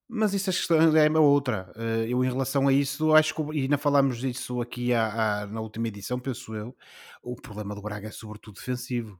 Mas 0.09 0.33
isso 0.33 0.49
é 0.73 1.07
a 1.07 1.19
outra. 1.19 1.71
Eh, 1.75 2.07
Eu, 2.09 2.23
em 2.23 2.27
relação 2.27 2.67
a 2.67 2.73
isso, 2.73 3.13
acho 3.13 3.35
que, 3.35 3.41
o- 3.41 3.53
e 3.53 3.61
ainda 3.61 3.77
falámos 3.77 4.17
disso 4.17 4.59
aqui 4.59 4.91
há- 4.93 5.43
há- 5.43 5.47
na 5.47 5.61
última 5.61 5.87
edição, 5.89 6.19
penso 6.19 6.55
eu, 6.55 6.75
o 7.21 7.35
problema 7.35 7.75
do 7.75 7.81
Braga 7.81 8.07
é 8.07 8.11
sobretudo 8.11 8.55
defensivo. 8.55 9.19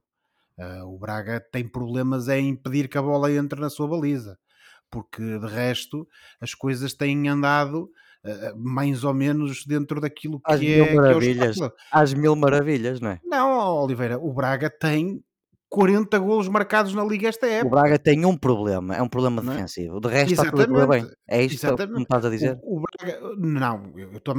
Eh, 0.58 0.82
o 0.84 0.98
Braga 0.98 1.40
tem 1.40 1.68
problemas 1.68 2.28
em 2.28 2.50
impedir 2.50 2.88
que 2.90 2.98
a 2.98 3.02
bola 3.04 3.32
entre 3.32 3.60
na 3.62 3.70
sua 3.70 3.88
baliza, 3.88 4.40
porque 4.90 5.22
de 5.22 5.48
resto 5.48 6.08
as 6.40 6.54
coisas 6.54 6.94
têm 6.94 7.28
andado 7.28 7.90
eh, 8.24 8.54
mais 8.56 9.04
ou 9.04 9.14
menos 9.14 9.66
dentro 9.66 10.02
daquilo 10.02 10.42
Às 10.44 10.60
que 10.60 10.66
mil 10.66 10.84
é, 10.84 10.88
que 10.88 10.94
é 10.94 10.96
maravilhas. 10.96 11.58
Às 11.92 12.14
mil 12.14 12.36
maravilhas, 12.36 13.00
não 13.00 13.12
é? 13.12 13.20
Não, 13.24 13.76
Oliveira, 13.84 14.18
o 14.18 14.34
Braga 14.34 14.70
tem 14.70 15.24
40 15.70 16.18
golos 16.20 16.48
marcados 16.48 16.94
na 16.94 17.04
Liga 17.04 17.28
esta 17.28 17.46
O 17.46 17.50
época. 17.50 17.70
Braga 17.76 18.00
tem 18.00 18.26
um 18.26 18.38
problema, 18.38 18.96
é 18.96 19.02
um 19.02 19.08
problema 19.10 19.42
é? 19.42 19.46
defensivo. 19.46 20.00
De 20.00 20.08
resto 20.08 20.32
está 20.34 20.50
tudo 20.52 20.66
bem. 20.88 21.00
Exatamente, 21.02 21.18
É 21.28 21.44
isto 21.44 21.60
que 21.60 21.66
me 21.66 21.74
exatamente. 21.74 22.02
estás 22.04 22.26
a 22.26 22.30
dizer? 22.30 22.60
O, 22.64 22.78
o 22.78 22.82
Braga, 22.82 23.20
não, 23.38 23.94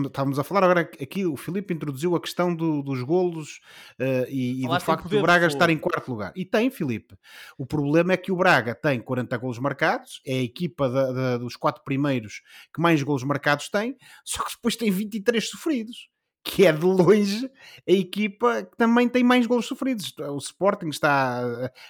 estávamos 0.07 0.39
a 0.39 0.45
falar 0.45 0.65
agora 0.65 0.81
aqui, 0.81 1.27
o 1.27 1.37
Filipe 1.37 1.75
introduziu 1.75 2.17
a 2.17 2.21
questão 2.21 2.55
do- 2.55 2.83
dos 2.83 3.03
golos 3.03 3.61
eh, 3.99 4.27
e, 4.31 4.65
e 4.65 4.69
do 4.69 4.81
facto 4.81 5.09
do 5.09 5.21
Braga 5.21 5.47
estar 5.47 5.69
em 5.71 5.79
quarto 5.79 6.11
lugar. 6.11 6.33
E 6.35 6.45
tem, 6.45 6.71
Filipe. 6.71 7.15
O 7.59 7.67
problema 7.67 8.15
é 8.15 8.17
que 8.17 8.33
o 8.33 8.37
Braga 8.37 8.75
tem 8.75 9.01
40 9.01 9.37
golos 9.37 9.59
marcados, 9.59 10.21
é 10.27 10.33
a 10.35 10.43
equipa 10.43 10.89
da- 10.89 11.13
da- 11.13 11.39
dos 11.39 11.57
quatro 11.57 11.83
primeiros 11.85 12.41
que 12.75 12.81
mais 12.81 13.03
golos 13.03 13.23
marcados 13.23 13.69
tem, 13.69 13.97
só 14.25 14.43
que 14.45 14.53
depois 14.55 14.77
tem 14.77 14.91
23 14.91 15.49
sofridos. 15.49 16.09
Que 16.45 16.67
é 16.67 16.73
de 16.73 16.85
longe 16.85 17.51
a 17.87 17.93
equipa 17.93 18.63
que 18.63 18.77
também 18.77 19.09
tem 19.09 19.23
mais 19.23 19.47
golos 19.47 19.67
sofridos. 19.67 20.15
O 20.19 20.39
Sporting 20.39 20.89
está 20.89 21.43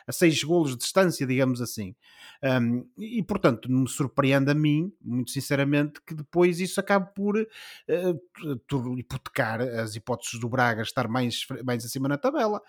a- 0.06 0.12
6 0.12 0.42
golos 0.42 0.70
de 0.72 0.78
distância, 0.78 1.26
digamos 1.26 1.60
assim. 1.60 1.94
Um, 2.42 2.84
e, 2.98 3.22
portanto, 3.22 3.70
não 3.70 3.80
me 3.82 3.88
surpreende 3.88 4.50
a 4.50 4.54
mim, 4.54 4.92
muito 5.00 5.30
sinceramente, 5.30 6.00
que 6.04 6.14
depois 6.14 6.60
isso 6.60 6.80
acabe 6.80 7.12
por 7.14 7.36
tu- 8.66 8.98
hipotecar 8.98 9.60
as 9.60 9.94
hipóteses 9.96 10.38
do 10.40 10.48
Braga 10.48 10.82
estar 10.82 11.08
mais, 11.08 11.46
mais 11.64 11.84
acima 11.84 12.08
na 12.08 12.18
tabela, 12.18 12.60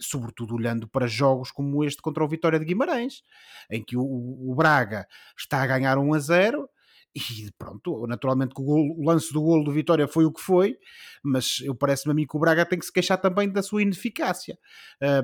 sobretudo 0.00 0.54
olhando 0.54 0.88
para 0.88 1.06
jogos 1.06 1.50
como 1.50 1.84
este 1.84 2.02
contra 2.02 2.24
o 2.24 2.28
Vitória 2.28 2.58
de 2.58 2.64
Guimarães, 2.64 3.22
em 3.70 3.82
que 3.82 3.96
o, 3.96 4.02
o 4.02 4.54
Braga 4.54 5.06
está 5.36 5.62
a 5.62 5.66
ganhar 5.66 5.98
1 5.98 6.14
a 6.14 6.18
0. 6.18 6.68
E 7.16 7.48
pronto, 7.56 8.06
naturalmente 8.08 8.54
que 8.54 8.60
o, 8.60 8.64
golo- 8.64 8.94
o 8.98 9.04
lance 9.04 9.32
do 9.32 9.40
golo 9.40 9.62
do 9.62 9.70
Vitória 9.70 10.08
foi 10.08 10.24
o 10.24 10.32
que 10.32 10.40
foi, 10.40 10.76
mas 11.22 11.60
eu 11.60 11.72
parece-me 11.72 12.10
a 12.10 12.14
mim 12.14 12.26
que 12.26 12.36
o 12.36 12.40
Braga 12.40 12.66
tem 12.66 12.76
que 12.78 12.84
se 12.86 12.92
queixar 12.92 13.20
também 13.20 13.48
da 13.48 13.62
sua 13.62 13.82
ineficácia. 13.82 14.58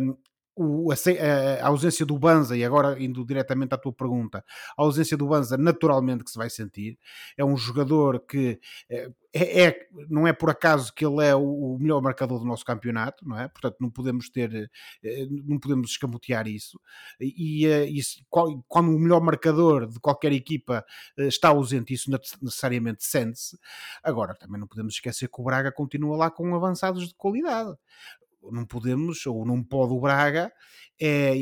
Um, 0.01 0.17
o- 0.63 0.93
a, 0.93 0.95
a- 0.95 1.67
ausência 1.69 2.05
do 2.07 2.19
Banza, 2.19 2.57
e 2.57 2.65
agora 2.65 3.03
indo 3.03 3.25
diretamente 3.25 3.75
à 3.75 3.79
tua 3.79 3.93
pergunta, 3.93 4.45
a 4.77 4.83
ausência 4.83 5.17
do 5.17 5.27
Banza 5.27 5.57
naturalmente 5.57 6.25
que 6.25 6.31
se 6.31 6.39
vai 6.39 6.51
sentir. 6.51 6.99
É 7.37 7.45
um 7.45 7.57
jogador 7.57 8.21
que 8.21 8.61
eh, 8.89 9.11
é, 9.33 9.63
é- 9.67 9.89
não 10.09 10.27
é 10.27 10.33
por 10.33 10.51
acaso 10.51 10.93
que 10.93 11.05
ele 11.07 11.25
é 11.25 11.35
o, 11.37 11.75
o 11.75 11.79
melhor 11.79 12.03
marcador 12.03 12.39
do 12.41 12.45
nosso 12.45 12.65
campeonato, 12.65 13.27
não 13.27 13.39
é? 13.39 13.47
Portanto, 13.49 13.77
não 13.81 13.89
podemos 13.91 14.29
ter, 14.29 14.71
eh, 15.05 15.27
não 15.45 15.59
podemos 15.59 15.91
escamotear 15.93 16.49
isso. 16.49 16.81
E 17.21 17.67
eh, 17.67 17.87
qual- 18.29 18.63
quando 18.69 18.89
o 18.95 18.99
melhor 18.99 19.21
marcador 19.21 19.87
de 19.87 20.01
qualquer 20.01 20.33
equipa 20.33 20.85
eh, 21.17 21.29
está 21.29 21.49
ausente, 21.51 21.95
isso 21.95 22.11
ne- 22.11 22.19
necessariamente 22.43 23.05
sente-se. 23.05 23.57
Agora, 24.03 24.35
também 24.35 24.59
não 24.61 24.67
podemos 24.67 24.95
esquecer 24.95 25.29
que 25.29 25.41
o 25.41 25.45
Braga 25.45 25.71
continua 25.73 26.17
lá 26.17 26.31
com 26.31 26.55
avançados 26.55 27.09
de 27.09 27.15
qualidade 27.15 27.77
não 28.53 28.65
podemos, 28.67 29.25
ou 29.27 29.45
não 29.47 29.63
pode 29.63 29.93
o 29.93 30.01
Braga, 30.01 30.53
é 31.01 31.35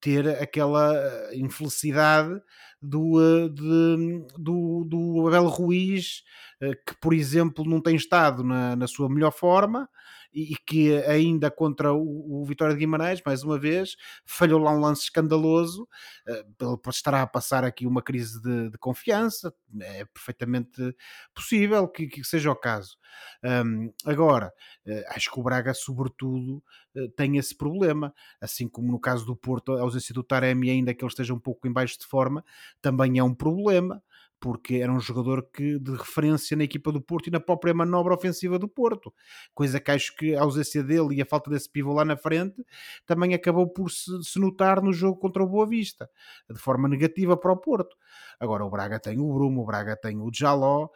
ter 0.00 0.28
aquela 0.42 0.92
infelicidade 1.34 2.40
do, 2.80 3.20
eh, 3.20 3.48
de- 3.48 4.26
do, 4.38 4.84
do 4.84 5.28
Abel 5.28 5.46
Ruiz, 5.46 6.22
eh, 6.60 6.74
que, 6.86 6.94
por 7.00 7.14
exemplo, 7.14 7.64
não 7.64 7.80
tem 7.80 7.94
estado 7.94 8.42
na, 8.42 8.74
na 8.74 8.86
sua 8.88 9.08
melhor 9.08 9.30
forma 9.32 9.88
e, 10.32 10.56
que 10.66 10.96
ainda 11.04 11.50
contra 11.50 11.92
o, 11.92 12.42
o 12.42 12.44
Vitória 12.44 12.74
de 12.74 12.80
Guimarães, 12.80 13.20
mais 13.24 13.42
uma 13.42 13.58
vez, 13.58 13.96
falhou 14.24 14.60
lá 14.60 14.72
um 14.72 14.80
lance 14.80 15.02
escandaloso, 15.02 15.88
eh, 16.26 16.44
ele 16.60 16.78
estará 16.88 17.22
a 17.22 17.26
passar 17.26 17.64
aqui 17.64 17.86
uma 17.86 18.02
crise 18.02 18.40
de, 18.40 18.70
de 18.70 18.78
confiança, 18.78 19.52
é 19.80 20.04
perfeitamente 20.06 20.94
possível 21.34 21.86
que, 21.88 22.06
que 22.06 22.24
seja 22.24 22.50
o 22.50 22.56
caso. 22.56 22.96
Um, 23.44 23.92
agora, 24.06 24.52
eh, 24.86 25.04
acho 25.10 25.30
que 25.30 25.38
o 25.38 25.42
Braga, 25.42 25.74
sobretudo, 25.74 26.62
eh, 26.94 27.08
tem 27.16 27.36
esse 27.36 27.54
problema, 27.56 28.14
assim 28.40 28.68
como 28.68 28.90
no 28.90 29.00
caso 29.00 29.24
do 29.26 29.36
Porto, 29.36 29.72
a 29.72 29.82
ausência 29.82 30.14
do 30.14 30.22
Taremi, 30.22 30.70
ainda 30.70 30.94
que 30.94 31.04
ele 31.04 31.10
esteja 31.10 31.34
um 31.34 31.38
pouco 31.38 31.66
em 31.66 31.72
baixo 31.72 31.98
de 31.98 32.06
forma, 32.06 32.44
também 32.80 33.18
é 33.18 33.24
um 33.24 33.34
problema, 33.34 34.02
porque 34.42 34.74
era 34.78 34.92
um 34.92 34.98
jogador 34.98 35.48
que, 35.52 35.78
de 35.78 35.92
referência 35.92 36.56
na 36.56 36.64
equipa 36.64 36.90
do 36.90 37.00
Porto 37.00 37.28
e 37.28 37.30
na 37.30 37.38
própria 37.38 37.72
manobra 37.72 38.12
ofensiva 38.12 38.58
do 38.58 38.68
Porto. 38.68 39.14
Coisa 39.54 39.78
que 39.78 39.88
acho 39.92 40.16
que 40.16 40.34
a 40.34 40.42
ausência 40.42 40.82
dele 40.82 41.14
e 41.14 41.22
a 41.22 41.24
falta 41.24 41.48
desse 41.48 41.70
pivô 41.70 41.92
lá 41.92 42.04
na 42.04 42.16
frente 42.16 42.60
também 43.06 43.34
acabou 43.34 43.68
por 43.68 43.88
se, 43.88 44.10
se 44.24 44.40
notar 44.40 44.82
no 44.82 44.92
jogo 44.92 45.16
contra 45.16 45.44
o 45.44 45.48
Boa 45.48 45.64
Vista, 45.64 46.10
de 46.50 46.58
forma 46.58 46.88
negativa 46.88 47.36
para 47.36 47.52
o 47.52 47.56
Porto. 47.56 47.96
Agora 48.40 48.64
o 48.64 48.70
Braga 48.70 48.98
tem 48.98 49.20
o 49.20 49.32
Brumo, 49.32 49.62
o 49.62 49.64
Braga 49.64 49.96
tem 49.96 50.20
o 50.20 50.28
Jaló, 50.34 50.88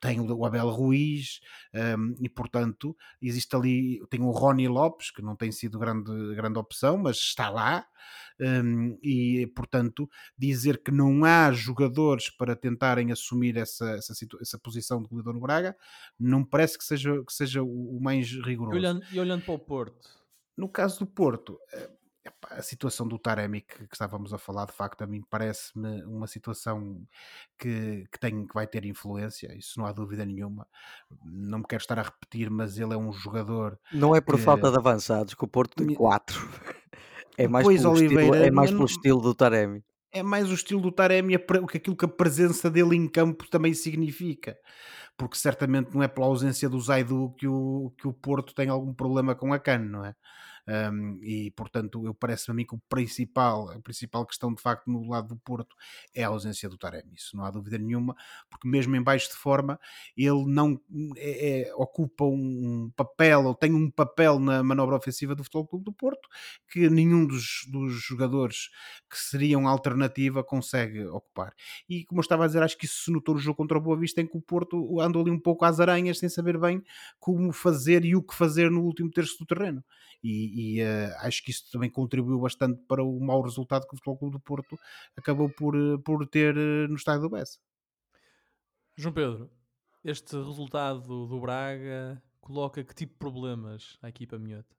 tem 0.00 0.20
o 0.20 0.44
Abel 0.44 0.68
Ruiz 0.68 1.40
um, 1.98 2.14
e 2.20 2.28
portanto 2.28 2.96
existe 3.20 3.54
ali 3.56 4.00
tem 4.08 4.20
o 4.20 4.30
Rony 4.30 4.68
Lopes 4.68 5.10
que 5.10 5.22
não 5.22 5.34
tem 5.34 5.50
sido 5.50 5.78
grande, 5.78 6.34
grande 6.34 6.58
opção 6.58 6.98
mas 6.98 7.16
está 7.16 7.48
lá 7.48 7.86
um, 8.40 8.98
e 9.02 9.46
portanto 9.54 10.08
dizer 10.36 10.82
que 10.82 10.90
não 10.90 11.24
há 11.24 11.50
jogadores 11.52 12.30
para 12.30 12.54
tentarem 12.54 13.10
assumir 13.10 13.56
essa, 13.56 13.90
essa, 13.92 14.12
essa 14.40 14.58
posição 14.58 15.02
de 15.02 15.08
goleador 15.08 15.34
no 15.34 15.40
Braga 15.40 15.76
não 16.18 16.44
parece 16.44 16.78
que 16.78 16.84
seja, 16.84 17.22
que 17.24 17.32
seja 17.32 17.62
o 17.62 17.98
mais 18.00 18.30
rigoroso. 18.32 18.76
E 18.76 18.78
olhando, 18.78 19.06
e 19.12 19.20
olhando 19.20 19.44
para 19.44 19.54
o 19.54 19.58
Porto? 19.58 20.08
No 20.56 20.68
caso 20.68 21.00
do 21.00 21.06
Porto, 21.06 21.58
eh, 21.72 21.90
a 22.50 22.62
situação 22.62 23.06
do 23.06 23.18
Taremi 23.18 23.60
que, 23.60 23.86
que, 23.86 23.94
estávamos 23.94 24.32
a 24.32 24.38
falar, 24.38 24.66
de 24.66 24.72
facto, 24.72 25.02
a 25.02 25.06
mim 25.06 25.22
parece-me 25.28 26.02
uma 26.04 26.26
situação 26.26 27.02
que, 27.58 28.06
que, 28.10 28.18
tem, 28.18 28.46
que 28.46 28.54
vai 28.54 28.66
ter 28.66 28.84
influência, 28.84 29.54
isso 29.56 29.78
não 29.78 29.86
há 29.86 29.92
dúvida 29.92 30.24
nenhuma. 30.24 30.66
Não 31.24 31.58
me 31.58 31.64
quero 31.68 31.82
estar 31.82 31.98
a 31.98 32.02
repetir, 32.02 32.50
mas 32.50 32.78
ele 32.78 32.94
é 32.94 32.96
um 32.96 33.12
jogador. 33.12 33.78
Não 33.92 34.14
é 34.14 34.20
por 34.20 34.36
que... 34.36 34.42
falta 34.42 34.70
de 34.70 34.76
avançados, 34.76 35.34
que 35.34 35.44
o 35.44 35.48
Porto 35.48 35.76
tem 35.76 35.94
quatro. 35.94 36.36
É 37.38 37.46
mais, 37.46 37.66
pelo, 37.66 37.90
Oliveira, 37.90 38.22
estilo, 38.22 38.34
é 38.46 38.50
mais 38.50 38.70
pelo 38.70 38.78
não... 38.78 38.86
estilo 38.86 39.20
do 39.20 39.34
Taremi. 39.34 39.84
É 40.10 40.22
mais 40.22 40.50
o 40.50 40.54
estilo 40.54 40.80
do 40.80 40.90
Taremi, 40.90 41.34
aquilo 41.34 41.94
que 41.94 42.04
a 42.06 42.08
presença 42.08 42.70
dele 42.70 42.96
em 42.96 43.06
campo 43.06 43.46
também 43.50 43.74
significa 43.74 44.56
porque 45.16 45.36
certamente 45.36 45.94
não 45.94 46.02
é 46.02 46.08
pela 46.08 46.26
ausência 46.26 46.68
do 46.68 46.80
Zaidu 46.80 47.34
que 47.38 47.48
o, 47.48 47.92
que 47.96 48.06
o 48.06 48.12
Porto 48.12 48.54
tem 48.54 48.68
algum 48.68 48.92
problema 48.92 49.34
com 49.34 49.52
a 49.52 49.58
CAN, 49.58 49.78
não 49.78 50.04
é? 50.04 50.14
Um, 50.68 51.18
e 51.22 51.52
portanto 51.52 52.04
eu 52.04 52.12
parece-me 52.12 52.52
a 52.52 52.56
mim 52.56 52.66
que 52.66 52.74
o 52.74 52.80
principal, 52.88 53.70
a 53.70 53.80
principal 53.80 54.26
questão 54.26 54.52
de 54.52 54.60
facto 54.60 54.90
no 54.90 55.08
lado 55.08 55.28
do 55.28 55.36
Porto 55.36 55.76
é 56.12 56.24
a 56.24 56.28
ausência 56.28 56.68
do 56.68 56.76
Taremi, 56.76 57.14
isso 57.14 57.36
não 57.36 57.44
há 57.44 57.52
dúvida 57.52 57.78
nenhuma, 57.78 58.16
porque 58.50 58.66
mesmo 58.66 58.96
em 58.96 59.02
baixo 59.02 59.28
de 59.28 59.36
forma 59.36 59.78
ele 60.16 60.44
não 60.44 60.80
é, 61.16 61.68
é, 61.68 61.74
ocupa 61.76 62.24
um 62.24 62.90
papel 62.96 63.44
ou 63.44 63.54
tem 63.54 63.72
um 63.72 63.88
papel 63.88 64.40
na 64.40 64.60
manobra 64.62 64.96
ofensiva 64.96 65.36
do 65.36 65.44
Futebol 65.44 65.68
Clube 65.68 65.84
do 65.84 65.92
Porto 65.92 66.28
que 66.68 66.90
nenhum 66.90 67.24
dos, 67.26 67.64
dos 67.68 67.92
jogadores 67.94 68.70
que 69.08 69.18
seriam 69.18 69.68
alternativa 69.68 70.42
consegue 70.42 71.04
ocupar. 71.06 71.54
E 71.88 72.04
como 72.04 72.20
eu 72.20 72.22
estava 72.22 72.44
a 72.44 72.46
dizer, 72.46 72.62
acho 72.62 72.76
que 72.76 72.86
isso 72.86 73.04
se 73.04 73.12
notou 73.12 73.34
no 73.34 73.40
jogo 73.40 73.56
contra 73.56 73.78
o 73.78 73.80
Boa 73.80 73.96
Vista 73.96 74.20
em 74.20 74.26
que 74.26 74.36
o 74.36 74.40
Porto 74.40 75.00
andou 75.00 75.22
ali 75.22 75.30
um 75.30 75.38
pouco 75.38 75.64
às 75.64 75.78
aranhas 75.78 76.18
sem 76.18 76.28
saber 76.28 76.58
bem 76.58 76.82
como 77.20 77.52
fazer 77.52 78.04
e 78.04 78.16
o 78.16 78.22
que 78.22 78.34
fazer 78.34 78.70
no 78.70 78.82
último 78.82 79.10
terço 79.10 79.38
do 79.38 79.46
terreno. 79.46 79.84
E, 80.22 80.78
e 80.78 80.82
uh, 80.82 81.14
acho 81.20 81.42
que 81.42 81.50
isso 81.50 81.70
também 81.70 81.90
contribuiu 81.90 82.40
bastante 82.40 82.82
para 82.86 83.02
o 83.02 83.20
mau 83.20 83.42
resultado 83.42 83.86
que 83.86 83.94
o 83.94 83.96
Futebol 83.96 84.18
Clube 84.18 84.32
do 84.36 84.40
Porto 84.40 84.78
acabou 85.16 85.48
por, 85.48 85.74
eh, 85.76 85.98
por 86.04 86.26
ter 86.26 86.56
uh, 86.56 86.88
no 86.88 86.96
estádio 86.96 87.22
do 87.22 87.30
Bessa. 87.30 87.58
João 88.96 89.14
Pedro, 89.14 89.50
este 90.02 90.36
resultado 90.36 91.26
do 91.26 91.40
Braga 91.40 92.22
coloca 92.40 92.82
que 92.82 92.94
tipo 92.94 93.12
de 93.12 93.18
problemas 93.18 93.98
à 94.02 94.08
equipa 94.08 94.38
minhota? 94.38 94.74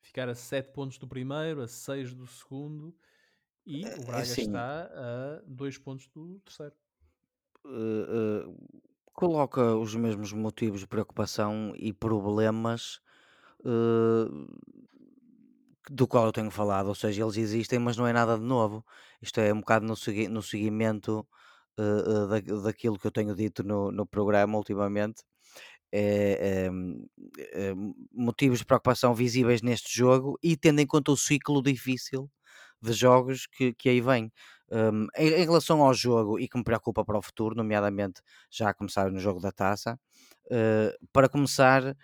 Ficar 0.00 0.28
a 0.28 0.34
7 0.34 0.72
pontos 0.72 0.96
do 0.98 1.08
primeiro, 1.08 1.60
a 1.60 1.68
6 1.68 2.14
do 2.14 2.26
segundo 2.26 2.96
e 3.66 3.84
o 3.84 4.04
Braga 4.04 4.22
assim, 4.22 4.42
está 4.42 4.84
a 4.84 5.42
2 5.46 5.78
pontos 5.78 6.06
do 6.08 6.38
terceiro. 6.40 6.74
Uh, 7.64 8.56
coloca 9.12 9.74
os 9.74 9.94
mesmos 9.96 10.32
motivos 10.32 10.80
de 10.80 10.86
preocupação 10.86 11.74
e 11.76 11.92
problemas 11.92 12.96
uh, 12.96 13.00
do 15.90 16.06
qual 16.06 16.26
eu 16.26 16.32
tenho 16.32 16.50
falado, 16.50 16.88
ou 16.88 16.94
seja, 16.94 17.22
eles 17.22 17.36
existem, 17.36 17.78
mas 17.78 17.96
não 17.96 18.06
é 18.06 18.12
nada 18.12 18.36
de 18.38 18.44
novo. 18.44 18.84
Isto 19.22 19.40
é 19.40 19.52
um 19.52 19.60
bocado 19.60 19.86
no, 19.86 19.96
segui 19.96 20.28
no 20.28 20.42
seguimento 20.42 21.26
uh, 21.78 22.24
uh, 22.24 22.28
da, 22.28 22.62
daquilo 22.62 22.98
que 22.98 23.06
eu 23.06 23.10
tenho 23.10 23.34
dito 23.34 23.62
no, 23.64 23.90
no 23.90 24.06
programa 24.06 24.56
ultimamente. 24.56 25.22
É, 25.90 26.66
é, 26.66 27.70
é, 27.70 27.74
motivos 28.12 28.58
de 28.58 28.66
preocupação 28.66 29.14
visíveis 29.14 29.62
neste 29.62 29.96
jogo 29.96 30.38
e 30.42 30.54
tendo 30.54 30.80
em 30.80 30.86
conta 30.86 31.10
o 31.10 31.16
ciclo 31.16 31.62
difícil 31.62 32.30
de 32.82 32.92
jogos 32.92 33.46
que, 33.46 33.72
que 33.72 33.88
aí 33.88 34.00
vem. 34.00 34.30
Um, 34.70 35.06
em, 35.16 35.28
em, 35.28 35.44
relação 35.44 35.82
ao 35.82 35.94
jogo 35.94 36.38
e 36.38 36.46
que 36.46 36.58
me 36.58 36.64
preocupa 36.64 37.02
para 37.04 37.16
o 37.16 37.22
futuro, 37.22 37.54
nomeadamente 37.54 38.20
já 38.50 38.68
a 38.68 38.74
começar 38.74 39.10
no 39.10 39.18
jogo 39.18 39.40
da 39.40 39.50
taça, 39.50 39.98
uh, 40.50 41.06
para 41.12 41.28
começar, 41.28 41.84
uh, 41.84 41.94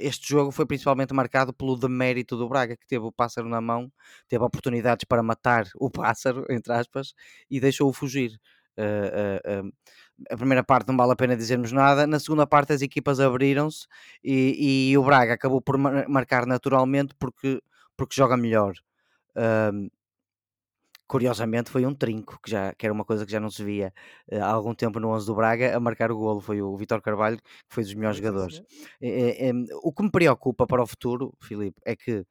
este 0.00 0.28
jogo 0.28 0.50
foi 0.50 0.66
principalmente 0.66 1.14
marcado 1.14 1.52
pelo 1.52 1.76
demérito 1.76 2.36
do 2.36 2.48
Braga, 2.48 2.76
que 2.76 2.86
teve 2.86 3.04
o 3.04 3.12
pássaro 3.12 3.48
na 3.48 3.60
mão, 3.60 3.90
teve 4.28 4.44
oportunidades 4.44 5.04
para 5.04 5.22
matar 5.22 5.66
o 5.76 5.90
pássaro, 5.90 6.44
entre 6.50 6.72
aspas, 6.72 7.14
e 7.50 7.60
deixou-o 7.60 7.92
fugir. 7.92 8.38
Uh, 8.76 9.70
a 10.30 10.36
primeira 10.36 10.62
parte 10.64 10.88
não 10.88 10.96
vale 10.96 11.12
a 11.12 11.16
pena 11.16 11.36
dizermos 11.36 11.72
nada, 11.72 12.06
na 12.06 12.18
segunda 12.18 12.46
parte 12.46 12.72
as 12.72 12.82
equipas 12.82 13.18
abriram-se 13.20 13.86
e, 14.22 14.90
e, 14.90 14.98
o 14.98 15.02
Braga 15.02 15.34
acabou 15.34 15.60
por 15.60 15.76
marcar 15.78 16.46
naturalmente 16.46 17.14
porque, 17.18 17.60
porque 17.96 18.14
joga 18.14 18.36
melhor. 18.36 18.74
Curiosamente 21.06 21.70
foi 21.70 21.84
um 21.84 21.94
trinco, 21.94 22.38
que, 22.42 22.50
já, 22.50 22.72
que 22.74 22.86
era 22.86 22.92
uma 22.92 23.04
coisa 23.04 23.26
que 23.26 23.32
já 23.32 23.38
não 23.38 23.50
se 23.50 23.62
via 23.62 23.92
uh, 24.32 24.42
há 24.42 24.46
algum 24.46 24.74
tempo 24.74 24.98
no 24.98 25.08
11 25.10 25.26
do 25.26 25.34
Braga, 25.34 25.76
a 25.76 25.80
marcar 25.80 26.10
o 26.10 26.16
golo 26.16 26.40
foi 26.40 26.62
o 26.62 26.76
Vitor 26.76 27.02
Carvalho, 27.02 27.36
que 27.36 27.74
foi 27.74 27.84
dos 27.84 27.94
melhores 27.94 28.16
jogadores. 28.16 28.62
É, 29.00 29.48
é, 29.48 29.52
o 29.82 29.92
que 29.92 30.02
me 30.02 30.10
preocupa 30.10 30.66
para 30.66 30.82
o 30.82 30.86
futuro, 30.86 31.34
Filipe, 31.42 31.80
é 31.84 31.94
que 31.94 32.24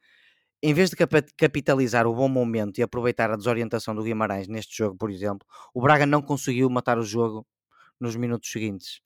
em 0.61 0.73
vez 0.73 0.89
de 0.89 0.95
capitalizar 1.37 2.07
o 2.07 2.15
bom 2.15 2.29
momento 2.29 2.79
e 2.79 2.83
aproveitar 2.83 3.29
a 3.29 3.35
desorientação 3.35 3.93
do 3.93 4.01
Guimarães 4.01 4.47
neste 4.47 4.77
jogo, 4.77 4.97
por 4.97 5.11
exemplo, 5.11 5.45
o 5.73 5.81
Braga 5.81 6.05
não 6.05 6.21
conseguiu 6.21 6.69
matar 6.69 6.97
o 6.97 7.03
jogo 7.03 7.45
nos 7.99 8.15
minutos 8.15 8.49
seguintes. 8.49 9.01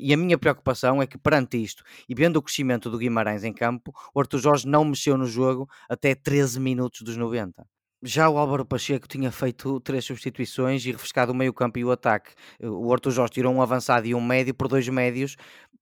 E 0.00 0.12
a 0.14 0.16
minha 0.16 0.38
preocupação 0.38 1.02
é 1.02 1.06
que, 1.06 1.18
perante 1.18 1.62
isto, 1.62 1.84
e 2.08 2.14
vendo 2.14 2.38
o 2.38 2.42
crescimento 2.42 2.88
do 2.88 2.96
Guimarães 2.96 3.44
em 3.44 3.52
campo, 3.52 3.92
o 4.14 4.20
Arthur 4.20 4.38
Jorge 4.38 4.66
não 4.66 4.86
mexeu 4.86 5.18
no 5.18 5.26
jogo 5.26 5.68
até 5.86 6.14
13 6.14 6.58
minutos 6.58 7.02
dos 7.02 7.16
90. 7.16 7.66
Já 8.06 8.28
o 8.28 8.36
Álvaro 8.36 8.66
Pacheco 8.66 9.08
tinha 9.08 9.32
feito 9.32 9.80
três 9.80 10.04
substituições 10.04 10.84
e 10.84 10.92
refrescado 10.92 11.32
o 11.32 11.34
meio-campo 11.34 11.78
e 11.78 11.84
o 11.86 11.90
ataque. 11.90 12.32
O 12.62 12.92
Arthur 12.92 13.10
Jorge 13.10 13.32
tirou 13.32 13.50
um 13.50 13.62
avançado 13.62 14.06
e 14.06 14.14
um 14.14 14.20
médio 14.20 14.52
por 14.54 14.68
dois 14.68 14.86
médios, 14.86 15.36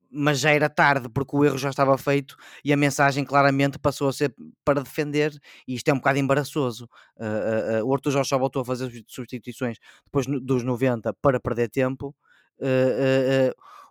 mas 0.08 0.38
já 0.38 0.52
era 0.52 0.68
tarde 0.68 1.08
porque 1.08 1.34
o 1.34 1.44
erro 1.44 1.58
já 1.58 1.70
estava 1.70 1.98
feito 1.98 2.36
e 2.64 2.72
a 2.72 2.76
mensagem 2.76 3.24
claramente 3.24 3.76
passou 3.76 4.08
a 4.08 4.12
ser 4.12 4.32
para 4.64 4.84
defender 4.84 5.36
e 5.66 5.74
isto 5.74 5.88
é 5.88 5.92
um 5.92 5.96
bocado 5.96 6.20
embaraçoso. 6.20 6.88
Uh, 7.16 7.80
uh, 7.80 7.82
uh, 7.82 7.88
o 7.88 7.92
Arthur 7.92 8.12
Jorge 8.12 8.28
só 8.28 8.38
voltou 8.38 8.62
a 8.62 8.64
fazer 8.64 9.04
substituições 9.08 9.78
depois 10.04 10.24
dos 10.26 10.62
90 10.62 11.12
para 11.14 11.40
perder 11.40 11.70
tempo. 11.70 12.14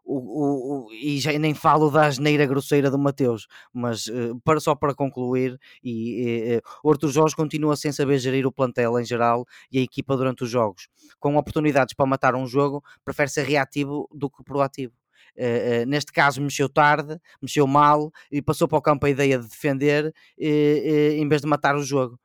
O, 0.04 0.88
o, 0.88 0.94
e 0.94 1.20
já 1.20 1.32
nem 1.38 1.54
falo 1.54 1.90
da 1.90 2.08
asneira 2.08 2.46
grosseira 2.46 2.90
do 2.90 2.98
Mateus, 2.98 3.48
mas 3.72 4.08
uh, 4.08 4.40
para, 4.44 4.60
só 4.60 4.76
para 4.76 4.96
concluir, 4.96 5.58
e, 5.84 6.58
uh, 6.58 6.70
o 6.84 6.92
Arthur 6.92 7.10
Jorge 7.10 7.36
continua 7.36 7.76
sem 7.76 7.92
saber 7.92 8.18
gerir 8.18 8.46
o 8.46 8.52
plantel 8.52 9.00
em 9.00 9.06
geral 9.06 9.46
e 9.72 9.78
a 9.78 9.82
equipa 9.82 10.18
durante 10.18 10.44
os 10.44 10.50
jogos. 10.50 10.90
Com 11.20 11.38
oportunidades 11.38 11.94
para 11.94 12.06
matar 12.06 12.36
um 12.36 12.48
jogo, 12.48 12.84
prefere 13.06 13.30
ser 13.30 13.46
reativo 13.46 14.10
do 14.12 14.30
que 14.30 14.44
proativo. 14.44 14.94
Uh, 15.38 15.84
uh, 15.84 15.86
neste 15.86 16.12
caso 16.12 16.42
mexeu 16.42 16.68
tarde, 16.68 17.18
mexeu 17.42 17.66
mal 17.66 18.12
e 18.32 18.42
passou 18.42 18.68
para 18.68 18.78
o 18.78 18.82
campo 18.82 19.06
a 19.06 19.10
ideia 19.10 19.40
de 19.40 19.48
defender 19.48 20.08
uh, 20.08 20.44
em 20.44 21.28
vez 21.28 21.42
de 21.42 21.48
matar 21.48 21.76
o 21.76 21.84
jogo. 21.84 22.20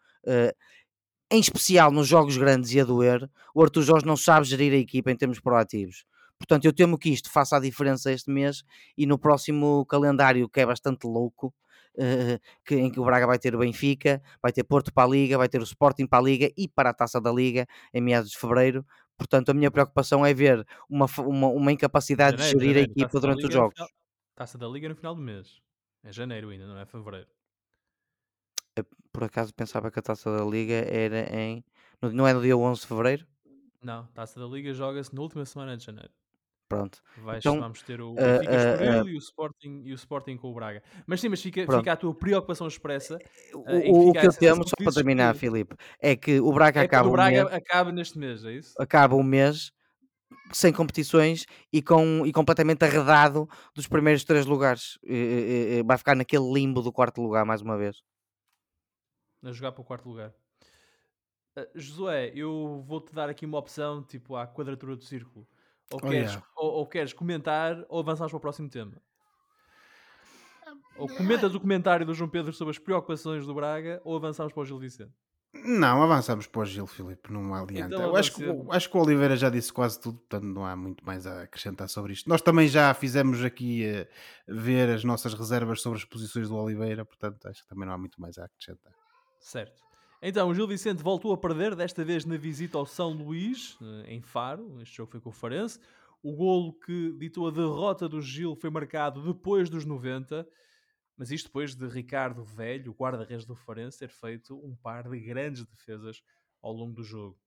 em 1.31 1.41
especial 1.41 1.91
nos 1.91 2.09
jogos 2.09 2.37
grandes 2.37 2.73
e 2.73 2.81
a 2.81 2.85
doer, 2.85 3.29
o 3.55 3.63
Arthur 3.63 3.83
Jorge 3.83 4.07
não 4.07 4.17
sabe 4.17 4.47
gerir 4.47 4.73
a 4.73 4.77
equipa 4.77 5.11
em 5.11 5.17
termos 5.17 5.41
proativos. 5.41 6.05
Portanto, 6.39 6.65
eu 6.65 6.73
temo 6.73 6.99
que 6.99 7.09
isto 7.09 7.31
faça 7.31 7.57
a 7.57 7.61
diferença 7.61 8.13
este 8.13 8.31
mês 8.31 8.63
e 8.97 9.07
no 9.07 9.19
próximo 9.19 9.85
calendário, 9.87 10.49
que 10.49 10.61
é 10.61 10.67
bastante 10.67 11.07
louco, 11.07 11.55
uh, 11.97 12.39
que, 12.65 12.77
em 12.77 12.91
que 12.91 13.01
o 13.01 13.05
Braga 13.05 13.27
vai 13.27 13.39
ter 13.39 13.55
o 13.55 13.59
Benfica, 13.59 14.23
vai 14.43 14.53
ter 14.53 14.65
Porto 14.65 14.93
para 14.93 15.09
a 15.09 15.11
Liga, 15.11 15.39
vai 15.39 15.49
ter 15.49 15.61
o 15.61 15.65
Sporting 15.65 16.07
para 16.07 16.19
a 16.19 16.23
Liga 16.23 16.51
e 16.57 16.69
para 16.69 16.91
a 16.91 16.95
Taça 16.95 17.21
da 17.21 17.33
Liga 17.33 17.67
em 17.93 18.01
meados 18.01 18.31
de 18.31 18.39
Fevereiro. 18.39 18.85
Portanto, 19.17 19.49
a 19.49 19.55
minha 19.55 19.71
preocupação 19.71 20.27
é 20.27 20.35
ver 20.35 20.67
uma, 20.89 21.07
uma, 21.19 21.49
uma 21.49 21.73
incapacidade 21.73 22.37
janeiro, 22.37 22.59
de 22.59 22.65
gerir 22.65 22.75
janeiro, 22.75 22.91
a 22.91 23.01
equipa 23.01 23.21
durante 23.21 23.47
os 23.47 23.53
jogos. 23.53 23.75
Final, 23.75 23.91
taça 24.35 24.59
da 24.59 24.69
Liga 24.69 24.89
no 24.89 24.95
final 24.95 25.15
do 25.15 25.23
mês. 25.23 25.61
É 26.05 26.13
janeiro 26.13 26.51
ainda, 26.51 26.67
não 26.67 26.79
é 26.79 26.85
fevereiro. 26.85 27.29
Por 29.11 29.25
acaso 29.25 29.55
pensava 29.55 29.91
que 29.91 29.99
a 29.99 30.03
Taça 30.03 30.31
da 30.31 30.45
Liga 30.45 30.75
era 30.75 31.35
em... 31.35 31.65
Não 32.03 32.29
é 32.29 32.35
no 32.35 32.43
dia 32.43 32.55
11 32.55 32.83
de 32.83 32.87
fevereiro? 32.87 33.27
Não, 33.83 34.07
Taça 34.09 34.39
da 34.39 34.47
Liga 34.47 34.75
joga-se 34.75 35.15
na 35.15 35.23
última 35.23 35.45
semana 35.47 35.75
de 35.75 35.85
janeiro. 35.85 36.13
Pronto. 36.69 37.01
Vais, 37.19 37.39
Então, 37.39 37.61
vamos 37.61 37.83
ter 37.83 38.01
o 38.01 38.13
uh, 38.13 38.15
Benfica 38.15 38.57
uh, 38.57 39.05
uh, 39.05 39.09
e, 39.09 39.15
o 39.15 39.19
Sporting, 39.19 39.83
e 39.85 39.93
o 39.93 39.95
Sporting 39.95 40.37
com 40.37 40.51
o 40.51 40.55
Braga. 40.55 40.83
Mas 41.07 41.21
sim, 41.21 41.29
mas 41.29 41.41
fica, 41.41 41.65
Pronto. 41.65 41.79
fica 41.81 41.93
a 41.93 41.97
tua 41.97 42.15
preocupação 42.15 42.67
expressa. 42.67 43.19
O, 43.55 43.59
uh, 43.61 43.71
em 43.79 43.93
o- 43.93 44.09
o 44.11 44.13
que 44.13 44.27
eu 44.27 44.33
temo, 44.33 44.65
só 44.69 44.75
para 44.83 44.93
terminar, 44.93 45.33
que 45.35 45.41
Filipe, 45.41 45.77
é 46.01 46.17
que 46.17 46.41
o 46.41 46.53
Braga 46.53 46.81
é 46.81 46.85
acaba 46.85 47.07
o 47.09 47.11
um 47.11 47.15
Braga 47.15 47.45
mês, 47.45 47.55
acaba 47.55 47.93
neste 47.93 48.19
mês, 48.19 48.45
é 48.45 48.53
isso? 48.53 48.75
acaba 48.81 49.15
um 49.15 49.23
mês 49.23 49.71
sem 50.53 50.73
competições 50.73 51.47
e, 51.73 51.81
com, 51.81 52.27
e 52.27 52.33
completamente 52.33 52.85
arredado 52.85 53.49
dos 53.75 53.87
primeiros 53.87 54.25
três 54.25 54.45
lugares. 54.45 54.99
E- 55.05 55.79
e- 55.79 55.83
vai 55.85 55.97
ficar 55.97 56.17
naquele 56.17 56.53
limbo 56.53 56.83
do 56.83 56.93
quarto 56.93 57.23
lugar 57.23 57.45
mais 57.45 57.63
uma 57.63 57.77
vez. 57.79 58.03
A 59.43 59.53
jogar 59.53 59.71
para 59.71 59.83
o 59.83 59.85
quarto 59.85 60.09
lugar. 60.09 60.33
Uh, 61.57 61.67
Josué, 61.75 62.33
eu 62.35 62.83
vou-te 62.87 63.15
dar 63.15 63.29
aqui 63.31 63.47
uma 63.47 63.59
opção, 63.59 64.03
tipo 64.03 64.35
à 64.35 64.47
quadratura 64.47 64.97
do 64.97 65.05
círculo. 65.05 65.47
Ou 65.93 66.01
Oh, 66.03 66.09
queres, 66.09 66.33
yeah. 66.33 66.47
ou, 66.57 66.73
ou 66.73 66.87
queres 66.87 67.13
comentar 67.13 67.85
ou 67.89 68.01
avançamos 68.01 68.33
para 68.33 68.39
o 68.39 68.41
próximo 68.41 68.69
tema? 68.69 69.01
Ou 70.97 71.07
comentas 71.09 71.55
o 71.55 71.61
comentário 71.61 72.05
do 72.07 72.15
João 72.15 72.29
Pedro 72.29 72.53
sobre 72.53 72.73
as 72.73 72.79
preocupações 72.79 73.47
do 73.47 73.55
Braga 73.55 74.01
ou 74.05 74.17
avançamos 74.17 74.53
para 74.53 74.63
o 74.63 74.65
Gil 74.65 74.79
Vicente? 74.79 75.13
Não, 75.55 76.03
avançamos 76.03 76.47
para 76.47 76.61
o 76.61 76.65
Gil, 76.65 76.87
Filipe, 76.87 77.33
não 77.33 77.55
adianta. 77.55 77.95
Então 77.95 78.09
Eu 78.09 78.17
acho, 78.17 78.35
que, 78.35 78.45
acho 78.71 78.91
que 78.91 78.97
o 78.97 79.01
Oliveira 79.01 79.37
já 79.37 79.49
disse 79.49 79.73
quase 79.73 79.99
tudo, 80.01 80.19
portanto 80.19 80.45
não 80.45 80.67
há 80.67 80.77
muito 80.77 81.05
mais 81.05 81.27
a 81.27 81.43
acrescentar 81.43 81.89
sobre 81.89 82.13
isto. 82.13 82.29
Nós 82.29 82.43
também 82.43 82.69
já 82.69 82.93
fizemos 82.93 83.43
aqui 83.43 83.85
eh, 83.85 84.09
ver 84.47 84.91
as 84.91 85.05
nossas 85.05 85.33
reservas 85.35 85.81
sobre 85.81 85.99
as 85.99 86.05
posições 86.05 86.49
do 86.49 86.57
Oliveira, 86.57 87.05
portanto 87.05 87.47
acho 87.49 87.63
que 87.63 87.69
também 87.69 87.87
não 87.87 87.95
há 87.95 87.99
muito 87.99 88.21
mais 88.21 88.37
a 88.39 88.45
acrescentar. 88.45 88.93
Certo. 89.39 89.86
Então, 90.29 90.49
o 90.49 90.55
Gil 90.57 90.67
Vicente 90.67 91.05
voltou 91.05 91.33
a 91.33 91.37
perder, 91.37 91.77
desta 91.77 92.05
vez 92.05 92.25
na 92.25 92.37
visita 92.37 92.77
ao 92.77 92.85
São 92.85 93.13
Luís, 93.13 93.79
eh, 93.81 94.15
em 94.15 94.21
Faro. 94.21 94.83
Este 94.83 94.97
jogo 94.97 95.13
foi 95.13 95.21
com 95.21 95.29
o 95.29 95.33
Farense. 95.33 95.79
O 96.21 96.33
golo 96.35 96.73
que 96.73 97.13
ditou 97.17 97.47
a 97.47 97.53
derrota 97.53 98.09
do 98.09 98.21
Gil 98.21 98.57
foi 98.57 98.69
marcado 98.69 99.23
depois 99.23 99.71
dos 99.71 99.85
90, 99.85 100.45
mas 101.17 101.31
isto 101.31 101.47
depois 101.47 101.77
de 101.77 101.87
Ricardo 101.87 102.43
Velho, 102.43 102.91
o 102.91 102.95
guarda-redes 102.97 103.47
do 103.47 103.55
Farense, 103.55 104.01
ter 104.01 104.09
feito 104.09 104.57
um 104.67 104.75
par 104.75 105.09
de 105.09 105.21
grandes 105.21 105.65
defesas 105.65 106.21
ao 106.61 106.73
longo 106.73 106.93
do 106.93 107.05
jogo. 107.05 107.39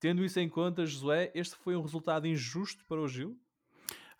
Tendo 0.00 0.24
isso 0.24 0.40
em 0.40 0.48
conta, 0.48 0.84
Josué, 0.84 1.30
este 1.36 1.54
foi 1.54 1.76
um 1.76 1.82
resultado 1.82 2.26
injusto 2.26 2.84
para 2.86 3.00
o 3.00 3.06
Gil? 3.06 3.38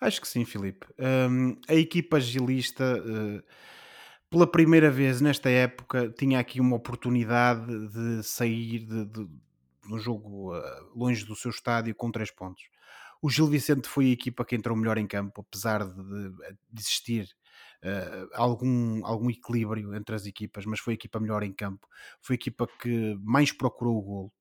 Acho 0.01 0.21
que 0.21 0.29
sim, 0.29 0.45
Filipe. 0.45 0.87
Hum, 1.01 1.57
a 1.67 1.75
equipa 1.75 2.21
gilista, 2.21 2.85
eh, 2.85 3.43
pela 4.33 4.47
primeira 4.47 4.91
vez 4.91 5.21
nesta 5.21 5.51
época, 5.51 6.09
tinha 6.09 6.41
aqui 6.41 6.59
uma 6.59 6.75
oportunidade 6.75 7.67
de 7.89 8.23
sair 8.23 8.79
de, 8.79 9.05
de, 9.05 9.27
de 9.27 9.93
um 9.93 9.99
jogo 9.99 10.57
eh, 10.57 10.81
longe 10.97 11.23
do 11.27 11.37
seu 11.37 11.51
estádio 11.51 11.95
com 11.95 12.11
três 12.11 12.31
pontos. 12.31 12.63
O 13.21 13.29
Gil 13.29 13.47
Vicente 13.47 13.87
foi 13.87 14.07
a 14.07 14.13
equipa 14.13 14.43
que 14.43 14.57
entrou 14.57 14.75
melhor 14.75 14.97
em 14.97 15.07
campo, 15.07 15.43
apesar 15.47 15.85
de, 15.85 16.31
de, 16.31 16.81
existir 16.81 17.29
eh, 17.83 18.27
algum, 18.33 19.05
algum 19.05 19.29
equilíbrio 19.29 19.95
entre 19.95 20.15
as 20.15 20.25
equipas, 20.25 20.65
mas 20.65 20.81
foi 20.81 20.95
a 20.95 20.97
equipa 20.97 21.21
melhor 21.21 21.43
em 21.43 21.53
campo. 21.53 21.87
Foi 22.23 22.33
a 22.33 22.37
equipa 22.37 22.67
que 22.81 23.15
mais 23.23 23.53
procurou 23.53 23.99
o 23.99 24.03
golo. 24.03 24.33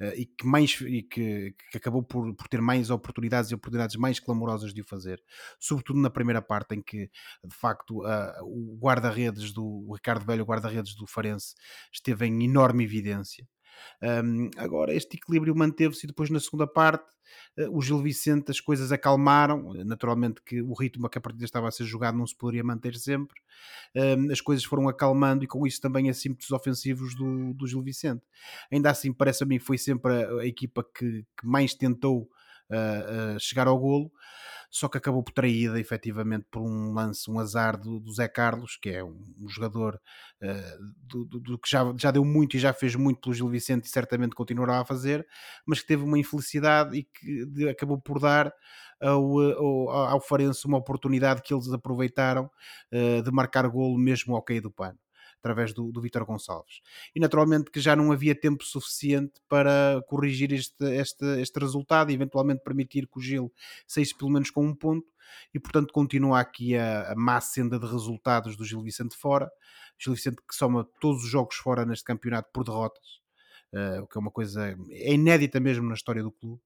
Eh, 0.00 0.20
e 0.20 0.26
que, 0.26 0.46
mais, 0.46 0.80
e 0.80 1.02
que, 1.02 1.54
que 1.70 1.76
acabou 1.76 2.02
por, 2.02 2.34
por 2.34 2.48
ter 2.48 2.60
mais 2.60 2.90
oportunidades 2.90 3.50
e 3.50 3.54
oportunidades 3.54 3.96
mais 3.96 4.18
clamorosas 4.18 4.72
de 4.72 4.80
o 4.80 4.84
fazer, 4.84 5.22
sobretudo 5.58 6.00
na 6.00 6.10
primeira 6.10 6.42
parte 6.42 6.74
em 6.74 6.82
que 6.82 7.10
de 7.44 7.54
facto 7.54 8.02
o 8.42 8.78
guarda-redes 8.80 9.52
do 9.52 9.64
o 9.64 9.94
Ricardo 9.94 10.24
Velho, 10.24 10.42
o 10.42 10.46
guarda-redes 10.46 10.94
do 10.94 11.06
Farense, 11.06 11.54
esteve 11.92 12.26
em 12.26 12.44
enorme 12.44 12.84
evidência. 12.84 13.46
Um, 14.02 14.50
agora, 14.56 14.94
este 14.94 15.16
equilíbrio 15.16 15.54
manteve-se 15.54 16.06
e 16.06 16.08
depois 16.08 16.30
na 16.30 16.40
segunda 16.40 16.66
parte 16.66 17.04
eh, 17.56 17.68
o 17.68 17.80
Gil 17.80 17.98
Vicente 17.98 18.50
as 18.50 18.60
coisas 18.60 18.92
acalmaram, 18.92 19.72
naturalmente 19.84 20.42
que 20.42 20.60
o 20.62 20.72
ritmo 20.72 21.06
a 21.06 21.10
que 21.10 21.18
a 21.18 21.20
partida 21.20 21.44
estava 21.44 21.68
a 21.68 21.70
ser 21.70 21.84
jogado 21.84 22.16
não 22.16 22.26
se 22.26 22.36
poderia 22.36 22.64
manter 22.64 22.96
sempre, 22.96 23.40
Um, 23.94 24.30
as 24.30 24.40
coisas 24.40 24.64
foram 24.64 24.88
acalmando 24.88 25.42
e 25.42 25.48
com 25.48 25.66
isso 25.66 25.80
também 25.80 26.08
as 26.08 26.24
ímpetos 26.24 26.50
ofensivos 26.52 27.14
do, 27.14 27.52
do 27.54 27.66
Gil 27.66 27.82
Vicente. 27.82 28.22
Ainda 28.70 28.90
assim, 28.90 29.12
parece 29.12 29.42
a 29.42 29.46
mim 29.46 29.58
foi 29.58 29.76
sempre 29.76 30.12
a, 30.12 30.40
a 30.40 30.46
equipa 30.46 30.84
que, 30.84 31.26
que 31.36 31.46
mais 31.46 31.74
tentou 31.74 32.30
uh, 32.70 33.36
uh, 33.36 33.40
chegar 33.40 33.66
ao 33.66 33.78
golo, 33.78 34.12
só 34.70 34.88
que 34.88 34.98
acabou 34.98 35.22
por 35.22 35.32
traída 35.32 35.80
efetivamente 35.80 36.46
por 36.50 36.62
um 36.62 36.92
lance, 36.94 37.30
um 37.30 37.38
azar 37.40 37.76
do, 37.78 37.98
do 38.00 38.12
Zé 38.12 38.28
Carlos, 38.28 38.76
que 38.76 38.90
é 38.90 39.02
um, 39.04 39.34
um 39.40 39.48
jogador 39.48 40.00
uh, 40.42 40.84
do, 41.06 41.24
do- 41.24 41.40
do 41.40 41.58
que 41.58 41.68
já, 41.68 41.80
já 41.98 42.10
deu 42.10 42.24
muito 42.24 42.56
e 42.56 42.60
já 42.60 42.72
fez 42.72 42.94
muito 42.94 43.20
pelo 43.20 43.34
Gil 43.34 43.48
Vicente 43.48 43.84
e 43.86 43.88
certamente 43.90 44.34
continuará 44.34 44.80
a 44.80 44.84
fazer, 44.84 45.26
mas 45.66 45.80
que 45.80 45.86
teve 45.88 46.04
uma 46.04 46.18
infelicidade 46.18 46.96
e 46.98 47.04
que 47.04 47.46
de- 47.46 47.68
acabou 47.68 48.00
por 48.00 48.20
dar 48.20 48.52
ao, 49.00 49.24
uh, 49.36 49.88
ao, 49.90 49.90
ao 49.90 50.20
Farense 50.20 50.66
uma 50.66 50.78
oportunidade 50.78 51.42
que 51.42 51.52
eles 51.54 51.70
aproveitaram 51.72 52.50
uh, 52.92 53.22
de 53.22 53.30
marcar 53.30 53.66
golo 53.68 53.98
mesmo 53.98 54.34
ao 54.36 54.42
cair 54.42 54.60
do 54.60 54.70
pano 54.70 54.98
através 55.40 55.72
do, 55.72 55.90
do 55.90 56.00
Vítor 56.00 56.24
Gonçalves. 56.24 56.80
E 57.14 57.18
naturalmente 57.18 57.70
que 57.70 57.80
já 57.80 57.96
não 57.96 58.12
havia 58.12 58.34
tempo 58.34 58.62
suficiente 58.64 59.40
para 59.48 60.02
corrigir 60.06 60.52
este, 60.52 60.84
este, 60.94 61.24
este 61.40 61.58
resultado 61.58 62.10
e 62.10 62.14
eventualmente 62.14 62.62
permitir 62.62 63.08
que 63.08 63.18
o 63.18 63.20
Gil 63.20 63.52
saísse 63.86 64.16
pelo 64.16 64.30
menos 64.30 64.50
com 64.50 64.64
um 64.64 64.74
ponto 64.74 65.08
e 65.52 65.58
portanto 65.58 65.92
continua 65.92 66.40
aqui 66.40 66.76
a, 66.76 67.12
a 67.12 67.14
má 67.16 67.40
senda 67.40 67.78
de 67.78 67.86
resultados 67.86 68.56
do 68.56 68.64
Gil 68.64 68.82
Vicente 68.82 69.16
fora. 69.16 69.50
Gil 69.98 70.14
Vicente 70.14 70.36
que 70.46 70.54
soma 70.54 70.86
todos 71.00 71.24
os 71.24 71.30
jogos 71.30 71.56
fora 71.56 71.84
neste 71.84 72.04
campeonato 72.04 72.50
por 72.52 72.64
derrotas, 72.64 73.20
eh, 73.72 74.00
o 74.00 74.06
que 74.06 74.16
é 74.16 74.20
uma 74.20 74.30
coisa 74.30 74.76
é 74.90 75.12
inédita 75.12 75.60
mesmo 75.60 75.88
na 75.88 75.94
história 75.94 76.22
do 76.22 76.32
clube. 76.32 76.60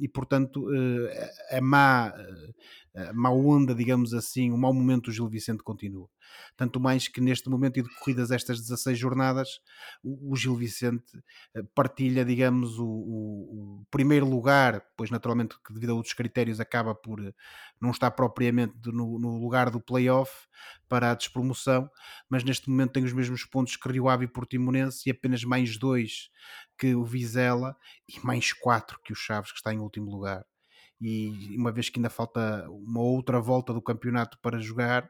E 0.00 0.08
portanto 0.08 0.66
uh, 0.68 1.08
a, 1.56 1.60
má, 1.60 2.12
uh, 2.14 3.00
a 3.10 3.12
má 3.12 3.30
onda, 3.30 3.74
digamos 3.74 4.14
assim, 4.14 4.50
o 4.52 4.56
mau 4.58 4.72
momento 4.72 5.06
do 5.06 5.12
Gil 5.12 5.28
Vicente 5.28 5.62
continua. 5.62 6.08
Tanto 6.56 6.78
mais 6.80 7.08
que 7.08 7.20
neste 7.20 7.48
momento 7.48 7.78
e 7.78 7.82
decorridas 7.82 8.30
estas 8.30 8.60
16 8.60 8.98
jornadas, 8.98 9.48
o, 10.02 10.36
Gil 10.36 10.54
Vicente 10.56 11.16
uh, 11.56 11.64
partilha, 11.74 12.24
digamos, 12.24 12.78
o- 12.78 12.84
o 12.86 13.86
primeiro 13.90 14.28
lugar, 14.28 14.82
pois 14.98 15.10
naturalmente 15.10 15.54
que 15.64 15.72
devido 15.72 15.90
a 15.90 15.94
outros 15.94 16.12
critérios 16.12 16.58
acaba 16.58 16.92
por 16.92 17.20
uh, 17.20 17.32
não 17.80 17.92
estar 17.92 18.10
propriamente 18.10 18.74
no, 18.86 19.16
no 19.16 19.40
lugar 19.40 19.70
do 19.70 19.80
playoff 19.80 20.48
para 20.88 21.12
a 21.12 21.14
despromoção, 21.14 21.88
mas 22.28 22.42
neste 22.42 22.68
momento 22.68 22.94
tem 22.94 23.04
os 23.04 23.12
mesmos 23.12 23.44
pontos 23.44 23.76
que 23.76 23.88
Rio 23.88 24.08
Ave 24.08 24.24
e 24.24 24.28
Portimonense 24.28 25.08
e 25.08 25.12
apenas 25.12 25.44
mais 25.44 25.78
dois 25.78 26.30
que 26.76 26.96
o 26.96 27.04
Vizela 27.04 27.76
e 28.08 28.18
mais 28.26 28.52
quatro 28.52 29.00
que 29.04 29.12
o 29.12 29.16
Chaves, 29.16 29.52
que 29.52 29.58
está 29.58 29.72
em 29.72 29.78
último 29.78 30.10
lugar. 30.10 30.44
E 31.00 31.56
uma 31.56 31.70
vez 31.70 31.88
que 31.88 32.00
ainda 32.00 32.10
falta 32.10 32.68
uma 32.68 33.00
outra 33.00 33.40
volta 33.40 33.72
do 33.72 33.80
campeonato 33.80 34.36
para 34.42 34.58
jogar, 34.58 35.08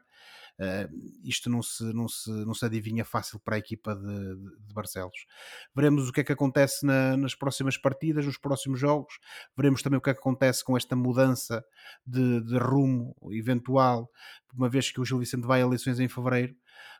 eh, 0.59 0.89
isto 1.23 1.49
não 1.49 1.61
se, 1.61 1.83
não, 1.93 2.07
se, 2.07 2.29
não 2.29 2.53
se 2.53 2.65
adivinha 2.65 3.05
fácil 3.05 3.39
para 3.39 3.55
a 3.55 3.59
equipa 3.59 3.95
de, 3.95 4.35
de- 4.35 4.57
de 4.67 4.73
Barcelos. 4.73 5.25
Veremos 5.75 6.09
o 6.09 6.11
que 6.13 6.21
é 6.21 6.23
que 6.23 6.31
acontece 6.33 6.85
na- 6.85 7.15
nas 7.17 7.35
próximas 7.35 7.77
partidas, 7.77 8.25
nos 8.25 8.37
próximos 8.37 8.79
jogos. 8.79 9.19
Veremos 9.55 9.81
também 9.81 9.97
o 9.97 10.01
que 10.01 10.09
é 10.09 10.13
que 10.13 10.19
acontece 10.19 10.63
com 10.63 10.75
esta 10.77 10.95
mudança 10.95 11.63
de, 12.05 12.41
de 12.41 12.57
rumo 12.57 13.15
eventual, 13.31 14.09
uma 14.53 14.69
vez 14.69 14.91
que 14.91 14.99
o 14.99 15.05
Gil 15.05 15.19
Vicente 15.19 15.45
vai 15.47 15.61
a 15.61 15.65
eleições 15.65 15.99
em 15.99 16.07
fevereiro. 16.07 16.55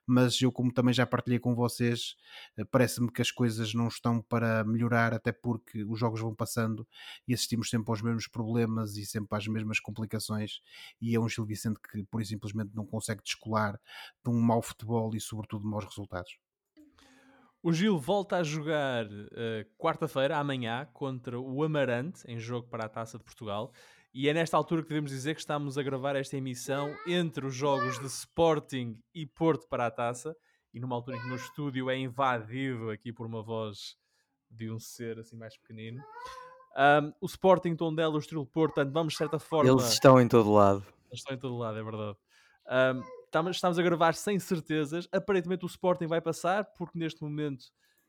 Mas 0.06 0.42
eu, 0.42 0.52
como 0.52 0.74
também 0.74 0.94
já 0.94 1.06
partilhei 1.06 1.40
com 1.40 1.56
vocês, 1.56 2.16
eh, 2.58 2.66
parece-me 2.66 3.12
que 3.12 3.22
as 3.22 3.32
coisas 3.32 3.74
não 3.74 3.88
estão 3.88 4.22
para 4.22 4.64
melhorar, 4.64 5.14
até 5.14 5.32
porque 5.32 5.84
os 5.84 6.00
jogos 6.00 6.22
vão 6.22 6.34
passando 6.34 6.88
e 7.28 7.34
assistimos 7.34 7.70
sempre 7.70 7.92
aos 7.92 8.02
mesmos 8.02 8.28
problemas 8.28 8.96
e 8.98 9.06
sempre 9.06 9.38
às 9.38 9.48
mesmas 9.48 9.80
complicações. 9.80 10.62
E 11.02 11.16
é 11.16 11.20
um 11.20 11.30
Gil 11.30 11.46
Vicente 11.46 11.80
que, 11.80 12.04
por 12.04 12.26
simplesmente, 12.26 12.72
não 12.76 12.86
consegue 12.86 13.24
descolar 13.24 13.80
de 14.24 14.30
um 14.30 14.40
mau 14.40 14.62
futebol 14.62 15.16
e, 15.16 15.20
sobretudo, 15.20 15.64
de 15.64 15.70
maus 15.70 15.86
resultados. 15.86 16.38
O 17.62 17.74
Gil 17.74 17.98
volta 17.98 18.38
a 18.38 18.44
jogar 18.44 19.06
eh, 19.34 19.66
quarta-feira, 19.78 20.38
amanhã, 20.38 20.88
contra 20.94 21.38
o 21.38 21.62
Amarante, 21.62 22.24
em 22.26 22.40
jogo 22.40 22.70
para 22.70 22.86
a 22.86 22.90
Taça 22.90 23.18
de 23.18 23.24
Portugal. 23.26 23.74
E 24.14 24.28
é 24.28 24.34
nesta 24.34 24.58
altura 24.58 24.82
que 24.82 24.90
devemos 24.90 25.12
dizer 25.12 25.36
que 25.36 25.40
estamos 25.40 25.78
a 25.78 25.84
gravar 25.84 26.16
esta 26.16 26.36
emissão 26.36 26.96
entre 27.06 27.46
os 27.46 27.54
jogos 27.54 28.00
de 28.00 28.08
Sporting 28.08 29.00
e 29.14 29.26
Porto 29.26 29.68
para 29.68 29.86
a 29.86 29.92
Taça. 29.92 30.36
E 30.74 30.80
numa 30.80 30.96
altura 30.96 31.18
em 31.18 31.20
que 31.20 31.26
o 31.26 31.30
meu 31.30 31.38
estúdio 31.38 31.90
é 31.90 31.98
invadido 31.98 32.90
aqui 32.90 33.14
por 33.14 33.26
uma 33.26 33.44
voz 33.44 33.96
de 34.50 34.72
um 34.72 34.80
ser 34.80 35.20
assim 35.20 35.38
mais 35.38 35.56
pequenino. 35.58 36.04
Ahm, 36.76 37.12
o 37.22 37.26
Sporting, 37.26 37.76
Tondela, 37.76 38.16
o 38.16 38.20
Estrela 38.20 38.46
Porto, 38.46 38.76
portanto, 38.76 38.94
vamos 38.94 39.14
de 39.14 39.18
certa 39.18 39.38
forma... 39.38 39.70
Eles 39.70 39.92
estão 39.92 40.20
em 40.20 40.28
todo 40.28 40.52
lado. 40.52 40.84
Eles 41.08 41.20
estão 41.20 41.36
em 41.36 41.40
todo 41.40 41.58
lado, 41.58 41.78
é 41.78 41.84
verdade. 41.84 42.18
Ahm, 42.68 43.04
estamos, 43.54 43.80
a 43.80 43.82
gravar 43.84 44.16
sem 44.16 44.40
certezas. 44.40 45.08
Aparentemente 45.12 45.66
o 45.66 45.68
Sporting 45.68 46.08
vai 46.08 46.22
passar, 46.22 46.66
porque 46.78 46.98
neste 46.98 47.22
momento 47.22 47.66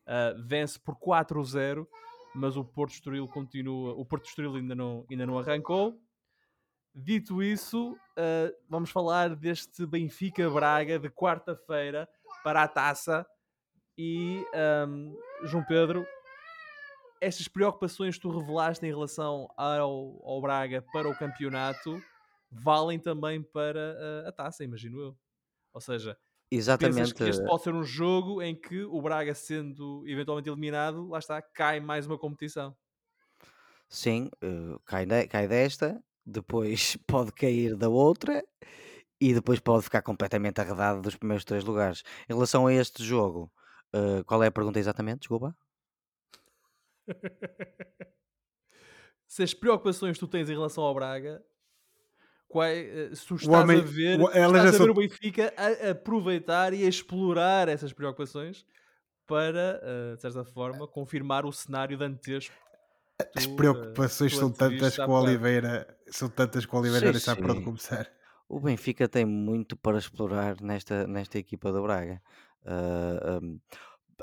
ah, 0.07 0.33
vence 0.37 0.79
por 0.79 0.95
4-0, 0.95 1.87
mas 2.33 2.55
o 2.57 2.63
Porto 2.63 2.93
Estoril 2.93 3.27
continua. 3.27 3.93
O 3.93 4.05
Porto 4.05 4.25
Estoril 4.25 4.55
ainda 4.55 4.75
não, 4.75 5.05
ainda 5.09 5.25
não 5.25 5.37
arrancou. 5.37 5.99
Dito 6.93 7.41
isso, 7.41 7.97
ah, 8.17 8.53
vamos 8.67 8.89
falar 8.89 9.35
deste 9.35 9.85
Benfica 9.85 10.49
Braga 10.49 10.99
de 10.99 11.09
quarta-feira 11.09 12.07
para 12.43 12.63
a 12.63 12.67
taça. 12.67 13.25
E 13.97 14.45
ahm, 14.53 15.13
João 15.43 15.63
Pedro, 15.63 16.05
estas 17.19 17.47
preocupações 17.47 18.15
que 18.15 18.21
tu 18.21 18.29
revelaste 18.29 18.85
em 18.85 18.89
relação 18.89 19.47
ao, 19.55 20.21
ao 20.25 20.41
Braga 20.41 20.81
para 20.91 21.09
o 21.09 21.15
campeonato 21.15 22.01
valem 22.51 22.99
também 22.99 23.41
para 23.41 24.23
uh, 24.25 24.27
a 24.27 24.31
taça, 24.31 24.63
imagino 24.63 24.99
eu. 24.99 25.17
Ou 25.73 25.79
seja, 25.79 26.17
Exatamente. 26.51 26.95
pensas 26.97 27.13
que 27.13 27.23
este 27.23 27.45
pode 27.45 27.63
ser 27.63 27.73
um 27.73 27.83
jogo 27.83 28.41
em 28.41 28.53
que 28.53 28.83
o 28.83 29.01
Braga, 29.01 29.33
sendo 29.33 30.03
eventualmente 30.05 30.49
eliminado, 30.49 31.07
lá 31.07 31.19
está, 31.19 31.41
cai 31.41 31.79
mais 31.79 32.05
uma 32.05 32.17
competição. 32.17 32.75
Sim, 33.87 34.29
uh, 34.43 34.77
cai, 34.85 35.05
de, 35.05 35.27
cai 35.27 35.47
desta, 35.47 36.03
depois 36.25 36.97
pode 37.07 37.31
cair 37.31 37.77
da 37.77 37.87
outra 37.87 38.43
e 39.19 39.33
depois 39.33 39.61
pode 39.61 39.83
ficar 39.83 40.01
completamente 40.01 40.59
arredado 40.59 41.01
dos 41.01 41.15
primeiros 41.15 41.45
três 41.45 41.63
lugares. 41.63 42.03
Em 42.29 42.33
relação 42.33 42.67
a 42.67 42.73
este 42.73 43.01
jogo, 43.01 43.49
uh, 43.95 44.23
qual 44.25 44.43
é 44.43 44.47
a 44.47 44.51
pergunta 44.51 44.77
exatamente? 44.77 45.19
Desculpa. 45.19 45.55
Se 49.25 49.43
as 49.43 49.53
preocupações 49.53 50.17
que 50.17 50.19
tu 50.19 50.27
tens 50.27 50.49
em 50.49 50.53
relação 50.53 50.83
ao 50.83 50.93
Braga, 50.93 51.41
qual, 52.51 52.65
é, 52.65 53.09
se 53.15 53.25
tu 53.25 53.35
estás 53.35 53.63
homem- 53.63 53.79
a 53.79 53.83
ver, 53.83 54.19
o- 54.19 54.29
ela 54.29 54.57
estás 54.57 54.63
já 54.63 54.69
a 54.69 54.71
ver 54.71 54.77
sou- 54.77 54.89
o 54.89 54.93
Benfica 54.93 55.53
a, 55.57 55.87
a 55.87 55.91
aproveitar 55.91 56.73
e 56.73 56.83
a 56.85 56.89
explorar 56.89 57.67
essas 57.69 57.93
preocupações 57.93 58.65
para, 59.25 59.81
uh, 59.81 60.15
de 60.15 60.21
certa 60.21 60.43
forma, 60.43 60.87
confirmar 60.87 61.45
o 61.45 61.51
cenário 61.51 61.97
dantesco. 61.97 62.53
que 63.17 63.39
As 63.39 63.45
tu, 63.45 63.53
uh, 63.53 63.55
preocupações 63.55 64.33
tu 64.33 64.39
são 64.39 64.51
tantas 64.51 64.97
com 64.97 65.11
o. 65.11 65.21
Oliveira. 65.21 65.87
São 66.07 66.27
tantas 66.29 66.65
com 66.65 66.77
o 66.77 66.79
Oliveira, 66.81 67.17
Sim, 67.19 67.35
por 67.35 67.51
onde 67.51 67.59
sim. 67.59 67.65
começar. 67.65 68.11
O 68.49 68.59
Benfica 68.59 69.07
tem 69.07 69.25
muito 69.25 69.77
para 69.77 69.97
explorar 69.97 70.59
nesta, 70.61 71.07
nesta 71.07 71.37
equipa 71.37 71.71
do 71.71 71.81
Braga. 71.83 72.21
Ah, 72.65 73.39
um, 73.41 73.59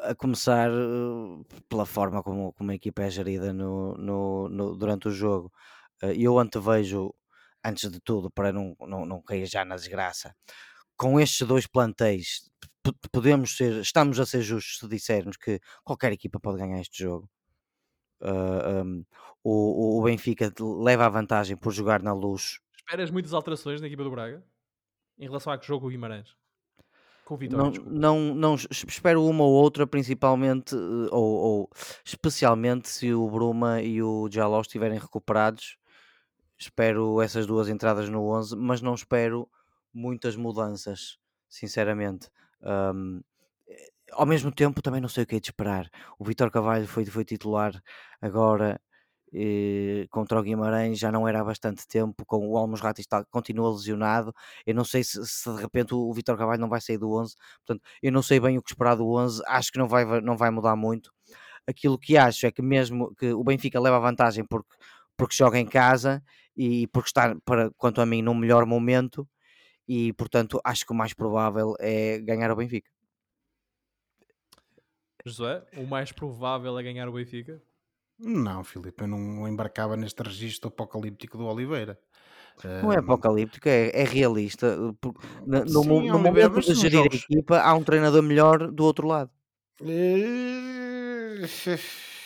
a 0.03 0.15
começar 0.15 0.71
uh, 0.71 1.45
pela 1.69 1.87
forma 1.87 2.23
como, 2.23 2.53
como 2.53 2.71
a 2.71 2.75
equipa 2.75 3.03
é 3.03 3.11
gerida 3.11 3.53
no, 3.53 3.97
no- 3.97 4.49
no- 4.49 4.77
durante 4.77 5.09
o 5.09 5.11
jogo. 5.11 5.51
Ah, 6.03 6.13
eu 6.13 6.39
antevejo, 6.39 7.15
antes 7.65 7.91
de 7.91 8.01
tudo, 8.01 8.31
para 8.31 8.53
não, 8.53 8.75
não, 8.81 9.07
não 9.07 9.23
cair 9.23 9.47
já 9.47 9.65
na 9.65 9.77
desgraça, 9.77 10.35
com 10.97 11.21
estes 11.21 11.47
dois 11.47 11.67
plantéis, 11.67 12.51
podemos 13.13 13.57
ser, 13.57 13.81
estamos 13.83 14.21
a 14.21 14.27
ser 14.27 14.43
justos 14.43 14.79
se 14.81 14.89
dissermos 14.89 15.37
que 15.37 15.61
qualquer 15.85 16.13
equipa 16.13 16.41
pode 16.41 16.59
ganhar 16.59 16.81
este 16.81 17.03
jogo. 17.05 17.29
Ah, 18.21 18.83
um, 18.85 19.05
o, 19.45 20.01
o- 20.01 20.03
Benfica 20.05 20.53
leva 20.61 21.07
a 21.07 21.09
vantagem 21.09 21.57
por 21.57 21.73
jogar 21.73 22.03
na 22.03 22.13
luz 22.13 22.59
Esperas 22.77 23.11
muitas 23.11 23.33
alterações 23.35 23.81
na 23.81 23.87
equipa 23.87 24.03
do 24.03 24.11
Braga 24.11 24.45
em 25.19 25.25
relação 25.27 25.53
ao 25.53 25.63
jogo 25.63 25.83
com 25.83 25.87
o 25.89 25.91
Guimarães? 25.91 26.37
Com 27.25 27.35
o 27.35 27.39
Vitória, 27.39 27.65
Não, 27.65 27.71
desculpa. 27.71 27.99
não, 27.99 28.35
não 28.35 28.55
es- 28.55 28.67
espero 28.87 29.25
uma 29.25 29.43
ou 29.45 29.53
outra, 29.53 29.87
principalmente 29.87 30.75
eh, 30.75 31.09
ou, 31.11 31.23
ou 31.23 31.71
especialmente 32.05 32.89
se 32.89 33.13
o 33.15 33.29
Bruma 33.31 33.81
e 33.83 34.03
o 34.03 34.29
Jaló 34.31 34.61
estiverem 34.61 34.99
recuperados. 34.99 35.77
Espero 36.59 37.23
essas 37.23 37.47
duas 37.47 37.69
entradas 37.69 38.09
no 38.09 38.23
11, 38.31 38.57
mas 38.57 38.81
não 38.81 38.95
espero 38.95 39.49
muitas 39.95 40.37
mudanças, 40.37 41.19
sinceramente. 41.49 42.31
Eh, 42.63 43.91
ao 44.13 44.27
mesmo 44.27 44.51
tempo, 44.53 44.83
também 44.83 45.01
não 45.01 45.09
sei 45.09 45.25
o 45.25 45.27
que 45.27 45.37
é 45.37 45.41
de 45.41 45.49
esperar. 45.49 45.91
O 46.19 46.25
Vitor 46.25 46.51
Carvalho 46.51 46.87
foi, 46.89 47.05
foi 47.07 47.25
titular 47.25 47.81
agora 48.21 48.81
eh, 49.33 50.07
contra 50.11 50.39
o 50.41 50.43
Guimarães, 50.43 50.99
já 50.99 51.13
não 51.13 51.29
era 51.29 51.41
há 51.41 51.45
bastante 51.45 51.87
tempo. 51.87 52.25
Com 52.27 52.49
o 52.49 52.57
Almos 52.57 52.81
Rati 52.81 53.03
está, 53.03 53.25
continua 53.27 53.71
lesionado. 53.71 54.35
Eu 54.67 54.75
não 54.75 54.85
sei 54.85 55.05
se, 55.05 55.25
se 55.27 55.53
de 55.55 55.61
repente 55.61 55.95
o, 55.95 55.99
o 55.99 56.13
Vitor 56.13 56.37
Carvalho 56.37 56.61
não 56.61 56.69
vai 56.69 56.81
sair 56.81 56.99
do 56.99 57.13
11. 57.13 57.37
Portanto, 57.67 57.83
eu 58.03 58.13
não 58.13 58.23
sei 58.23 58.41
bem 58.41 58.59
o 58.59 58.63
que 58.63 58.71
esperar 58.71 58.97
do 58.97 59.09
11. 59.11 59.43
Acho 59.47 59.73
que 59.73 59.79
não 59.79 59.89
vai, 59.89 60.05
não 60.21 60.37
vai 60.37 60.51
mudar 60.51 60.77
muito. 60.77 61.13
Aquilo 61.67 61.99
que 61.99 62.17
acho 62.17 62.47
é 62.47 62.51
que 62.51 62.63
mesmo 62.63 63.15
que 63.17 63.33
o 63.33 63.45
Benfica 63.45 63.79
leva 63.81 64.01
vantagem 64.01 64.45
porque, 64.45 64.75
porque 65.19 65.35
joga 65.35 65.59
em 65.59 65.67
casa 65.67 66.23
e 66.57 66.87
porque 66.87 67.09
está, 67.09 67.37
para, 67.45 67.71
quanto 67.77 68.01
a 68.01 68.07
mim, 68.07 68.23
num 68.23 68.35
melhor 68.35 68.65
momento. 68.65 69.29
E 69.87 70.13
portanto, 70.15 70.61
acho 70.65 70.87
que 70.87 70.93
o 70.93 70.97
mais 70.97 71.13
provável 71.13 71.75
é 71.81 72.19
ganhar 72.21 72.51
o 72.51 72.57
Benfica. 72.57 72.91
Josué, 75.27 75.63
o 75.77 75.85
mais 75.85 76.13
provável 76.13 76.79
é 76.79 76.83
ganhar 76.83 77.09
o 77.09 77.13
Benfica? 77.13 77.61
Não, 78.19 78.65
Filipe, 78.65 79.03
eu 79.03 79.09
não 79.09 79.47
embarcava 79.47 79.97
neste 79.97 80.23
registro 80.23 80.69
apocalíptico 80.69 81.37
do 81.37 81.47
Oliveira. 81.47 81.99
Não 82.83 82.93
é 82.93 82.99
apocalíptico, 82.99 83.69
é, 83.69 83.91
é 83.91 84.05
realista. 84.05 84.67
eh, 84.67 84.77
no, 85.47 85.67
Sim, 85.67 86.09
no 86.09 86.19
Oliveira, 86.19 86.19
momento 86.19 86.61
de 86.61 86.75
gerir 86.75 86.99
jogos- 87.03 87.15
a 87.15 87.17
equipa, 87.17 87.61
há 87.61 87.75
um 87.75 87.85
treinador 87.85 88.23
melhor 88.23 88.71
do 88.71 88.85
outro 88.85 89.07
lado. 89.07 89.31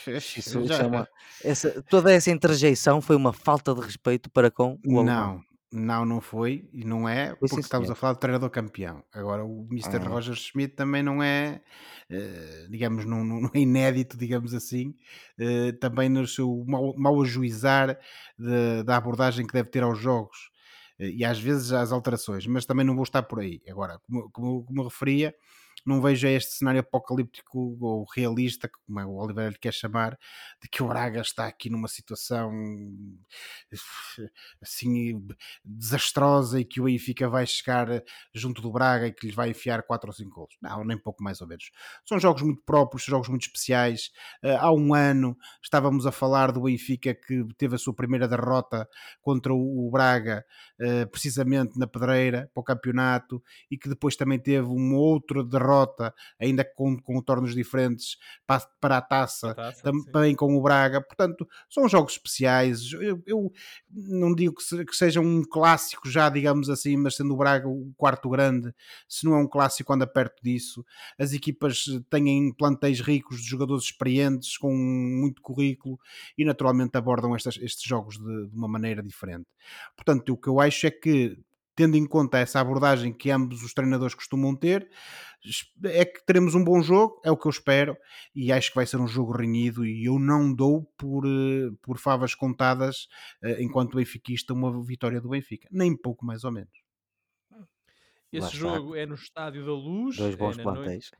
Isso, 0.07 0.65
já- 0.65 0.87
uma- 0.87 1.07
essa- 1.43 1.81
toda 1.89 2.11
essa 2.11 2.29
interjeição 2.31 3.01
foi 3.01 3.15
uma 3.15 3.33
falta 3.33 3.73
de 3.73 3.81
respeito 3.81 4.29
para 4.29 4.49
com 4.51 4.79
o 4.85 4.99
alemão. 4.99 5.41
Não, 5.71 5.85
não, 5.85 6.05
não 6.05 6.21
foi 6.21 6.69
e 6.71 6.83
não 6.85 7.07
é 7.09 7.29
Foi, 7.29 7.47
porque 7.49 7.59
estamos 7.61 7.89
a 7.89 7.95
falar 7.95 8.13
do 8.13 8.19
treinador 8.19 8.49
campeão. 8.49 9.03
Agora 9.11 9.43
o 9.43 9.67
Mr. 9.71 9.97
Ah. 9.97 10.07
Roger 10.09 10.35
Schmidt 10.35 10.75
também 10.75 11.01
não 11.01 11.21
é, 11.23 11.61
eh, 12.09 12.67
digamos, 12.69 13.05
não, 13.05 13.23
não- 13.23 13.41
não 13.49 13.51
é 13.53 13.59
inédito, 13.59 14.15
digamos 14.17 14.53
assim, 14.53 14.93
eh, 15.39 15.71
também 15.73 16.09
no 16.09 16.27
seu 16.27 16.63
mau, 16.67 16.93
mau 16.97 17.21
ajuizar 17.21 17.97
de- 18.37 18.83
da 18.83 18.97
abordagem 18.97 19.47
que 19.47 19.53
deve 19.53 19.69
ter 19.69 19.83
aos 19.83 19.97
jogos 19.99 20.51
eh, 20.99 21.09
e 21.09 21.25
às 21.25 21.39
vezes 21.39 21.71
às 21.71 21.91
alterações, 21.91 22.45
mas 22.45 22.65
também 22.65 22.85
não 22.85 22.93
vou 22.95 23.03
estar 23.03 23.23
por 23.23 23.39
aí. 23.39 23.59
Agora, 23.67 23.99
como, 24.05 24.29
como, 24.31 24.63
como 24.65 24.83
referia, 24.83 25.33
não 25.85 26.01
vejo 26.01 26.27
este 26.27 26.53
cenário 26.53 26.79
apocalíptico 26.79 27.77
ou 27.79 28.05
realista, 28.15 28.69
como 28.85 28.99
é 28.99 29.05
o 29.05 29.15
Oliveira 29.15 29.51
lhe 29.51 29.57
quer 29.57 29.73
chamar, 29.73 30.17
de 30.61 30.67
que 30.69 30.81
o 30.81 30.87
Braga 30.87 31.21
está 31.21 31.47
aqui 31.47 31.69
numa 31.69 31.87
situação 31.87 32.51
assim 34.61 35.25
desastrosa 35.63 36.59
e 36.59 36.65
que 36.65 36.81
o 36.81 36.85
Benfica 36.85 37.27
vai 37.27 37.45
chegar 37.45 37.87
junto 38.33 38.61
do 38.61 38.71
Braga 38.71 39.07
e 39.07 39.11
que 39.11 39.27
lhe 39.27 39.33
vai 39.33 39.49
enfiar 39.49 39.83
4 39.83 40.09
ou 40.09 40.13
5 40.13 40.29
gols. 40.29 40.55
Não, 40.61 40.83
nem 40.83 40.97
pouco 40.97 41.23
mais 41.23 41.41
ou 41.41 41.47
menos. 41.47 41.71
São 42.05 42.19
jogos 42.19 42.41
muito 42.41 42.61
próprios, 42.63 43.03
jogos 43.03 43.29
muito 43.29 43.43
especiais. 43.43 44.11
Uh, 44.43 44.57
há 44.59 44.71
um 44.71 44.93
ano 44.93 45.37
estávamos 45.61 46.05
a 46.05 46.11
falar 46.11 46.51
do 46.51 46.61
Benfica 46.61 47.13
que 47.13 47.45
teve 47.57 47.75
a 47.75 47.77
sua 47.77 47.93
primeira 47.93 48.27
derrota 48.27 48.87
contra 49.21 49.53
o, 49.53 49.89
Braga, 49.91 50.45
precisamente 51.11 51.77
na 51.77 51.85
Pedreira, 51.87 52.49
para 52.53 52.61
o 52.61 52.63
campeonato, 52.63 53.43
e 53.69 53.77
que 53.77 53.87
depois 53.87 54.15
também 54.15 54.39
teve 54.39 54.67
uma 54.67 54.97
outra 54.97 55.43
derrota, 55.43 55.72
ainda 56.39 56.63
com, 56.63 56.97
com 56.99 57.21
tornos 57.21 57.53
diferentes, 57.53 58.17
para, 58.45 58.61
para 58.79 58.97
a 58.97 59.01
taça, 59.01 59.53
Taça, 59.53 59.91
sim. 59.91 60.03
também 60.11 60.35
com 60.35 60.55
o 60.55 60.61
Braga. 60.61 61.01
Portanto, 61.01 61.47
são 61.69 61.87
jogos 61.87 62.13
especiais. 62.13 62.91
Eu, 62.93 63.21
eu 63.25 63.51
não 63.91 64.33
digo 64.33 64.55
que, 64.55 64.63
se- 64.63 64.85
que 64.85 64.95
seja 64.95 65.19
um 65.21 65.43
clássico 65.43 66.09
já, 66.09 66.29
digamos 66.29 66.69
assim, 66.69 66.95
mas 66.97 67.15
sendo 67.15 67.33
o 67.33 67.37
Braga 67.37 67.67
o 67.67 67.93
quarto 67.97 68.29
grande, 68.29 68.73
se 69.07 69.25
não 69.25 69.33
é 69.35 69.37
um 69.37 69.47
clássico, 69.47 69.91
anda 69.93 70.07
perto 70.07 70.41
disso. 70.43 70.85
As 71.17 71.33
equipas 71.33 71.85
têm 72.09 72.51
plantéis 72.53 72.99
ricos 73.01 73.41
de 73.41 73.47
jogadores 73.49 73.85
experientes, 73.85 74.57
com 74.57 74.73
muito 74.73 75.41
currículo 75.41 75.99
e 76.37 76.45
naturalmente 76.45 76.97
abordam 76.97 77.35
estas- 77.35 77.57
estes 77.57 77.83
jogos 77.83 78.17
de, 78.17 78.47
de 78.47 78.55
uma 78.55 78.67
maneira 78.67 79.01
diferente. 79.03 79.45
Portanto, 79.95 80.33
o 80.33 80.37
que 80.37 80.47
eu 80.47 80.59
acho 80.59 80.87
é 80.87 80.91
que, 80.91 81.37
tendo 81.75 81.95
em 81.97 82.05
conta 82.05 82.37
essa 82.37 82.59
abordagem 82.59 83.11
que 83.13 83.31
ambos 83.31 83.63
os 83.63 83.73
treinadores 83.73 84.13
costumam 84.15 84.55
ter, 84.55 84.89
é 85.85 86.05
que 86.05 86.25
teremos 86.25 86.55
um 86.55 86.63
bom 86.63 86.81
jogo, 86.81 87.19
é 87.23 87.31
o 87.31 87.37
que 87.37 87.47
eu 87.47 87.49
espero, 87.49 87.97
e 88.33 88.51
acho 88.51 88.69
que 88.69 88.75
vai 88.75 88.85
ser 88.85 88.97
um 88.97 89.07
jogo 89.07 89.31
renhido 89.35 89.85
e 89.85 90.05
eu 90.05 90.17
não 90.17 90.53
dou 90.53 90.83
por, 90.97 91.25
eh, 91.25 91.69
por 91.81 91.97
favas 91.97 92.33
contadas 92.33 93.07
eh, 93.43 93.61
enquanto 93.61 93.97
benfiquista 93.97 94.53
uma 94.53 94.81
vitória 94.85 95.19
do 95.19 95.29
Benfica, 95.29 95.67
nem 95.71 95.97
pouco 95.97 96.25
mais 96.25 96.43
ou 96.43 96.51
menos. 96.51 96.71
Esse 98.31 98.55
jogo 98.55 98.95
é 98.95 99.05
no 99.05 99.15
Estádio 99.15 99.65
da 99.65 99.73
Luz. 99.73 100.15
Dois 100.17 100.33
é 100.33 100.37
bons 100.37 100.57
noite- 100.57 100.63
plantéis. 100.63 101.11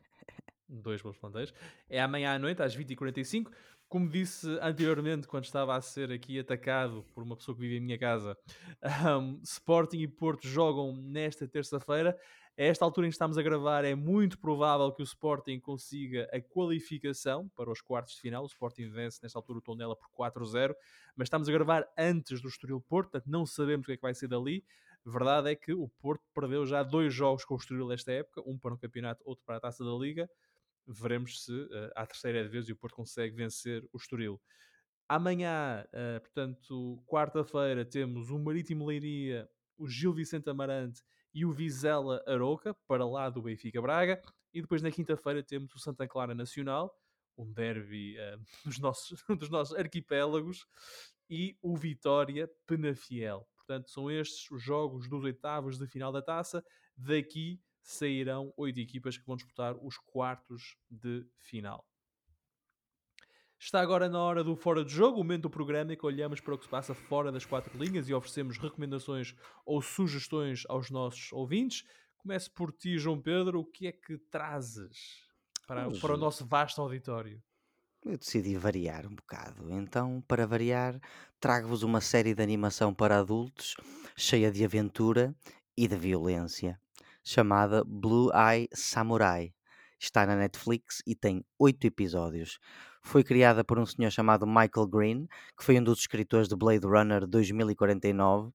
Dois 0.67 1.01
bons 1.01 1.17
plantéis. 1.17 1.53
É 1.87 2.01
amanhã 2.01 2.33
à 2.33 2.39
noite, 2.39 2.61
às 2.63 2.75
20h45. 2.75 3.51
Como 3.93 4.09
disse 4.09 4.47
anteriormente, 4.59 5.27
quando 5.27 5.43
estava 5.43 5.75
a 5.75 5.79
ser 5.79 6.11
aqui 6.11 6.39
atacado 6.39 7.05
por 7.13 7.21
uma 7.21 7.37
pessoa 7.37 7.53
que 7.53 7.61
vive 7.61 7.77
em 7.77 7.79
minha 7.79 7.95
casa, 7.95 8.35
ahm, 8.81 9.39
Sporting 9.43 9.99
e 9.99 10.07
Porto 10.07 10.47
jogam 10.47 10.95
nesta 10.95 11.47
terça-feira. 11.47 12.17
A 12.57 12.63
esta 12.63 12.83
altura 12.83 13.05
em 13.05 13.11
que 13.11 13.13
estamos 13.13 13.37
a 13.37 13.43
gravar, 13.43 13.85
é 13.85 13.93
muito 13.93 14.39
provável 14.39 14.91
que 14.91 15.03
o 15.03 15.05
Sporting 15.05 15.59
consiga 15.59 16.27
a 16.33 16.41
qualificação 16.41 17.47
para 17.49 17.69
os 17.69 17.81
quartos 17.81 18.15
de 18.15 18.21
final. 18.21 18.41
O 18.41 18.47
Sporting 18.47 18.89
vence 18.89 19.19
nesta 19.21 19.37
altura 19.37 19.59
o 19.59 19.61
Tondela 19.61 19.95
por 19.95 20.09
4-0, 20.09 20.73
mas 21.15 21.27
estamos 21.27 21.47
a 21.47 21.51
gravar 21.51 21.87
antes 21.95 22.41
do 22.41 22.47
Estoril 22.47 22.81
Porto, 22.81 23.11
portanto 23.11 23.29
não 23.29 23.45
sabemos 23.45 23.83
o 23.83 23.85
que 23.85 23.93
é 23.93 23.95
que 23.97 24.01
vai 24.01 24.15
ser 24.15 24.27
dali. 24.27 24.65
Verdade 25.05 25.51
é 25.51 25.55
que 25.55 25.71
o 25.71 25.87
Porto 26.01 26.23
perdeu 26.33 26.65
já 26.65 26.81
dois 26.81 27.13
jogos 27.13 27.45
com 27.45 27.53
o 27.53 27.57
Estoril 27.57 27.91
esta 27.91 28.11
época, 28.11 28.41
um 28.43 28.57
para 28.57 28.73
o 28.73 28.77
campeonato, 28.79 29.21
outro 29.23 29.45
para 29.45 29.57
a 29.57 29.59
Taça 29.59 29.85
da 29.85 29.91
Liga 29.91 30.27
veremos 30.87 31.43
se 31.45 31.51
uh, 31.51 31.91
à 31.95 32.05
terceira 32.05 32.47
vez 32.47 32.67
o 32.69 32.75
Porto 32.75 32.95
consegue 32.95 33.35
vencer 33.35 33.87
o 33.91 33.97
Estoril. 33.97 34.41
Amanhã, 35.07 35.85
uh, 35.87 36.19
portanto, 36.21 37.03
quarta-feira, 37.05 37.85
temos 37.85 38.29
o 38.29 38.39
Marítimo 38.39 38.85
Leiria, 38.85 39.49
o 39.77 39.87
Gil 39.87 40.13
Vicente 40.13 40.49
Amarante 40.49 41.01
e 41.33 41.45
o 41.45 41.51
Vizela 41.51 42.23
Aroca, 42.27 42.73
para 42.87 43.05
lá 43.05 43.29
do 43.29 43.41
Benfica 43.41 43.81
Braga. 43.81 44.21
E 44.53 44.61
depois 44.61 44.81
na 44.81 44.91
quinta-feira 44.91 45.43
temos 45.43 45.73
o 45.73 45.79
Santa 45.79 46.07
Clara 46.07 46.35
Nacional, 46.35 46.95
um 47.37 47.51
derby 47.51 48.15
uh, 48.17 48.39
dos, 48.65 48.79
nossos, 48.79 49.23
dos 49.37 49.49
nossos 49.49 49.75
arquipélagos, 49.77 50.65
e 51.29 51.57
o 51.61 51.75
Vitória 51.75 52.49
Penafiel. 52.65 53.47
Portanto, 53.55 53.89
são 53.89 54.11
estes 54.11 54.51
os 54.51 54.61
jogos 54.61 55.07
dos 55.07 55.23
oitavos 55.23 55.77
de 55.77 55.87
final 55.87 56.11
da 56.11 56.21
taça. 56.21 56.63
Daqui 56.95 57.61
sairão 57.83 58.53
oito 58.57 58.79
equipas 58.79 59.17
que 59.17 59.25
vão 59.25 59.35
disputar 59.35 59.75
os 59.75 59.97
quartos 59.97 60.75
de 60.89 61.25
final. 61.37 61.85
Está 63.59 63.79
agora 63.79 64.09
na 64.09 64.19
hora 64.19 64.43
do 64.43 64.55
Fora 64.55 64.83
de 64.83 64.91
Jogo, 64.91 65.19
o 65.19 65.23
momento 65.23 65.43
do 65.43 65.49
programa 65.49 65.93
em 65.93 65.97
que 65.97 66.05
olhamos 66.05 66.41
para 66.41 66.53
o 66.53 66.57
que 66.57 66.65
se 66.65 66.69
passa 66.69 66.93
fora 66.93 67.31
das 67.31 67.45
quatro 67.45 67.77
linhas 67.77 68.09
e 68.09 68.13
oferecemos 68.13 68.57
recomendações 68.57 69.33
ou 69.65 69.81
sugestões 69.81 70.63
aos 70.67 70.89
nossos 70.89 71.31
ouvintes. 71.31 71.85
Começo 72.17 72.51
por 72.51 72.73
ti, 72.73 72.97
João 72.97 73.21
Pedro. 73.21 73.61
O 73.61 73.65
que 73.65 73.87
é 73.87 73.91
que 73.91 74.17
trazes 74.17 75.21
para, 75.65 75.89
para 75.91 76.13
o 76.15 76.17
nosso 76.17 76.45
vasto 76.45 76.81
auditório? 76.81 77.41
Eu 78.05 78.17
decidi 78.17 78.57
variar 78.57 79.05
um 79.05 79.15
bocado. 79.15 79.71
Então, 79.71 80.21
para 80.27 80.45
variar, 80.45 80.99
trago-vos 81.39 81.83
uma 81.83 82.01
série 82.01 82.35
de 82.35 82.43
animação 82.43 82.93
para 82.93 83.17
adultos 83.17 83.75
cheia 84.15 84.51
de 84.51 84.65
aventura 84.65 85.33
e 85.77 85.87
de 85.87 85.95
violência, 85.95 86.79
chamada 87.23 87.83
Blue 87.85 88.29
Eye 88.33 88.67
Samurai. 88.73 89.53
Está 89.99 90.25
na 90.25 90.35
Netflix 90.35 91.01
e 91.07 91.15
tem 91.15 91.45
oito 91.57 91.87
episódios. 91.87 92.59
Foi 93.01 93.23
criada 93.23 93.63
por 93.63 93.79
um 93.79 93.85
senhor 93.85 94.11
chamado 94.11 94.45
Michael 94.45 94.87
Green, 94.87 95.27
que 95.57 95.63
foi 95.63 95.79
um 95.79 95.83
dos 95.83 95.99
escritores 95.99 96.47
de 96.47 96.55
Blade 96.55 96.85
Runner 96.85 97.25
2049, 97.25 98.51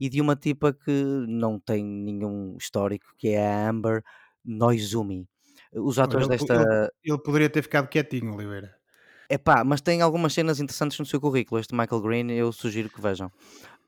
e 0.00 0.08
de 0.08 0.20
uma 0.20 0.36
tipa 0.36 0.72
que 0.72 1.04
não 1.28 1.58
tem 1.58 1.84
nenhum 1.84 2.56
histórico, 2.58 3.06
que 3.18 3.28
é 3.28 3.46
a 3.46 3.68
Amber 3.68 4.02
Noizumi. 4.44 5.28
Os 5.72 5.98
atores 5.98 6.28
ele, 6.28 6.36
desta. 6.36 6.54
Ele, 6.54 6.90
ele 7.04 7.22
poderia 7.22 7.50
ter 7.50 7.62
ficado 7.62 7.88
quietinho, 7.88 8.34
Oliveira. 8.34 8.74
É 9.28 9.36
pá, 9.36 9.64
mas 9.64 9.80
tem 9.80 10.02
algumas 10.02 10.32
cenas 10.32 10.60
interessantes 10.60 10.98
no 10.98 11.06
seu 11.06 11.20
currículo. 11.20 11.60
Este 11.60 11.74
Michael 11.74 12.00
Green, 12.00 12.30
eu 12.30 12.52
sugiro 12.52 12.88
que 12.88 13.00
vejam. 13.00 13.30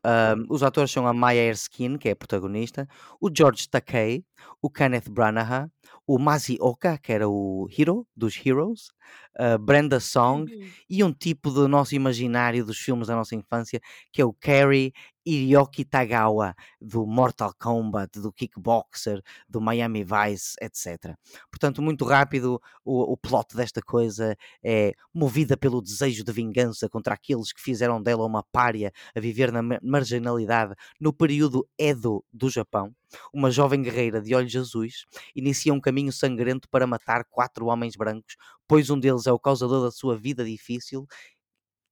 Um, 0.05 0.47
os 0.49 0.63
atores 0.63 0.91
são 0.91 1.07
a 1.07 1.13
Maya 1.13 1.43
Erskine, 1.43 1.99
que 1.99 2.09
é 2.09 2.13
a 2.13 2.17
protagonista, 2.17 2.87
o 3.21 3.29
George 3.35 3.69
Takei, 3.69 4.25
o 4.63 4.71
Kenneth 4.71 5.09
Branagh, 5.11 5.69
o 6.07 6.19
Mazi 6.19 6.57
Oka, 6.61 6.97
que 6.99 7.13
era 7.13 7.29
o 7.29 7.69
hero 7.77 8.07
dos 8.17 8.35
Heroes, 8.45 8.91
a 9.37 9.59
Brenda 9.59 10.01
Song 10.01 10.51
Uhum. 10.53 10.69
e 10.89 11.05
um 11.05 11.13
tipo 11.13 11.51
do 11.51 11.69
nosso 11.69 11.95
imaginário 11.95 12.65
dos 12.65 12.79
filmes 12.79 13.09
da 13.09 13.17
nossa 13.17 13.35
infância, 13.35 13.81
que 14.13 14.23
é 14.23 14.25
o 14.25 14.33
Kerry 14.33 14.93
Hiroki 15.31 15.85
Tagawa, 15.85 16.55
do 16.81 17.07
Mortal 17.07 17.53
Kombat, 17.59 18.19
do 18.21 18.33
Kickboxer, 18.33 19.23
do 19.49 19.61
Miami 19.61 20.05
Vice, 20.05 20.55
etc. 20.61 21.15
Portanto, 21.51 21.83
muito 21.83 22.05
rápido, 22.05 22.61
o, 22.85 23.13
o 23.13 23.17
plot 23.17 23.55
desta 23.55 23.83
coisa 23.83 24.37
é 24.63 24.95
movida 25.13 25.57
pelo 25.57 25.83
desejo 25.83 26.25
de 26.25 26.33
vingança 26.33 26.89
contra 26.89 27.15
aqueles 27.15 27.53
que 27.53 27.61
fizeram 27.61 28.03
dela 28.03 28.25
uma 28.25 28.43
pária 28.43 28.93
a 29.15 29.21
viver 29.21 29.53
na 29.53 29.63
ma- 29.63 29.79
marginalidade 29.83 30.75
no 31.01 31.13
período 31.13 31.69
Edo 31.79 32.25
do 32.33 32.49
Japão. 32.49 32.95
Uma 33.33 33.51
jovem 33.51 33.83
guerreira 33.83 34.21
de 34.21 34.35
olhos 34.35 34.55
azuis 34.57 35.05
inicia 35.35 35.73
um 35.73 35.81
caminho 35.81 36.13
sangrento 36.13 36.69
para 36.69 36.87
matar 36.87 37.25
quatro 37.25 37.67
homens 37.67 37.97
brancos, 37.97 38.37
pois 38.67 38.91
um 38.91 38.99
deles 38.99 39.27
é 39.27 39.33
o 39.33 39.39
causador 39.39 39.83
da 39.85 39.91
sua 39.91 40.17
vida 40.17 40.45
difícil 40.45 41.07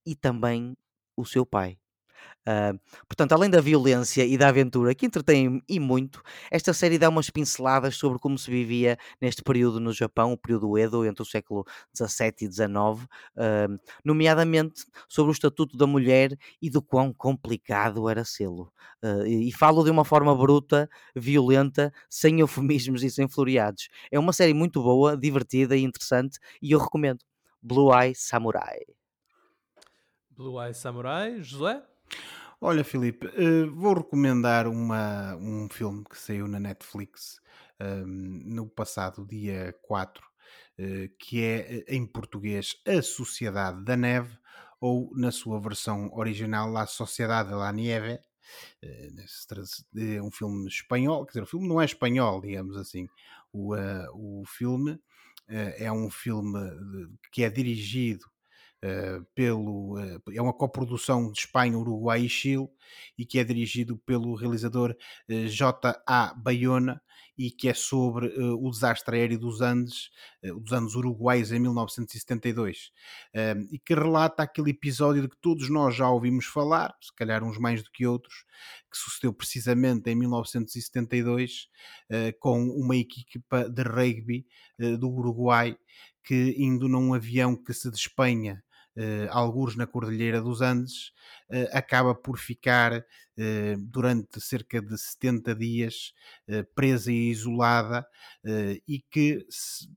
e 0.06 0.14
também 0.14 0.76
o 1.16 1.24
seu 1.24 1.44
pai. 1.46 1.78
Ah, 2.46 2.72
portanto, 3.08 3.32
além 3.32 3.50
da 3.50 3.60
violência 3.60 4.24
e 4.24 4.38
da 4.38 4.48
aventura 4.48 4.94
que 4.94 5.04
entretém 5.04 5.60
e 5.68 5.80
muito, 5.80 6.22
esta 6.50 6.72
série 6.72 6.96
dá 6.98 7.08
umas 7.08 7.28
pinceladas 7.28 7.96
sobre 7.96 8.20
como 8.20 8.38
se 8.38 8.48
vivia 8.48 8.96
neste 9.20 9.42
período 9.42 9.80
no 9.80 9.92
Japão, 9.92 10.32
o 10.32 10.38
período 10.38 10.78
Edo, 10.78 11.04
entre 11.04 11.22
o 11.22 11.26
século 11.26 11.64
XVII 11.92 12.34
e 12.42 12.52
XIX, 12.52 13.08
ah, 13.36 13.66
nomeadamente 14.04 14.84
sobre 15.08 15.32
o 15.32 15.34
estatuto 15.34 15.76
da 15.76 15.86
mulher 15.86 16.36
e 16.62 16.70
do 16.70 16.80
quão 16.80 17.12
complicado 17.12 18.08
era 18.08 18.24
sê-lo. 18.24 18.72
Ah, 19.02 19.26
e, 19.26 19.48
e 19.48 19.52
falo 19.52 19.82
de 19.82 19.90
uma 19.90 20.04
forma 20.04 20.34
bruta, 20.34 20.88
violenta, 21.14 21.92
sem 22.08 22.38
eufemismos 22.40 23.02
e 23.02 23.10
sem 23.10 23.28
floreados. 23.28 23.88
É 24.10 24.18
uma 24.18 24.32
série 24.32 24.54
muito 24.54 24.80
boa, 24.82 25.16
divertida 25.16 25.76
e 25.76 25.82
interessante 25.82 26.38
e 26.62 26.70
eu 26.72 26.78
recomendo. 26.78 27.24
Blue 27.60 27.92
Eye 27.92 28.14
Samurai. 28.14 28.78
Blue 30.30 30.60
Eye 30.60 30.72
Samurai, 30.72 31.42
José? 31.42 31.82
Olha, 32.60 32.82
Filipe, 32.84 33.26
eh, 33.34 33.66
vou 33.66 33.94
recomendar 33.94 34.66
uma, 34.66 35.36
um 35.36 35.68
filme 35.68 36.04
que 36.04 36.18
saiu 36.18 36.48
na 36.48 36.58
Netflix 36.58 37.38
ehm, 37.78 38.06
no 38.46 38.66
passado 38.66 39.26
dia 39.26 39.74
4, 39.82 40.26
eh, 40.78 41.10
que 41.18 41.42
é 41.42 41.84
eh, 41.86 41.94
em 41.96 42.06
português 42.06 42.76
A 42.86 43.02
Sociedade 43.02 43.84
da 43.84 43.96
Neve, 43.96 44.38
ou 44.80 45.10
na 45.14 45.30
sua 45.30 45.60
versão 45.60 46.10
original 46.14 46.70
La 46.70 46.86
Sociedade 46.86 47.50
de 47.50 47.54
la 47.54 47.72
Nieve. 47.72 48.18
É 49.96 50.22
um 50.22 50.30
filme 50.30 50.68
espanhol, 50.68 51.24
quer 51.26 51.32
dizer, 51.32 51.42
o 51.42 51.46
filme 51.46 51.68
não 51.68 51.80
é 51.80 51.84
espanhol, 51.84 52.40
digamos 52.40 52.76
assim. 52.76 53.08
O, 53.52 53.74
o 54.14 54.44
filme 54.46 54.98
é 55.48 55.90
um 55.90 56.10
filme 56.10 56.58
que 57.32 57.42
é 57.42 57.50
dirigido 57.50 58.24
pelo. 59.34 59.98
eh, 59.98 60.18
é 60.34 60.42
uma 60.42 60.52
coprodução 60.52 61.30
de 61.30 61.38
Espanha, 61.40 61.78
Uruguai 61.78 62.22
e 62.22 62.28
Chile 62.28 62.68
e 63.18 63.24
que 63.26 63.38
é 63.38 63.44
dirigido 63.44 63.96
pelo 63.98 64.34
realizador 64.34 64.94
eh, 65.28 65.46
J.A. 65.46 66.34
Bayona 66.34 67.00
e 67.38 67.50
que 67.50 67.68
é 67.68 67.74
sobre 67.74 68.28
eh, 68.28 68.40
o 68.40 68.70
desastre 68.70 69.16
aéreo 69.16 69.38
dos 69.38 69.60
Andes, 69.60 70.10
eh, 70.42 70.52
dos 70.52 70.72
Andes 70.72 70.94
uruguaios 70.94 71.52
em 71.52 71.58
1972 71.58 72.90
eh, 73.34 73.54
e 73.70 73.78
que 73.78 73.94
relata 73.94 74.42
aquele 74.42 74.70
episódio 74.70 75.22
de 75.22 75.28
que 75.28 75.36
todos 75.40 75.68
nós 75.68 75.94
já 75.94 76.08
ouvimos 76.08 76.46
falar, 76.46 76.94
se 77.00 77.14
calhar 77.14 77.42
uns 77.44 77.58
mais 77.58 77.82
do 77.82 77.90
que 77.90 78.06
outros, 78.06 78.44
que 78.90 78.96
sucedeu 78.96 79.32
precisamente 79.32 80.10
em 80.10 80.14
1972 80.14 81.68
eh, 82.10 82.32
com 82.38 82.62
uma 82.70 82.96
equipa 82.96 83.68
de 83.68 83.82
rugby 83.82 84.46
eh, 84.78 84.96
do 84.96 85.10
Uruguai 85.10 85.76
que 86.24 86.54
indo 86.58 86.88
num 86.88 87.14
avião 87.14 87.54
que 87.56 87.72
se 87.72 87.90
despenha 87.90 88.62
eh, 88.96 89.28
algures 89.30 89.76
na 89.76 89.86
Cordilheira 89.86 90.40
dos 90.40 90.60
Andes, 90.62 91.12
eh, 91.50 91.68
acaba 91.72 92.14
por 92.14 92.38
ficar 92.38 93.04
eh, 93.36 93.76
durante 93.78 94.40
cerca 94.40 94.80
de 94.80 94.96
70 94.98 95.54
dias 95.54 96.12
eh, 96.48 96.62
presa 96.74 97.12
e 97.12 97.30
isolada 97.30 98.06
e 98.88 99.00
que, 99.10 99.44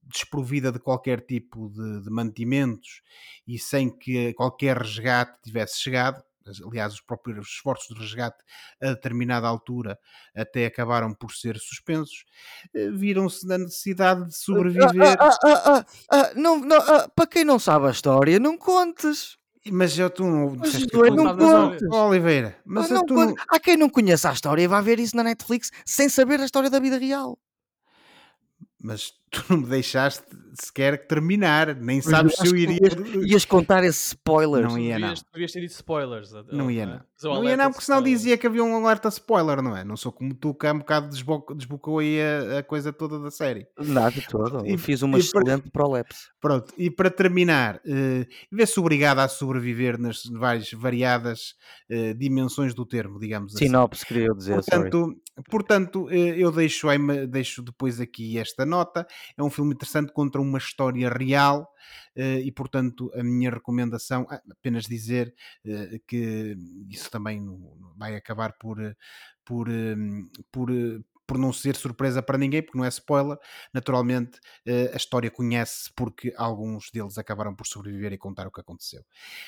desprovida 0.04 0.72
de 0.72 0.80
qualquer 0.80 1.22
tipo 1.22 1.70
de, 1.70 2.02
de 2.04 2.10
mantimentos 2.10 3.02
e 3.48 3.58
sem 3.60 3.90
que 3.90 4.34
qualquer 4.34 4.78
resgate 4.78 5.40
tivesse 5.44 5.80
chegado, 5.80 6.24
aliás, 6.66 6.94
os 6.94 7.02
próprios 7.02 7.48
esforços 7.48 7.96
de 7.96 8.02
resgate 8.02 8.38
a 8.82 8.88
determinada 8.88 9.48
altura 9.48 9.98
até 10.36 10.66
acabaram 10.66 11.14
por 11.14 11.32
ser 11.32 11.58
suspensos, 11.58 12.26
eh, 12.74 12.90
viram-se 12.92 13.48
na 13.48 13.58
necessidade 13.58 14.28
de 14.28 14.36
sobreviver. 14.36 15.18
Ah, 15.20 15.30
ah, 15.30 15.38
ah, 15.44 15.62
ah, 15.66 15.86
ah, 16.12 16.32
não, 16.36 16.60
não, 16.60 16.78
ah, 16.78 17.10
para 17.16 17.28
quem 17.28 17.44
não 17.44 17.60
sabe 17.60 17.88
a 17.88 17.92
história, 17.92 18.40
não 18.40 18.58
contes. 18.58 19.38
Mas 19.72 19.98
eu 20.00 20.10
tu 20.10 20.24
não 20.24 20.56
Mas 20.56 20.72
disseste 20.72 20.96
não 20.96 21.38
contes. 21.38 21.88
Oh, 21.92 22.08
Oliveira, 22.08 22.58
mas 22.66 22.90
Ah, 22.90 22.96
não 22.96 23.06
tu. 23.06 23.36
Há 23.50 23.60
quem 23.60 23.76
não 23.78 23.90
conheça 23.90 24.30
a 24.30 24.34
história 24.34 24.64
e 24.64 24.68
vai 24.68 24.82
ver 24.82 25.00
isso 25.00 25.16
na 25.16 25.24
Netflix 25.24 25.70
sem 25.86 26.08
saber 26.08 26.40
a 26.40 26.46
história 26.46 26.70
da 26.70 26.80
vida 26.80 26.98
real. 26.98 27.38
Mas 28.82 29.12
tu 29.30 29.44
não 29.50 29.58
me 29.58 29.68
deixaste 29.68 30.24
sequer 30.60 31.06
terminar, 31.06 31.76
nem 31.76 32.02
sabes 32.02 32.34
se 32.36 32.48
eu 32.48 32.56
iria. 32.56 32.80
Ias 33.24 33.46
contar 33.46 33.84
esse 33.84 34.08
spoiler. 34.08 34.64
Não 34.64 34.78
ia, 34.78 34.98
não. 34.98 35.14
Devias, 35.32 35.52
ter 35.52 35.62
dito 35.62 35.72
spoilers. 35.72 36.32
Não 36.52 36.72
ia, 36.72 36.86
não. 36.86 37.02
Não 37.22 37.44
ia, 37.44 37.56
não, 37.58 37.70
porque 37.70 37.86
senão 37.86 38.02
dizia 38.02 38.38
que 38.38 38.48
havia 38.48 38.64
um 38.64 38.76
alerta 38.84 39.08
spoiler, 39.10 39.62
não 39.62 39.76
é? 39.78 39.84
Não 39.84 39.96
sou 39.96 40.12
como 40.12 40.34
tu, 40.34 40.54
que 40.56 40.66
há 40.66 40.74
um 40.74 40.80
bocado 40.80 41.10
desbo- 41.10 41.46
desbocou 41.56 42.00
aí 42.00 42.18
a, 42.20 42.60
a 42.60 42.64
coisa 42.64 42.92
toda 42.92 43.20
da 43.20 43.30
série. 43.30 43.68
Nada 43.78 44.10
de 44.12 44.26
todo. 44.28 44.66
E- 44.66 44.78
Fiz 44.78 45.02
uma 45.04 45.18
para- 45.18 45.20
excelente 45.26 45.70
prolepse. 45.70 46.28
Pronto, 46.42 46.74
e 46.78 46.90
para 46.90 47.12
terminar, 47.12 47.80
eh, 47.86 48.26
vê-se 48.52 48.80
obrigado 48.80 49.20
a 49.20 49.28
sobreviver 49.28 50.00
nas 50.00 50.24
várias 50.26 50.72
variadas 50.72 51.54
eh, 51.90 52.14
dimensões 52.14 52.74
do 52.74 52.86
termo, 52.86 53.20
digamos 53.20 53.54
assim. 53.56 53.66
Sinopse, 53.66 54.06
queria 54.06 54.28
eu 54.28 54.36
dizer. 54.36 54.64
sorry. 54.64 54.90
Portanto, 55.50 56.10
eh, 56.10 56.36
eu 56.38 56.52
deixo, 56.52 56.88
deixo 57.30 57.62
depois 57.62 58.00
aqui 58.00 58.38
esta 58.38 58.66
nota. 58.66 59.08
É 59.38 59.44
um 59.44 59.50
filme 59.50 59.74
interessante 59.74 60.12
contra 60.12 60.42
uma 60.42 60.58
história 60.58 61.10
real 61.10 61.72
eh, 62.16 62.42
e, 62.42 62.52
portanto, 62.52 63.12
a 63.16 63.24
minha 63.24 63.50
recomendação, 63.50 64.26
ah, 64.30 64.42
apenas 64.52 64.86
dizer 64.86 65.34
eh, 65.66 66.00
que 66.08 66.58
isso 66.90 67.10
também 67.10 67.42
vai 67.96 68.16
acabar 68.16 68.54
por, 68.60 68.78
por, 69.46 69.70
eh, 69.70 69.96
por 70.52 70.70
por 71.26 71.38
não 71.38 71.54
ser 71.54 71.76
surpresa 71.76 72.24
para 72.24 72.40
ninguém, 72.40 72.64
porque 72.64 72.76
não 72.76 72.84
é 72.84 72.88
spoiler, 72.88 73.38
naturalmente 73.72 74.40
a 74.92 74.98
história 74.98 75.30
conhece 75.30 75.92
porque 75.96 76.34
alguns 76.36 76.90
deles 76.90 77.20
acabaram 77.20 77.54
por 77.54 77.68
sobreviver 77.68 78.12
e 78.12 78.18
contar 78.18 78.48
o 78.48 78.52
que 78.52 78.60
aconteceu. 78.60 79.04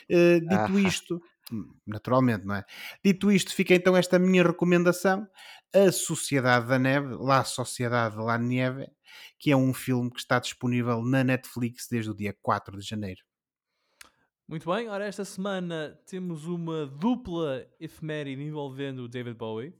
Dito 0.08 0.78
ah. 0.78 0.80
isto, 0.88 1.20
hum, 1.52 1.74
naturalmente, 1.88 2.46
não 2.46 2.54
é? 2.54 2.64
Dito 3.04 3.32
isto, 3.32 3.52
fica 3.56 3.74
então 3.74 3.98
esta 3.98 4.20
minha 4.20 4.44
recomendação, 4.44 5.28
A 5.74 5.90
Sociedade 5.90 6.68
da 6.68 6.78
Neve, 6.78 7.16
La 7.16 7.46
Sociedade 7.46 8.18
de 8.18 8.22
la 8.22 8.38
Nieve, 8.38 8.92
que 9.40 9.52
é 9.52 9.56
um 9.56 9.74
filme 9.74 10.12
que 10.12 10.20
está 10.20 10.38
disponível 10.38 11.02
na 11.02 11.24
Netflix 11.24 11.88
desde 11.90 12.12
o 12.12 12.14
dia 12.14 12.36
4 12.42 12.78
de 12.78 12.86
janeiro. 12.86 13.22
Muito 14.46 14.70
bem, 14.70 14.90
ora, 14.90 15.06
esta 15.06 15.24
semana 15.24 15.98
temos 16.06 16.46
uma 16.46 16.86
dupla 16.86 17.66
efeméride 17.80 18.44
envolvendo 18.44 19.04
o 19.04 19.08
David 19.08 19.38
Bowie. 19.38 19.74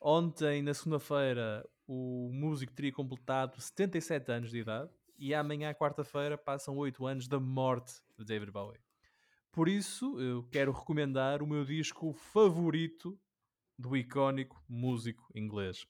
Ontem, 0.00 0.60
na 0.60 0.74
segunda-feira, 0.74 1.64
o 1.86 2.28
músico 2.32 2.72
teria 2.72 2.92
completado 2.92 3.60
77 3.60 4.32
anos 4.32 4.50
de 4.50 4.58
idade 4.58 4.90
e 5.16 5.32
amanhã, 5.32 5.72
quarta-feira, 5.72 6.36
passam 6.36 6.76
8 6.76 7.06
anos 7.06 7.28
da 7.28 7.38
morte 7.38 7.94
de 8.18 8.24
David 8.24 8.50
Bowie. 8.50 8.80
Por 9.52 9.68
isso, 9.68 10.20
eu 10.20 10.42
quero 10.50 10.72
recomendar 10.72 11.44
o 11.44 11.46
meu 11.46 11.64
disco 11.64 12.12
favorito 12.12 13.16
do 13.78 13.96
icónico 13.96 14.62
músico 14.68 15.26
inglês. 15.34 15.86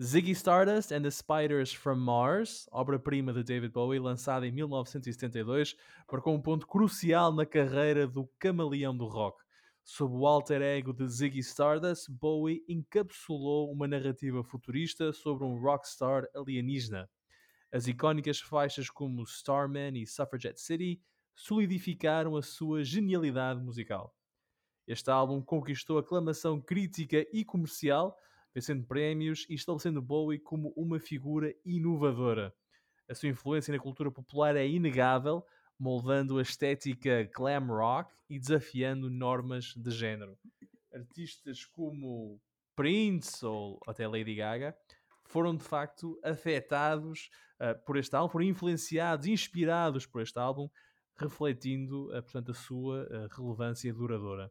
Ziggy 0.00 0.32
Stardust 0.32 0.92
and 0.92 1.02
the 1.02 1.10
Spiders 1.10 1.72
from 1.72 1.96
Mars, 1.96 2.68
obra-prima 2.70 3.32
de 3.32 3.42
David 3.42 3.72
Bowie, 3.72 3.98
lançada 3.98 4.46
em 4.46 4.52
1972, 4.52 5.74
marcou 6.10 6.34
um 6.34 6.42
ponto 6.42 6.66
crucial 6.66 7.32
na 7.32 7.46
carreira 7.46 8.06
do 8.06 8.28
camaleão 8.38 8.94
do 8.94 9.06
rock. 9.06 9.42
Sob 9.82 10.14
o 10.14 10.26
alter 10.26 10.62
ego 10.62 10.92
de 10.92 11.08
Ziggy 11.08 11.38
Stardust, 11.38 12.10
Bowie 12.10 12.64
encapsulou 12.68 13.70
uma 13.70 13.86
narrativa 13.86 14.42
futurista 14.42 15.12
sobre 15.12 15.44
um 15.44 15.58
rockstar 15.60 16.26
alienígena. 16.34 17.08
As 17.72 17.86
icónicas 17.86 18.40
faixas 18.40 18.90
como 18.90 19.22
Starman 19.24 19.96
e 19.96 20.06
Suffragette 20.06 20.60
City 20.60 21.00
solidificaram 21.36 22.34
a 22.34 22.42
sua 22.42 22.82
genialidade 22.82 23.62
musical. 23.62 24.15
Este 24.86 25.10
álbum 25.10 25.42
conquistou 25.42 25.98
aclamação 25.98 26.60
crítica 26.60 27.26
e 27.32 27.44
comercial, 27.44 28.16
vencendo 28.54 28.86
prémios 28.86 29.44
e 29.50 29.54
estabelecendo 29.54 30.00
Bowie 30.00 30.38
como 30.38 30.72
uma 30.76 31.00
figura 31.00 31.52
inovadora. 31.64 32.54
A 33.08 33.14
sua 33.14 33.28
influência 33.28 33.72
na 33.72 33.82
cultura 33.82 34.10
popular 34.10 34.56
é 34.56 34.66
inegável, 34.66 35.44
moldando 35.78 36.38
a 36.38 36.42
estética 36.42 37.28
glam 37.34 37.66
rock 37.66 38.14
e 38.30 38.38
desafiando 38.38 39.10
normas 39.10 39.74
de 39.76 39.90
género. 39.90 40.38
Artistas 40.92 41.64
como 41.64 42.40
Prince 42.74 43.44
ou 43.44 43.80
até 43.86 44.06
Lady 44.06 44.34
Gaga 44.34 44.76
foram 45.24 45.56
de 45.56 45.64
facto 45.64 46.18
afetados 46.22 47.30
uh, 47.60 47.84
por 47.84 47.96
este 47.96 48.14
álbum, 48.14 48.30
foram 48.30 48.46
influenciados, 48.46 49.26
inspirados 49.26 50.06
por 50.06 50.22
este 50.22 50.38
álbum, 50.38 50.68
refletindo 51.16 52.08
uh, 52.08 52.22
portanto, 52.22 52.52
a 52.52 52.54
sua 52.54 53.02
uh, 53.04 53.28
relevância 53.36 53.92
duradoura. 53.92 54.50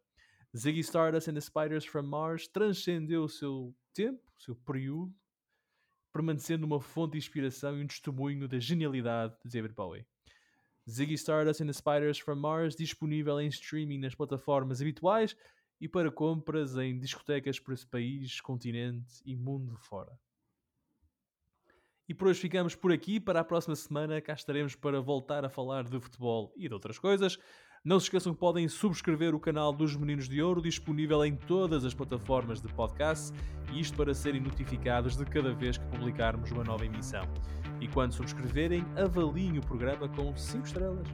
Ziggy 0.56 0.80
Stardust 0.84 1.28
and 1.28 1.34
the 1.34 1.42
Spiders 1.42 1.84
from 1.84 2.04
Mars 2.04 2.48
transcendeu 2.48 3.24
o 3.24 3.30
seu 3.30 3.76
tempo, 3.94 4.24
o 4.40 4.42
seu 4.42 4.56
período, 4.56 5.14
permanecendo 6.14 6.66
uma 6.66 6.80
fonte 6.80 7.12
de 7.14 7.18
inspiração 7.18 7.78
e 7.78 7.84
um 7.84 7.88
testemunho 7.88 8.48
da 8.48 8.58
genialidade 8.58 9.36
de 9.44 9.52
David 9.52 9.74
Bowie. 9.74 10.06
Ziggy 10.90 11.16
Stardust 11.16 11.60
and 11.60 11.68
the 11.68 11.74
Spiders 11.74 12.20
from 12.20 12.36
Mars 12.36 12.74
disponível 12.74 13.42
em 13.42 13.50
streaming 13.50 14.00
nas 14.00 14.16
plataformas 14.16 14.82
habituais 14.82 15.36
e 15.82 15.90
para 15.90 16.10
compras 16.10 16.78
em 16.78 16.98
discotecas 16.98 17.60
por 17.60 17.74
esse 17.74 17.86
país, 17.86 18.40
continente 18.40 19.22
e 19.26 19.36
mundo 19.36 19.76
fora. 19.76 20.18
E 22.08 22.14
por 22.14 22.30
hoje 22.30 22.40
ficamos 22.40 22.76
por 22.76 22.94
aqui. 22.94 23.20
Para 23.20 23.42
a 23.42 23.44
próxima 23.44 23.76
semana 23.76 24.22
cá 24.22 24.34
estaremos 24.34 24.76
para 24.76 25.02
voltar 25.02 25.44
a 25.44 25.50
falar 25.50 25.84
de 25.84 26.00
futebol 26.00 26.54
e 26.56 26.68
de 26.68 26.74
outras 26.74 26.98
coisas. 26.98 27.38
Não 27.86 28.00
se 28.00 28.08
esqueçam 28.08 28.34
que 28.34 28.40
podem 28.40 28.68
subscrever 28.68 29.36
o 29.36 29.40
canal 29.40 29.72
dos 29.72 29.96
Meninos 29.96 30.28
de 30.28 30.42
Ouro, 30.42 30.60
disponível 30.60 31.24
em 31.24 31.36
todas 31.36 31.86
as 31.86 31.94
plataformas 31.94 32.60
de 32.60 32.68
podcast, 32.70 33.32
e 33.72 33.80
isto 33.80 33.96
para 33.96 34.12
serem 34.12 34.42
notificados 34.42 35.16
de 35.16 35.24
cada 35.24 35.54
vez 35.54 35.78
que 35.78 35.86
publicarmos 35.86 36.50
uma 36.52 36.64
nova 36.64 36.84
emissão. 36.84 37.22
E 37.80 37.88
quando 37.88 38.14
subscreverem, 38.14 38.84
avaliem 38.98 39.60
o 39.60 39.62
programa 39.62 40.10
com 40.10 40.36
5 40.36 40.66
estrelas. 40.66 41.08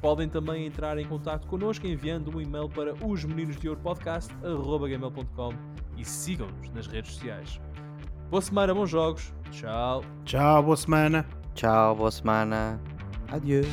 Podem 0.00 0.28
também 0.28 0.66
entrar 0.66 0.98
em 0.98 1.04
contato 1.04 1.48
connosco 1.48 1.84
enviando 1.84 2.36
um 2.36 2.40
e-mail 2.40 2.68
para 2.68 2.94
os 3.04 3.24
meninos 3.24 3.56
de 3.56 3.68
ouro 3.68 3.80
podcast.gmail.com 3.80 5.52
e 5.96 6.04
sigam-nos 6.04 6.70
nas 6.70 6.86
redes 6.86 7.14
sociais. 7.14 7.60
Boa 8.30 8.40
semana, 8.40 8.72
bons 8.72 8.90
jogos. 8.90 9.34
Tchau. 9.50 10.04
Tchau, 10.24 10.62
boa 10.62 10.76
semana. 10.76 11.26
Tchau, 11.54 11.96
boa 11.96 12.10
semana. 12.12 12.80
Adieu. 13.32 13.64